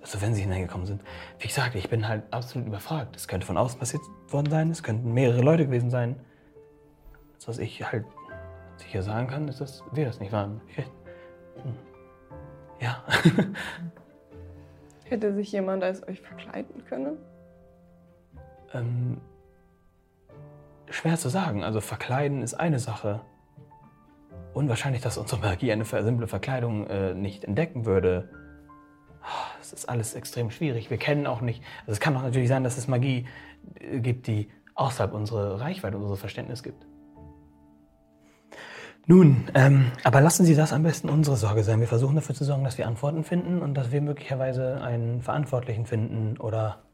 Also, 0.00 0.20
wenn 0.20 0.34
sie 0.34 0.42
hineingekommen 0.42 0.86
sind. 0.86 1.02
Wie 1.38 1.48
gesagt, 1.48 1.74
ich 1.74 1.88
bin 1.88 2.06
halt 2.06 2.24
absolut 2.30 2.66
überfragt. 2.66 3.16
Es 3.16 3.26
könnte 3.26 3.46
von 3.46 3.56
außen 3.56 3.78
passiert 3.78 4.02
worden 4.28 4.50
sein, 4.50 4.70
es 4.70 4.82
könnten 4.82 5.14
mehrere 5.14 5.40
Leute 5.40 5.64
gewesen 5.64 5.88
sein. 5.88 6.16
Das, 7.36 7.48
was 7.48 7.58
ich 7.58 7.90
halt 7.90 8.04
sicher 8.76 9.02
sagen 9.02 9.28
kann, 9.28 9.48
ist, 9.48 9.60
dass 9.60 9.82
wir 9.92 10.04
das 10.04 10.20
nicht 10.20 10.32
waren. 10.32 10.60
Ich, 10.68 10.76
hm. 10.76 11.76
ja. 12.80 13.02
Hätte 15.04 15.34
sich 15.34 15.52
jemand 15.52 15.82
als 15.82 16.06
euch 16.06 16.20
verkleiden 16.20 16.84
können? 16.84 17.18
Ähm, 18.72 19.20
schwer 20.90 21.16
zu 21.16 21.28
sagen. 21.28 21.62
Also 21.62 21.80
verkleiden 21.80 22.42
ist 22.42 22.54
eine 22.54 22.78
Sache. 22.78 23.20
Unwahrscheinlich, 24.54 25.02
dass 25.02 25.18
unsere 25.18 25.40
Magie 25.40 25.72
eine 25.72 25.84
simple 25.84 26.28
Verkleidung 26.28 26.86
äh, 26.86 27.12
nicht 27.12 27.44
entdecken 27.44 27.84
würde. 27.86 28.30
Es 29.60 29.72
ist 29.72 29.88
alles 29.88 30.14
extrem 30.14 30.50
schwierig. 30.50 30.90
Wir 30.90 30.96
kennen 30.96 31.26
auch 31.26 31.40
nicht. 31.40 31.62
Also 31.80 31.92
es 31.92 32.00
kann 32.00 32.16
auch 32.16 32.22
natürlich 32.22 32.48
sein, 32.48 32.62
dass 32.62 32.78
es 32.78 32.86
Magie 32.86 33.26
äh, 33.80 33.98
gibt, 33.98 34.28
die 34.28 34.48
außerhalb 34.76 35.12
unserer 35.12 35.60
Reichweite, 35.60 35.96
unseres 35.96 36.20
Verständnis 36.20 36.62
gibt. 36.62 36.86
Nun, 39.06 39.50
ähm, 39.54 39.92
aber 40.02 40.20
lassen 40.20 40.46
Sie 40.46 40.54
das 40.54 40.72
am 40.72 40.82
besten 40.82 41.10
unsere 41.10 41.36
Sorge 41.36 41.62
sein. 41.62 41.80
Wir 41.80 41.88
versuchen 41.88 42.14
dafür 42.14 42.34
zu 42.34 42.44
sorgen, 42.44 42.64
dass 42.64 42.78
wir 42.78 42.86
Antworten 42.86 43.24
finden 43.24 43.60
und 43.60 43.74
dass 43.74 43.92
wir 43.92 44.00
möglicherweise 44.00 44.80
einen 44.80 45.20
Verantwortlichen 45.20 45.84
finden 45.84 46.38
oder 46.38 46.84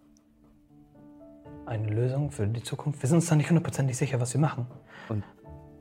eine 1.66 1.88
Lösung 1.88 2.32
für 2.32 2.48
die 2.48 2.62
Zukunft. 2.62 3.02
Wir 3.02 3.08
sind 3.08 3.18
uns 3.18 3.28
da 3.28 3.36
nicht 3.36 3.48
hundertprozentig 3.48 3.96
sicher, 3.96 4.18
was 4.18 4.34
wir 4.34 4.40
machen. 4.40 4.66
Und 5.08 5.22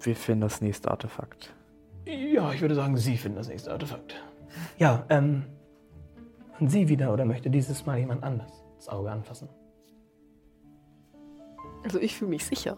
wir 0.02 0.16
finden 0.16 0.42
das 0.42 0.62
nächste 0.62 0.92
Artefakt. 0.92 1.54
Ja, 2.10 2.52
ich 2.54 2.62
würde 2.62 2.76
sagen, 2.76 2.98
Sie 2.98 3.18
finden 3.18 3.38
das 3.38 3.48
nächste 3.50 3.72
Artefakt. 3.72 4.16
Ja, 4.78 5.06
ähm. 5.10 5.44
Und 6.60 6.70
Sie 6.70 6.90
wieder 6.90 7.14
oder 7.14 7.24
möchte 7.26 7.50
dieses 7.50 7.86
Mal 7.86 8.00
jemand 8.00 8.24
anders 8.24 8.52
das 8.78 8.90
Auge 8.90 9.12
anfassen? 9.12 9.48
Also 11.84 12.00
ich 12.00 12.16
fühle 12.18 12.32
mich 12.32 12.46
sicher. 12.46 12.78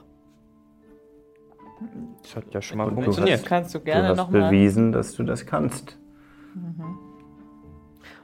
Das 2.21 2.35
hat 2.35 2.53
ja 2.53 2.61
schon 2.61 2.77
mal 2.77 2.89
du 2.89 2.95
funktioniert. 3.01 3.39
Das 3.41 3.47
kannst 3.47 3.73
du 3.73 3.79
Du 3.79 3.85
gerne 3.85 4.09
hast 4.09 4.17
nochmal. 4.17 4.49
bewiesen, 4.51 4.91
dass 4.91 5.15
du 5.15 5.23
das 5.23 5.45
kannst. 5.47 5.97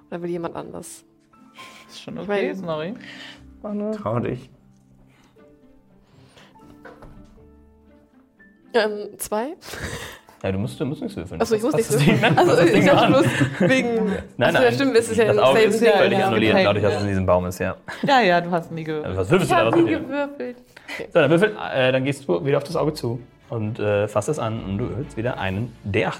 Oder 0.10 0.22
will 0.22 0.30
jemand 0.30 0.55
anders? 0.55 1.03
Ist 1.88 2.01
schon 2.01 2.18
Ich 2.18 2.24
okay, 2.24 2.53
mein-. 2.64 2.99
Anne? 3.64 3.91
Trau 3.91 4.20
dich. 4.20 4.51
Ähm, 8.74 9.18
zwei? 9.18 9.55
Ja, 10.44 10.52
du 10.52 10.60
musst, 10.60 10.80
du 10.80 10.86
musst 10.86 11.02
nichts 11.02 11.18
würfeln. 11.18 11.42
Achso, 11.42 11.56
ich 11.56 11.64
muss 11.64 11.72
Das 11.74 11.90
nicht 11.90 12.00
hast 12.00 12.06
so. 12.06 12.12
du 12.12 12.22
Nein, 12.22 12.38
Also 12.38 12.62
ich 12.62 12.86
dachte 12.86 13.08
bloß 13.08 13.26
wegen. 13.72 14.06
Nein, 14.38 14.54
nein. 14.54 14.64
ja, 14.64 14.72
stimmt, 14.72 14.96
es 14.96 15.10
ist 15.10 15.18
ja 15.18 15.26
das 15.34 15.38
Auge 15.40 15.60
ist 15.62 15.80
Save. 15.80 15.92
völlig 15.98 16.20
ja, 16.20 16.28
annulliert, 16.28 16.56
dadurch, 16.58 16.84
dass 16.84 16.96
es 16.96 17.02
in 17.02 17.08
diesem 17.08 17.26
Baum 17.26 17.46
ist, 17.48 17.60
ja. 17.60 17.76
Ja, 18.04 18.22
ja, 18.22 18.40
du 18.42 18.52
hast 18.52 18.72
nie 18.72 18.84
gewürfelt. 18.84 19.18
Also, 19.18 19.22
was 19.22 19.30
würfelst 19.32 19.52
du 19.52 19.56
da? 19.56 19.66
Was 19.72 19.76
nie 19.76 19.90
gewürfelt. 19.92 20.58
So, 21.12 21.20
dann 21.20 21.30
würfel, 21.32 21.56
äh, 21.74 21.92
dann 21.92 22.04
gehst 22.06 22.28
du 22.28 22.46
wieder 22.46 22.58
auf 22.58 22.64
das 22.64 22.76
Auge 22.76 22.94
zu 22.94 23.20
und 23.50 23.80
äh, 23.80 24.08
fasst 24.08 24.30
es 24.30 24.38
an 24.38 24.64
und 24.64 24.78
du 24.78 24.86
erhöhst 24.86 25.18
wieder 25.18 25.40
einen 25.40 25.76
D8. 25.90 26.14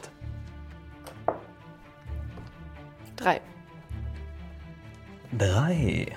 Drei, 3.16 3.40
Drei. 5.38 6.08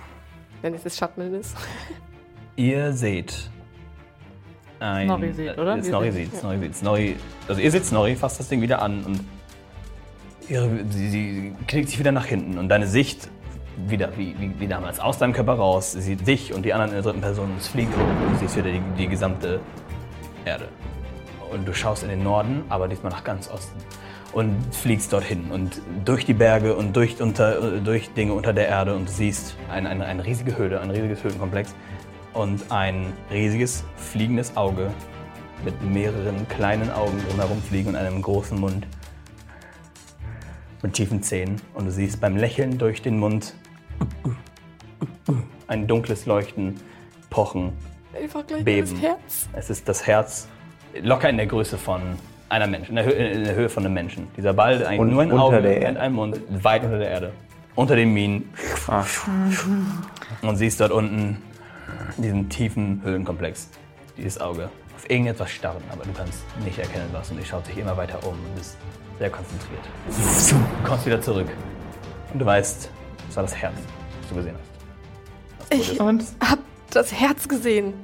wenn 0.63 0.75
es 0.75 0.83
das 0.85 0.97
Schatten 0.97 1.35
ist. 1.35 1.57
Ihr 2.57 2.93
seht. 2.93 3.51
Ein, 4.81 5.09
Snorri 5.09 5.33
sieht, 5.33 5.59
oder? 5.59 5.77
Äh, 5.77 5.83
Snorri 5.83 6.11
sieht, 6.11 6.35
Snorri 6.35 6.59
sieht. 6.59 6.77
Snorri, 6.77 7.17
also 7.47 7.61
ihr 7.61 7.71
seht 7.71 7.85
Snorri, 7.85 8.17
fasst 8.17 8.41
das 8.41 8.49
Ding 8.49 8.63
wieder 8.63 8.81
an 8.81 9.05
und 9.05 9.21
ihre, 10.49 10.71
sie, 10.89 11.11
sie 11.11 11.55
knickt 11.69 11.91
sich 11.91 11.99
wieder 11.99 12.13
nach 12.13 12.25
hinten 12.25 12.59
und 12.59 12.69
deine 12.71 12.87
Sicht 12.87 13.29
wieder 13.87 14.11
wie, 14.17 14.35
wie, 14.39 14.59
wie 14.59 14.67
damals 14.67 14.99
aus 14.99 15.19
deinem 15.19 15.35
Körper 15.35 15.55
raus. 15.55 15.93
Sie 15.93 16.01
sieht 16.01 16.27
dich 16.27 16.55
und 16.55 16.65
die 16.65 16.73
anderen 16.73 16.91
in 16.91 16.97
der 16.97 17.03
dritten 17.03 17.21
Person 17.21 17.51
und 17.51 17.59
es 17.59 17.69
fliegt 17.69 17.95
hoch. 17.95 18.33
Du 18.33 18.39
siehst 18.39 18.57
wieder 18.57 18.71
die, 18.71 18.83
die 18.99 19.07
gesamte 19.07 19.61
Erde. 20.45 20.69
Und 21.51 21.67
du 21.67 21.75
schaust 21.75 22.03
in 22.03 22.09
den 22.09 22.23
Norden, 22.23 22.65
aber 22.69 22.89
diesmal 22.89 23.13
nach 23.13 23.25
ganz 23.25 23.51
Osten. 23.51 23.79
Und 24.33 24.55
fliegst 24.73 25.13
dorthin 25.13 25.51
und 25.51 25.83
durch 26.05 26.25
die 26.25 26.35
Berge 26.35 26.77
und 26.77 26.95
durch, 26.95 27.21
unter, 27.21 27.77
äh, 27.77 27.81
durch 27.81 28.11
Dinge 28.11 28.33
unter 28.33 28.53
der 28.53 28.69
Erde 28.69 28.95
und 28.95 29.11
siehst 29.11 29.57
ein, 29.69 29.89
eine, 29.89 30.05
eine 30.05 30.25
riesige 30.25 30.57
Höhle, 30.57 30.81
ein 30.81 30.91
riesiges 30.91 31.25
Höhlenkomplex 31.25 31.75
und 32.35 32.71
ein 32.71 33.13
riesiges 33.31 33.85
fliegendes 33.97 34.57
Auge 34.57 34.91
mit 35.65 35.81
mehreren 35.83 36.49
kleinen 36.49 36.91
Augen 36.91 37.23
drumherum 37.29 37.61
fliegen 37.63 37.91
und 37.91 37.97
einem 37.97 38.23
großen 38.23 38.59
Mund 38.59 38.87
mit 40.83 40.95
tiefen 40.95 41.23
Zähnen. 41.23 41.61
Und 41.75 41.87
du 41.87 41.91
siehst 41.91 42.21
beim 42.21 42.37
Lächeln 42.37 42.79
durch 42.79 43.03
den 43.03 43.19
Mund 43.19 43.55
ein 45.67 45.87
dunkles 45.87 46.27
Leuchten, 46.27 46.81
Pochen, 47.29 47.73
Einfach 48.21 48.47
gleich 48.47 48.65
Beben. 48.65 49.01
es 49.53 49.71
ist 49.71 49.89
das 49.89 50.07
Herz 50.07 50.49
locker 51.01 51.29
in 51.29 51.37
der 51.37 51.47
Größe 51.47 51.79
von 51.79 52.01
einer 52.49 52.67
Menschen, 52.67 52.97
in 52.97 52.97
der, 52.97 53.07
Hö 53.07 53.11
in 53.11 53.45
der 53.45 53.55
Höhe 53.55 53.69
von 53.69 53.85
einem 53.85 53.95
Menschen. 53.95 54.27
Dieser 54.37 54.53
Ball 54.53 54.77
ist 54.77 54.85
eigentlich 54.85 55.01
Und 55.01 55.11
nur 55.11 55.23
ein 55.23 55.33
Auge 55.33 55.59
und 55.59 55.97
ein 55.97 56.13
Mund, 56.13 56.41
weit 56.51 56.83
unter 56.83 56.99
der 56.99 57.09
Erde. 57.09 57.33
Unter 57.77 57.95
den 57.95 58.13
Minen. 58.13 58.51
Ah. 58.89 59.05
Und 60.43 60.57
siehst 60.57 60.81
dort 60.81 60.91
unten 60.91 61.39
diesen 62.17 62.49
tiefen 62.49 63.01
Höhlenkomplex. 63.03 63.69
Dieses 64.17 64.41
Auge. 64.41 64.69
Auf 64.97 65.09
irgendetwas 65.09 65.51
starren, 65.51 65.83
aber 65.91 66.05
du 66.05 66.13
kannst 66.13 66.43
nicht 66.65 66.79
erkennen, 66.79 67.09
was. 67.13 67.31
Und 67.31 67.41
ich 67.41 67.49
schaut 67.49 67.65
sich 67.67 67.79
immer 67.79 67.97
weiter 67.97 68.19
um 68.27 68.33
und 68.33 68.55
bist 68.55 68.77
sehr 69.19 69.31
konzentriert. 69.31 69.83
Du 70.07 70.89
kommst 70.89 71.07
wieder 71.07 71.21
zurück. 71.21 71.49
Und 72.33 72.39
du 72.39 72.47
weißt, 72.47 72.91
das 73.27 73.37
war 73.37 73.43
das 73.43 73.55
Herz, 73.55 73.75
das 74.21 74.29
du 74.29 74.35
gesehen 74.37 74.55
hast. 74.59 75.71
Das 75.71 75.79
Ich 75.79 76.01
Und 76.01 76.25
hab 76.41 76.59
das 76.91 77.13
Herz 77.13 77.49
gesehen. 77.49 77.95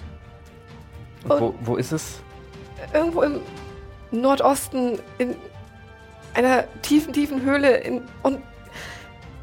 Und 1.24 1.40
wo, 1.40 1.54
wo 1.62 1.76
ist 1.76 1.92
es? 1.92 2.20
Irgendwo 2.92 3.22
im 3.22 3.40
Nordosten 4.10 4.98
in 5.18 5.34
einer 6.34 6.64
tiefen, 6.82 7.12
tiefen 7.12 7.42
Höhle 7.42 7.78
in, 7.78 8.02
und 8.22 8.40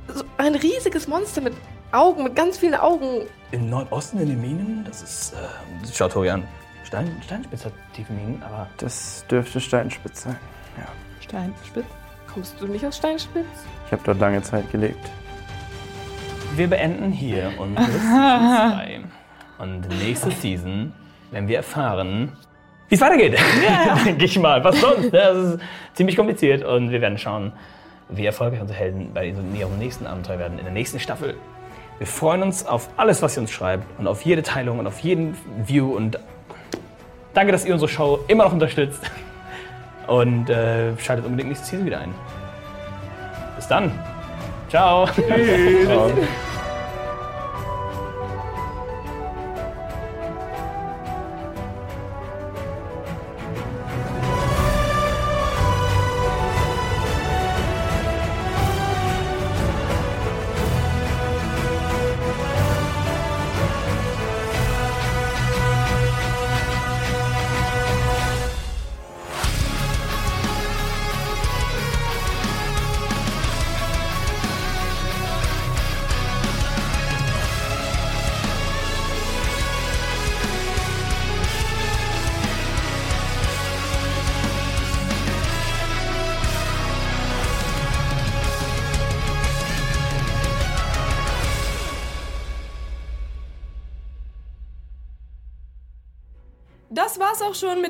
so 0.07 0.23
ein 0.37 0.55
riesiges 0.55 1.07
Monster 1.07 1.41
mit 1.41 1.53
Augen, 1.93 2.23
mit 2.23 2.35
ganz 2.35 2.57
vielen 2.57 2.75
Augen. 2.75 3.27
Im 3.51 3.69
Nordosten 3.69 4.19
in 4.19 4.29
den 4.29 4.41
Minen, 4.41 4.83
das 4.83 5.03
ist. 5.03 5.33
Äh, 5.33 5.93
schaut 5.93 6.11
Tori 6.11 6.29
an. 6.29 6.43
Stein, 6.83 7.15
Steinspitz 7.23 7.65
hat 7.65 7.73
tiefe 7.95 8.13
Minen, 8.13 8.41
aber 8.43 8.67
Das 8.77 9.25
dürfte 9.29 9.59
Steinspitz 9.59 10.23
sein. 10.23 10.37
Ja. 10.77 10.87
Steinspitz. 11.21 11.85
Kommst 12.33 12.59
du 12.59 12.65
nicht 12.67 12.83
aus 12.83 12.97
Steinspitz? 12.97 13.45
Ich 13.85 13.91
habe 13.91 14.01
dort 14.05 14.19
lange 14.19 14.41
Zeit 14.41 14.71
gelebt. 14.71 15.07
Wir 16.55 16.67
beenden 16.67 17.11
hier 17.11 17.51
unsere 17.59 17.91
Season 17.91 18.73
2. 18.75 19.01
Und 19.59 19.87
nächste 19.99 20.31
Season 20.31 20.93
werden 21.29 21.47
wir 21.47 21.57
erfahren, 21.57 22.31
wie 22.89 22.95
es 22.95 23.01
weitergeht. 23.01 23.39
Denke 24.05 24.25
ich 24.25 24.39
mal. 24.39 24.63
Was 24.63 24.81
sonst? 24.81 25.11
Ne? 25.11 25.11
Das 25.11 25.37
ist 25.37 25.59
ziemlich 25.93 26.15
kompliziert 26.15 26.63
und 26.63 26.89
wir 26.89 27.01
werden 27.01 27.19
schauen, 27.19 27.53
wie 28.09 28.25
erfolgreich 28.25 28.61
unsere 28.61 28.79
Helden 28.79 29.13
bei 29.13 29.27
ihrem 29.27 29.77
nächsten 29.77 30.07
Abenteuer 30.07 30.39
werden, 30.39 30.57
in 30.57 30.65
der 30.65 30.73
nächsten 30.73 30.99
Staffel. 30.99 31.37
Wir 31.97 32.07
freuen 32.07 32.43
uns 32.43 32.65
auf 32.65 32.89
alles, 32.97 33.21
was 33.21 33.37
ihr 33.37 33.41
uns 33.41 33.51
schreibt 33.51 33.85
und 33.99 34.07
auf 34.07 34.23
jede 34.23 34.43
Teilung 34.43 34.79
und 34.79 34.87
auf 34.87 34.99
jeden 34.99 35.37
View 35.65 35.95
und 35.95 36.19
danke, 37.33 37.51
dass 37.51 37.65
ihr 37.65 37.73
unsere 37.73 37.89
Show 37.89 38.19
immer 38.27 38.45
noch 38.45 38.53
unterstützt. 38.53 39.01
Und 40.07 40.49
äh, 40.49 40.97
schaltet 40.97 41.25
unbedingt 41.25 41.49
nächste 41.49 41.65
Season 41.65 41.85
wieder 41.85 41.99
ein. 41.99 42.13
Bis 43.55 43.67
dann. 43.67 43.91
Ciao. 44.69 45.07
Tschüss. 45.07 45.87
Das 45.87 46.52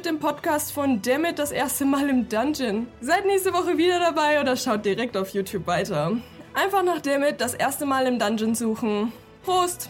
mit 0.03 0.11
dem 0.11 0.19
Podcast 0.19 0.73
von 0.73 1.01
Dammit 1.01 1.39
das 1.39 1.53
erste 1.53 1.85
Mal 1.85 2.09
im 2.09 2.27
Dungeon. 2.27 2.87
Seid 2.99 3.25
nächste 3.25 3.53
Woche 3.53 3.77
wieder 3.77 3.99
dabei 3.99 4.41
oder 4.41 4.57
schaut 4.57 4.83
direkt 4.83 5.15
auf 5.15 5.29
YouTube 5.29 5.65
weiter. 5.65 6.17
Einfach 6.53 6.83
nach 6.83 6.99
Dammit 6.99 7.39
das 7.39 7.53
erste 7.53 7.85
Mal 7.85 8.05
im 8.07 8.19
Dungeon 8.19 8.53
suchen. 8.53 9.13
Prost! 9.45 9.89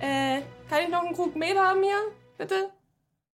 Äh, 0.00 0.40
kann 0.68 0.80
ich 0.82 0.88
noch 0.88 1.04
einen 1.04 1.14
Krug 1.14 1.36
Mehl 1.36 1.56
haben 1.56 1.80
hier? 1.80 1.94
Bitte? 2.38 2.70